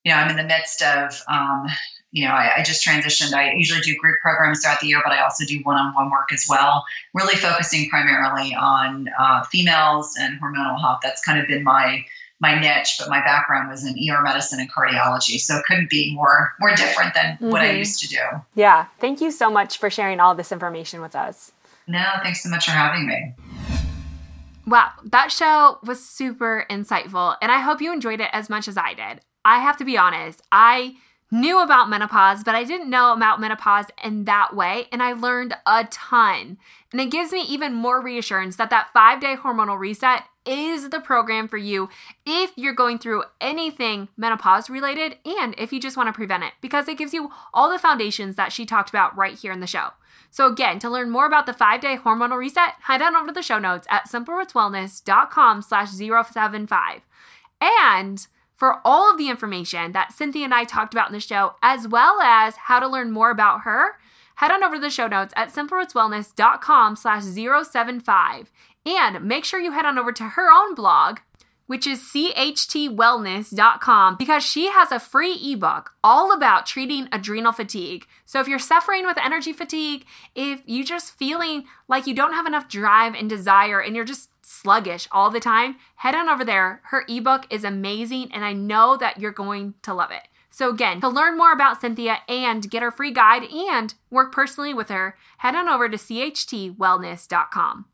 you 0.05 0.13
know 0.13 0.19
I'm 0.19 0.31
in 0.31 0.37
the 0.37 0.45
midst 0.45 0.81
of. 0.83 1.21
Um, 1.29 1.67
you 2.13 2.29
know, 2.29 2.35
I, 2.35 2.59
I, 2.59 2.63
just 2.63 2.87
transitioned. 2.87 3.33
I 3.33 3.55
usually 3.55 3.81
do 3.81 3.97
group 3.97 4.21
programs 4.21 4.61
throughout 4.61 4.81
the 4.81 4.87
year, 4.87 5.01
but 5.03 5.15
I 5.15 5.23
also 5.23 5.47
do 5.47 5.59
one-on-one 5.63 6.11
work 6.11 6.31
as 6.31 6.47
well. 6.49 6.85
Really 7.15 7.37
focusing 7.37 7.89
primarily 7.89 8.55
on 8.55 9.09
uh, 9.19 9.45
females 9.45 10.15
and 10.19 10.39
hormonal 10.39 10.79
health. 10.79 11.01
That's 11.03 11.25
kind 11.25 11.41
of 11.41 11.49
been 11.49 11.65
my 11.65 12.05
my 12.39 12.59
niche, 12.59 12.97
but 12.99 13.09
my 13.09 13.21
background 13.21 13.71
was 13.71 13.87
in 13.87 13.95
ER 14.11 14.21
medicine 14.21 14.59
and 14.59 14.71
cardiology, 14.71 15.39
so 15.39 15.57
it 15.57 15.65
couldn't 15.65 15.89
be 15.89 16.15
more 16.15 16.55
more 16.61 16.75
different 16.75 17.15
than 17.15 17.37
mm-hmm. 17.37 17.51
what 17.51 17.63
I 17.63 17.69
mm-hmm. 17.69 17.79
used 17.79 18.01
to 18.01 18.09
do. 18.09 18.21
Yeah, 18.55 18.87
thank 18.99 19.21
you 19.21 19.31
so 19.31 19.49
much 19.49 19.79
for 19.79 19.89
sharing 19.89 20.21
all 20.21 20.35
this 20.35 20.53
information 20.53 21.01
with 21.01 21.17
us. 21.17 21.53
No, 21.87 22.05
thanks 22.23 22.43
so 22.43 22.51
much 22.51 22.67
for 22.67 22.73
having 22.73 23.07
me. 23.07 23.35
Wow, 24.67 24.91
that 25.05 25.33
show 25.33 25.79
was 25.83 26.05
super 26.05 26.67
insightful, 26.69 27.37
and 27.41 27.51
I 27.51 27.61
hope 27.61 27.81
you 27.81 27.93
enjoyed 27.93 28.21
it 28.21 28.29
as 28.33 28.51
much 28.51 28.69
as 28.69 28.77
I 28.77 28.93
did. 28.93 29.23
I 29.45 29.61
have 29.61 29.77
to 29.79 29.85
be 29.85 29.97
honest, 29.97 30.43
I 30.53 30.97
knew 31.33 31.61
about 31.61 31.89
menopause, 31.89 32.45
but 32.45 32.55
I 32.55 32.62
didn't 32.62 32.91
know 32.91 33.12
about 33.12 33.41
menopause 33.41 33.87
in 34.05 34.24
that 34.24 34.55
way, 34.55 34.87
and 34.93 35.03
I 35.03 35.14
learned 35.14 35.55
a 35.66 35.85
ton. 35.85 36.59
And 36.93 37.01
it 37.01 37.11
gives 37.11 37.33
me 37.33 37.43
even 37.43 37.72
more 37.72 38.03
reassurance 38.03 38.57
that 38.57 38.70
that 38.70 38.93
five 38.93 39.20
day 39.20 39.35
hormonal 39.35 39.78
reset 39.78 40.24
is 40.45 40.91
the 40.91 41.01
program 41.01 41.49
for 41.49 41.57
you 41.57 41.89
if 42.26 42.53
you're 42.57 42.74
going 42.74 42.99
through 42.99 43.22
anything 43.41 44.09
menopause 44.16 44.68
related 44.68 45.16
and 45.24 45.55
if 45.57 45.72
you 45.72 45.80
just 45.80 45.97
want 45.97 46.09
to 46.09 46.12
prevent 46.12 46.43
it 46.43 46.53
because 46.61 46.89
it 46.89 46.99
gives 46.99 47.14
you 47.14 47.30
all 47.55 47.70
the 47.70 47.78
foundations 47.78 48.35
that 48.35 48.53
she 48.53 48.66
talked 48.66 48.91
about 48.91 49.16
right 49.16 49.39
here 49.39 49.53
in 49.53 49.61
the 49.61 49.66
show. 49.66 49.91
So 50.30 50.47
again, 50.47 50.78
to 50.80 50.91
learn 50.91 51.11
more 51.11 51.26
about 51.26 51.47
the 51.47 51.53
five-day 51.53 51.99
hormonal 51.99 52.39
reset, 52.39 52.74
head 52.83 53.03
on 53.03 53.14
over 53.14 53.28
to 53.28 53.33
the 53.33 53.43
show 53.43 53.59
notes 53.59 53.87
at 53.91 54.09
simplerootswellness.com 54.09 55.62
slash 55.62 55.91
075. 55.91 57.03
And 57.61 58.26
for 58.63 58.81
all 58.85 59.11
of 59.11 59.19
the 59.19 59.29
information 59.29 59.91
that 59.91 60.13
Cynthia 60.13 60.45
and 60.45 60.55
I 60.55 60.63
talked 60.63 60.95
about 60.95 61.09
in 61.09 61.13
the 61.13 61.19
show, 61.19 61.57
as 61.65 61.89
well 61.89 62.21
as 62.21 62.55
how 62.55 62.79
to 62.79 62.87
learn 62.87 63.11
more 63.11 63.33
about 63.33 63.63
her, 63.63 63.99
head 64.37 64.53
on 64.53 64.63
over 64.63 64.77
to 64.77 64.81
the 64.81 64.89
show 64.89 65.09
notes 65.09 65.35
at 65.35 65.53
simplerootswellness.com 65.53 66.95
slash 66.95 67.25
075. 67.25 68.53
And 68.87 69.25
make 69.25 69.45
sure 69.45 69.59
you 69.59 69.73
head 69.73 69.85
on 69.85 69.99
over 69.99 70.13
to 70.13 70.23
her 70.23 70.53
own 70.53 70.77
blog, 70.77 71.19
which 71.67 71.89
is 71.89 71.99
chtwellness.com, 71.99 74.17
because 74.17 74.45
she 74.45 74.69
has 74.69 74.93
a 74.93 75.01
free 75.01 75.37
ebook 75.43 75.95
all 76.05 76.33
about 76.33 76.65
treating 76.65 77.09
adrenal 77.11 77.51
fatigue. 77.51 78.07
So 78.25 78.39
if 78.39 78.47
you're 78.47 78.61
suffering 78.61 79.07
with 79.07 79.19
energy 79.19 79.53
fatigue, 79.53 80.05
if 80.37 80.63
you're 80.67 80.85
just 80.85 81.19
feeling 81.19 81.65
like 81.89 82.07
you 82.07 82.15
don't 82.15 82.35
have 82.35 82.47
enough 82.47 82.69
drive 82.69 83.17
and 83.17 83.29
desire 83.29 83.81
and 83.81 83.97
you're 83.97 84.05
just 84.05 84.29
sluggish 84.43 85.09
all 85.11 85.30
the 85.30 85.40
time, 85.40 85.76
head 85.97 86.14
on 86.14 86.28
over 86.28 86.45
there. 86.45 86.80
Her 86.84 87.05
ebook 87.09 87.47
is 87.51 87.64
amazing, 87.64 88.30
and 88.32 88.45
I 88.45 88.53
know 88.53 88.97
that 88.97 89.18
you're 89.18 89.32
going 89.32 89.74
to 89.82 89.95
love 89.95 90.11
it. 90.11 90.28
So, 90.51 90.68
again, 90.68 91.01
to 91.01 91.09
learn 91.09 91.38
more 91.38 91.53
about 91.53 91.80
Cynthia 91.80 92.18
and 92.28 92.70
get 92.70 92.82
her 92.82 92.90
free 92.90 93.11
guide 93.11 93.45
and 93.45 93.95
work 94.11 94.32
personally 94.32 94.74
with 94.74 94.90
her, 94.90 95.16
head 95.38 95.55
on 95.55 95.66
over 95.68 95.88
to 95.88 95.97
chtwellness.com. 95.97 97.86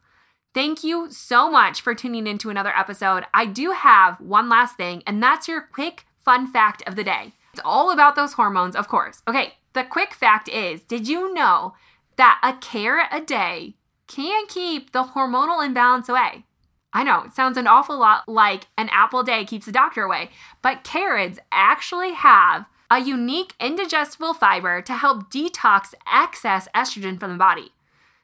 Thank 0.54 0.82
you 0.82 1.08
so 1.10 1.50
much 1.50 1.80
for 1.80 1.94
tuning 1.94 2.26
into 2.26 2.50
another 2.50 2.76
episode. 2.76 3.26
I 3.32 3.46
do 3.46 3.70
have 3.70 4.20
one 4.20 4.48
last 4.48 4.76
thing, 4.76 5.04
and 5.06 5.22
that's 5.22 5.46
your 5.46 5.60
quick 5.60 6.06
fun 6.24 6.50
fact 6.50 6.82
of 6.86 6.96
the 6.96 7.04
day. 7.04 7.34
It's 7.52 7.62
all 7.64 7.92
about 7.92 8.16
those 8.16 8.32
hormones, 8.32 8.74
of 8.74 8.88
course. 8.88 9.22
Okay, 9.28 9.54
the 9.72 9.84
quick 9.84 10.12
fact 10.12 10.48
is 10.48 10.82
did 10.82 11.06
you 11.06 11.32
know 11.32 11.74
that 12.16 12.40
a 12.42 12.54
carrot 12.54 13.06
a 13.12 13.20
day 13.20 13.76
can 14.08 14.46
keep 14.46 14.92
the 14.92 15.04
hormonal 15.04 15.64
imbalance 15.64 16.08
away? 16.08 16.44
I 16.92 17.04
know 17.04 17.24
it 17.24 17.34
sounds 17.34 17.58
an 17.58 17.66
awful 17.66 17.98
lot 17.98 18.28
like 18.28 18.66
an 18.76 18.88
apple 18.90 19.20
a 19.20 19.24
day 19.24 19.44
keeps 19.44 19.66
the 19.66 19.72
doctor 19.72 20.02
away, 20.02 20.30
but 20.62 20.82
carrots 20.82 21.38
actually 21.52 22.14
have 22.14 22.64
a 22.90 22.98
unique 22.98 23.52
indigestible 23.60 24.32
fiber 24.32 24.80
to 24.80 24.94
help 24.94 25.30
detox 25.30 25.92
excess 26.10 26.66
estrogen 26.74 27.20
from 27.20 27.32
the 27.32 27.36
body. 27.36 27.72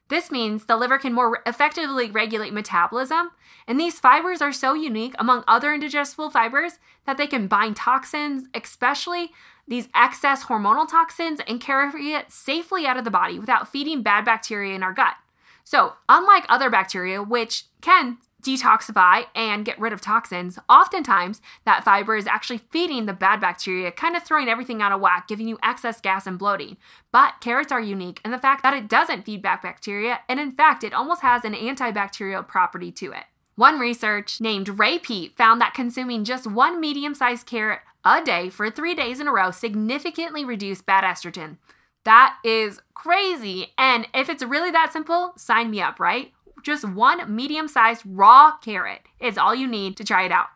This 0.09 0.31
means 0.31 0.65
the 0.65 0.77
liver 0.77 0.99
can 0.99 1.13
more 1.13 1.43
effectively 1.47 2.11
regulate 2.11 2.53
metabolism, 2.53 3.31
and 3.67 3.79
these 3.79 4.01
fibers 4.01 4.43
are 4.43 4.53
so 4.53 4.75
unique 4.75 5.15
among 5.19 5.45
other 5.47 5.73
indigestible 5.73 6.31
fibers 6.31 6.79
that 7.07 7.17
they 7.17 7.27
can 7.27 7.47
bind 7.47 7.77
toxins, 7.77 8.49
especially 8.55 9.33
these 9.67 9.89
excess 9.95 10.45
hormonal 10.45 10.89
toxins, 10.89 11.41
and 11.47 11.61
carry 11.61 12.13
it 12.13 12.31
safely 12.31 12.87
out 12.87 12.99
of 12.99 13.05
the 13.05 13.11
body 13.11 13.39
without 13.39 13.69
feeding 13.69 14.03
bad 14.03 14.25
bacteria 14.25 14.75
in 14.75 14.83
our 14.83 14.93
gut. 14.93 15.15
So, 15.65 15.95
unlike 16.09 16.45
other 16.49 16.71
bacteria, 16.71 17.23
which 17.23 17.65
can 17.81 18.19
detoxify 18.45 19.25
and 19.35 19.65
get 19.65 19.81
rid 19.81 19.93
of 19.93 20.03
toxins, 20.03 20.59
oftentimes 20.69 21.41
that 21.65 21.83
fiber 21.83 22.15
is 22.17 22.27
actually 22.27 22.59
feeding 22.71 23.07
the 23.07 23.15
bad 23.15 23.41
bacteria, 23.41 23.91
kind 23.91 24.15
of 24.15 24.23
throwing 24.23 24.49
everything 24.49 24.83
out 24.83 24.93
of 24.93 25.01
whack, 25.01 25.27
giving 25.27 25.49
you 25.49 25.59
excess 25.63 26.01
gas 26.01 26.27
and 26.27 26.39
bloating. 26.39 26.77
But 27.11 27.41
carrots 27.41 27.73
are 27.73 27.81
unique 27.81 28.21
in 28.25 28.31
the 28.31 28.39
fact 28.39 28.63
that 28.63 28.75
it 28.75 28.89
doesn't 28.89 29.25
feed 29.25 29.41
back 29.41 29.63
bacteria, 29.63 30.21
and 30.29 30.39
in 30.39 30.53
fact, 30.53 30.85
it 30.85 30.93
almost 30.93 31.23
has 31.23 31.45
an 31.45 31.55
antibacterial 31.55 32.47
property 32.47 32.93
to 32.93 33.13
it. 33.13 33.25
One 33.57 33.79
research 33.79 34.41
named 34.41 34.79
Ray 34.79 34.99
Peat 34.99 35.37
found 35.37 35.61
that 35.61 35.75
consuming 35.75 36.25
just 36.25 36.47
one 36.47 36.81
medium 36.81 37.15
sized 37.15 37.47
carrot 37.47 37.81
a 38.05 38.23
day 38.23 38.51
for 38.51 38.69
three 38.69 38.95
days 38.95 39.21
in 39.21 39.29
a 39.29 39.33
row 39.33 39.51
significantly 39.51 40.45
reduced 40.45 40.85
bad 40.85 41.05
estrogen. 41.05 41.57
That 42.05 42.37
is 42.45 42.81
crazy. 42.95 43.73
And 43.79 44.07
if 44.15 44.29
it's 44.29 44.43
really 44.43 44.71
that 44.71 44.93
simple, 44.93 45.33
sign 45.37 45.71
me 45.71 45.81
up, 45.81 45.99
right? 45.99 46.33
Just 46.63 46.89
one 46.89 47.35
medium 47.35 47.69
sized 47.69 48.03
raw 48.07 48.57
carrot 48.59 49.03
is 49.21 49.37
all 49.37 49.55
you 49.55 49.67
need 49.67 49.97
to 49.97 50.05
try 50.05 50.25
it 50.25 50.33
out. 50.33 50.49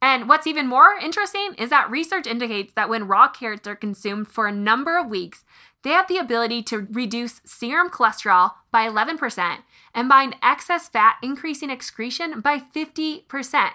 And 0.00 0.28
what's 0.28 0.48
even 0.48 0.66
more 0.66 0.96
interesting 1.00 1.54
is 1.58 1.70
that 1.70 1.88
research 1.90 2.26
indicates 2.26 2.72
that 2.74 2.88
when 2.88 3.06
raw 3.06 3.28
carrots 3.28 3.68
are 3.68 3.76
consumed 3.76 4.26
for 4.26 4.48
a 4.48 4.52
number 4.52 4.98
of 4.98 5.08
weeks, 5.08 5.44
they 5.84 5.90
have 5.90 6.08
the 6.08 6.18
ability 6.18 6.62
to 6.64 6.88
reduce 6.90 7.40
serum 7.44 7.88
cholesterol 7.88 8.52
by 8.72 8.88
11% 8.88 9.58
and 9.94 10.08
bind 10.08 10.36
excess 10.42 10.88
fat, 10.88 11.16
increasing 11.22 11.70
excretion 11.70 12.40
by 12.40 12.58
50%. 12.58 13.70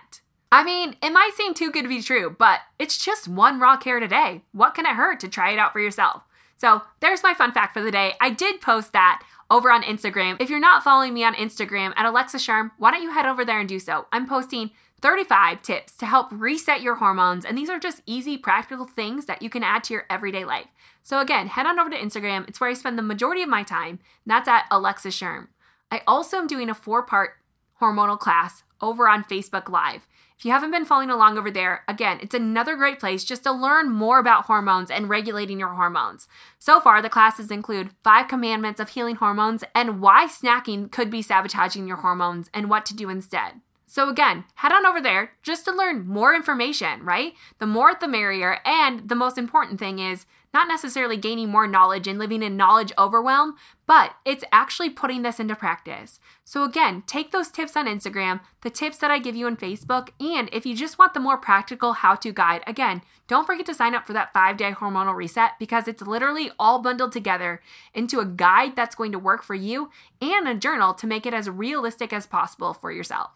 I 0.52 0.64
mean, 0.64 0.96
it 1.02 1.12
might 1.12 1.32
seem 1.36 1.54
too 1.54 1.72
good 1.72 1.84
to 1.84 1.90
be 1.90 2.02
true, 2.02 2.36
but 2.38 2.62
it's 2.78 3.04
just 3.04 3.28
one 3.28 3.60
raw 3.60 3.78
carrot 3.78 4.04
a 4.04 4.08
day. 4.08 4.44
What 4.52 4.76
can 4.76 4.86
it 4.86 4.96
hurt 4.96 5.20
to 5.22 5.30
try 5.30 5.52
it 5.52 5.60
out 5.60 5.74
for 5.74 5.80
yourself? 5.80 6.24
So 6.58 6.82
there's 7.00 7.24
my 7.24 7.34
fun 7.34 7.52
fact 7.52 7.74
for 7.74 7.82
the 7.82 7.92
day. 7.92 8.14
I 8.20 8.32
did 8.32 8.62
post 8.62 8.92
that 8.94 9.24
over 9.50 9.72
on 9.72 9.84
Instagram. 9.84 10.38
If 10.42 10.50
you're 10.50 10.60
not 10.60 10.84
following 10.84 11.14
me 11.14 11.24
on 11.24 11.36
Instagram 11.36 11.94
at 11.96 12.06
Alexa 12.06 12.40
Schirm, 12.40 12.72
why 12.78 12.92
don't 12.92 13.04
you 13.04 13.12
head 13.12 13.26
over 13.26 13.46
there 13.46 13.60
and 13.60 13.70
do 13.70 13.80
so? 13.80 14.08
I'm 14.12 14.28
posting 14.28 14.72
35 15.02 15.62
tips 15.62 15.96
to 15.98 16.08
help 16.08 16.28
reset 16.32 16.82
your 16.82 16.96
hormones, 16.96 17.46
and 17.46 17.58
these 17.58 17.70
are 17.70 17.80
just 17.80 18.02
easy, 18.06 18.38
practical 18.38 18.86
things 18.86 19.28
that 19.28 19.42
you 19.42 19.50
can 19.50 19.64
add 19.64 19.84
to 19.86 19.94
your 19.94 20.06
everyday 20.10 20.44
life. 20.44 20.68
So 21.04 21.20
again, 21.20 21.48
head 21.48 21.68
on 21.68 21.80
over 21.80 21.92
to 21.92 21.98
Instagram. 21.98 22.48
It's 22.48 22.60
where 22.60 22.70
I 22.70 22.74
spend 22.74 22.98
the 22.98 23.04
majority 23.04 23.44
of 23.44 23.50
my 23.50 23.64
time, 23.64 24.00
and 24.00 24.00
that's 24.26 24.48
at 24.48 24.66
Alexa 24.72 25.12
Schirm. 25.12 25.50
I 25.92 26.02
also 26.08 26.38
am 26.38 26.48
doing 26.48 26.70
a 26.70 26.76
four-part 26.76 27.36
hormonal 27.80 28.20
class 28.20 28.64
over 28.82 29.08
on 29.08 29.24
Facebook 29.24 29.70
Live. 29.70 30.08
If 30.38 30.46
you 30.46 30.52
haven't 30.52 30.70
been 30.70 30.86
following 30.86 31.10
along 31.10 31.40
over 31.40 31.50
there, 31.50 31.84
again, 31.88 32.20
it's 32.22 32.36
another 32.36 32.76
great 32.76 33.00
place 33.00 33.24
just 33.24 33.42
to 33.44 33.52
learn 33.52 33.90
more 33.90 34.20
about 34.20 34.46
hormones 34.46 34.92
and 34.92 35.10
regulating 35.10 35.60
your 35.60 35.74
hormones. 35.74 36.28
So 36.60 36.80
far, 36.80 37.02
the 37.02 37.10
classes 37.10 37.50
include 37.50 37.90
five 38.04 38.28
commandments 38.28 38.80
of 38.80 38.90
healing 38.90 39.16
hormones 39.16 39.64
and 39.74 40.00
why 40.00 40.28
snacking 40.28 40.92
could 40.92 41.10
be 41.10 41.24
sabotaging 41.24 41.88
your 41.88 41.98
hormones 41.98 42.52
and 42.54 42.70
what 42.70 42.86
to 42.86 42.96
do 42.96 43.10
instead. 43.10 43.62
So, 43.88 44.10
again, 44.10 44.44
head 44.56 44.72
on 44.72 44.86
over 44.86 45.02
there 45.02 45.32
just 45.42 45.66
to 45.66 45.72
learn 45.72 46.06
more 46.06 46.36
information, 46.36 47.04
right? 47.04 47.34
The 47.58 47.66
more 47.66 47.96
the 47.96 48.08
merrier. 48.08 48.60
And 48.64 49.10
the 49.10 49.16
most 49.16 49.40
important 49.40 49.80
thing 49.80 49.98
is 49.98 50.28
not 50.54 50.68
necessarily 50.68 51.18
gaining 51.18 51.50
more 51.50 51.68
knowledge 51.68 52.08
and 52.08 52.18
living 52.18 52.42
in 52.42 52.58
knowledge 52.58 52.92
overwhelm, 52.98 53.56
but 53.86 54.16
it's 54.26 54.44
actually 54.52 54.90
putting 54.90 55.22
this 55.22 55.40
into 55.40 55.56
practice. 55.56 56.20
So, 56.44 56.64
again, 56.64 57.04
take 57.06 57.32
those 57.32 57.50
tips 57.50 57.76
on 57.76 57.86
Instagram, 57.86 58.42
the 58.62 58.70
tips 58.70 58.98
that 59.00 59.12
I 59.12 59.20
give 59.20 59.36
you 59.36 59.48
on 59.48 59.58
Facebook, 59.58 60.10
and 60.20 60.50
if 60.52 60.66
you 60.66 60.76
just 60.76 60.98
want 60.98 61.14
the 61.14 61.20
more 61.20 61.38
practical 61.38 61.94
how 61.94 62.16
to 62.16 62.32
guide, 62.32 62.64
again, 62.66 63.02
don't 63.28 63.46
forget 63.46 63.66
to 63.66 63.74
sign 63.74 63.94
up 63.94 64.08
for 64.08 64.14
that 64.14 64.34
five 64.34 64.58
day 64.58 64.72
hormonal 64.72 65.16
reset 65.16 65.52
because 65.60 65.88
it's 65.88 66.02
literally 66.02 66.52
all 66.58 66.82
bundled 66.82 67.12
together 67.12 67.62
into 67.94 68.20
a 68.20 68.26
guide 68.26 68.76
that's 68.76 68.96
going 68.96 69.12
to 69.12 69.20
work 69.20 69.44
for 69.44 69.56
you 69.56 69.90
and 70.22 70.48
a 70.48 70.56
journal 70.56 70.94
to 70.94 71.08
make 71.08 71.26
it 71.26 71.34
as 71.34 71.50
realistic 71.50 72.14
as 72.14 72.26
possible 72.26 72.74
for 72.74 72.92
yourself. 72.92 73.32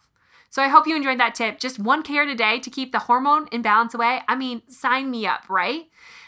So 0.52 0.62
I 0.62 0.68
hope 0.68 0.86
you 0.86 0.94
enjoyed 0.94 1.18
that 1.18 1.34
tip. 1.34 1.58
Just 1.58 1.78
one 1.78 2.02
carrot 2.02 2.28
a 2.28 2.34
day 2.34 2.58
to 2.58 2.68
keep 2.68 2.92
the 2.92 2.98
hormone 2.98 3.48
imbalance 3.50 3.94
away. 3.94 4.20
I 4.28 4.36
mean, 4.36 4.60
sign 4.68 5.10
me 5.10 5.26
up, 5.26 5.48
right? 5.48 5.84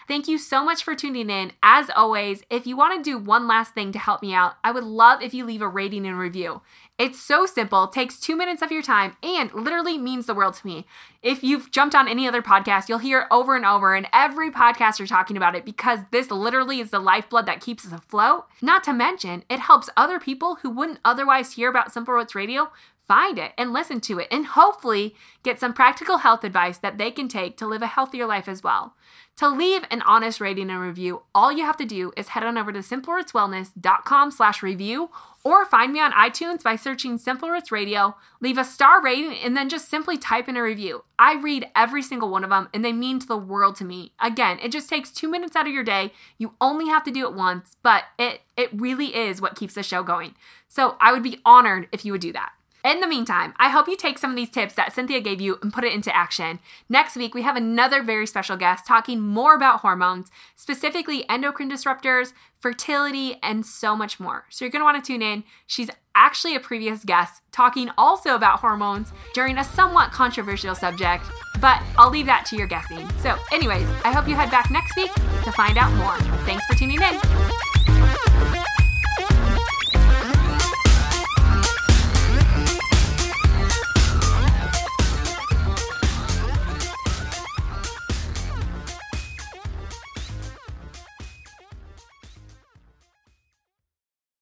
Thank 0.06 0.28
you 0.28 0.36
so 0.36 0.62
much 0.62 0.84
for 0.84 0.94
tuning 0.94 1.30
in. 1.30 1.52
As 1.62 1.88
always, 1.88 2.42
if 2.50 2.66
you 2.66 2.76
want 2.76 3.02
to 3.02 3.10
do 3.10 3.16
one 3.16 3.48
last 3.48 3.72
thing 3.72 3.90
to 3.92 3.98
help 3.98 4.20
me 4.20 4.34
out, 4.34 4.54
I 4.62 4.70
would 4.70 4.84
love 4.84 5.22
if 5.22 5.32
you 5.32 5.46
leave 5.46 5.62
a 5.62 5.68
rating 5.68 6.06
and 6.06 6.18
review. 6.18 6.60
It's 6.96 7.18
so 7.18 7.44
simple, 7.44 7.88
takes 7.88 8.20
two 8.20 8.36
minutes 8.36 8.62
of 8.62 8.70
your 8.70 8.82
time, 8.82 9.16
and 9.22 9.52
literally 9.52 9.98
means 9.98 10.26
the 10.26 10.34
world 10.34 10.54
to 10.54 10.66
me. 10.66 10.86
If 11.22 11.42
you've 11.42 11.72
jumped 11.72 11.94
on 11.94 12.06
any 12.06 12.28
other 12.28 12.42
podcast, 12.42 12.88
you'll 12.88 12.98
hear 12.98 13.22
it 13.22 13.26
over 13.30 13.56
and 13.56 13.64
over, 13.64 13.94
and 13.94 14.06
every 14.12 14.50
podcaster 14.50 15.08
talking 15.08 15.36
about 15.36 15.56
it 15.56 15.64
because 15.64 16.00
this 16.12 16.30
literally 16.30 16.78
is 16.78 16.90
the 16.90 17.00
lifeblood 17.00 17.46
that 17.46 17.60
keeps 17.60 17.84
us 17.84 17.92
afloat. 17.92 18.44
Not 18.62 18.84
to 18.84 18.92
mention, 18.92 19.42
it 19.50 19.58
helps 19.58 19.90
other 19.96 20.20
people 20.20 20.56
who 20.56 20.70
wouldn't 20.70 21.00
otherwise 21.04 21.54
hear 21.54 21.68
about 21.68 21.92
Simple 21.92 22.14
Roots 22.14 22.34
Radio 22.36 22.70
find 23.06 23.38
it 23.38 23.52
and 23.58 23.72
listen 23.72 24.00
to 24.00 24.18
it 24.18 24.28
and 24.30 24.46
hopefully 24.46 25.14
get 25.42 25.60
some 25.60 25.72
practical 25.72 26.18
health 26.18 26.44
advice 26.44 26.78
that 26.78 26.98
they 26.98 27.10
can 27.10 27.28
take 27.28 27.56
to 27.58 27.66
live 27.66 27.82
a 27.82 27.86
healthier 27.86 28.26
life 28.26 28.48
as 28.48 28.62
well. 28.62 28.94
To 29.38 29.48
leave 29.48 29.82
an 29.90 30.00
honest 30.02 30.40
rating 30.40 30.70
and 30.70 30.80
review, 30.80 31.22
all 31.34 31.50
you 31.50 31.64
have 31.64 31.76
to 31.78 31.84
do 31.84 32.12
is 32.16 32.28
head 32.28 32.44
on 32.44 32.56
over 32.56 32.72
to 32.72 32.78
simplerootswellness.com 32.78 34.30
slash 34.30 34.62
review 34.62 35.10
or 35.42 35.66
find 35.66 35.92
me 35.92 36.00
on 36.00 36.12
iTunes 36.12 36.62
by 36.62 36.76
searching 36.76 37.18
Simple 37.18 37.50
Roots 37.50 37.72
Radio, 37.72 38.14
leave 38.40 38.56
a 38.56 38.64
star 38.64 39.02
rating, 39.02 39.34
and 39.34 39.56
then 39.56 39.68
just 39.68 39.88
simply 39.90 40.16
type 40.16 40.48
in 40.48 40.56
a 40.56 40.62
review. 40.62 41.02
I 41.18 41.34
read 41.34 41.68
every 41.74 42.00
single 42.00 42.30
one 42.30 42.44
of 42.44 42.50
them 42.50 42.68
and 42.72 42.84
they 42.84 42.92
mean 42.92 43.18
the 43.26 43.36
world 43.36 43.74
to 43.76 43.84
me. 43.84 44.12
Again, 44.20 44.60
it 44.62 44.70
just 44.70 44.88
takes 44.88 45.10
two 45.10 45.28
minutes 45.28 45.56
out 45.56 45.66
of 45.66 45.72
your 45.74 45.84
day. 45.84 46.12
You 46.38 46.54
only 46.60 46.86
have 46.86 47.02
to 47.04 47.10
do 47.10 47.26
it 47.26 47.34
once, 47.34 47.76
but 47.82 48.04
it, 48.18 48.40
it 48.56 48.70
really 48.72 49.16
is 49.16 49.40
what 49.40 49.56
keeps 49.56 49.74
the 49.74 49.82
show 49.82 50.04
going. 50.04 50.36
So 50.68 50.96
I 51.00 51.12
would 51.12 51.24
be 51.24 51.40
honored 51.44 51.88
if 51.90 52.04
you 52.04 52.12
would 52.12 52.20
do 52.20 52.32
that. 52.32 52.52
In 52.84 53.00
the 53.00 53.06
meantime, 53.06 53.54
I 53.56 53.70
hope 53.70 53.88
you 53.88 53.96
take 53.96 54.18
some 54.18 54.28
of 54.28 54.36
these 54.36 54.50
tips 54.50 54.74
that 54.74 54.92
Cynthia 54.92 55.18
gave 55.22 55.40
you 55.40 55.58
and 55.62 55.72
put 55.72 55.84
it 55.84 55.94
into 55.94 56.14
action. 56.14 56.58
Next 56.86 57.16
week, 57.16 57.34
we 57.34 57.40
have 57.40 57.56
another 57.56 58.02
very 58.02 58.26
special 58.26 58.58
guest 58.58 58.86
talking 58.86 59.20
more 59.20 59.54
about 59.54 59.80
hormones, 59.80 60.30
specifically 60.54 61.26
endocrine 61.26 61.70
disruptors, 61.70 62.34
fertility, 62.60 63.38
and 63.42 63.64
so 63.64 63.96
much 63.96 64.20
more. 64.20 64.44
So 64.50 64.66
you're 64.66 64.72
going 64.72 64.80
to 64.80 64.84
want 64.84 65.02
to 65.02 65.12
tune 65.12 65.22
in. 65.22 65.44
She's 65.66 65.88
actually 66.14 66.56
a 66.56 66.60
previous 66.60 67.06
guest 67.06 67.40
talking 67.52 67.90
also 67.96 68.34
about 68.34 68.60
hormones 68.60 69.14
during 69.32 69.56
a 69.56 69.64
somewhat 69.64 70.12
controversial 70.12 70.74
subject, 70.74 71.24
but 71.62 71.82
I'll 71.96 72.10
leave 72.10 72.26
that 72.26 72.44
to 72.46 72.56
your 72.56 72.66
guessing. 72.66 73.08
So, 73.20 73.36
anyways, 73.50 73.88
I 74.04 74.12
hope 74.12 74.28
you 74.28 74.34
head 74.34 74.50
back 74.50 74.70
next 74.70 74.94
week 74.94 75.12
to 75.14 75.52
find 75.52 75.78
out 75.78 75.92
more. 75.94 76.18
Thanks 76.44 76.66
for 76.66 76.74
tuning 76.74 77.00
in. 77.00 77.18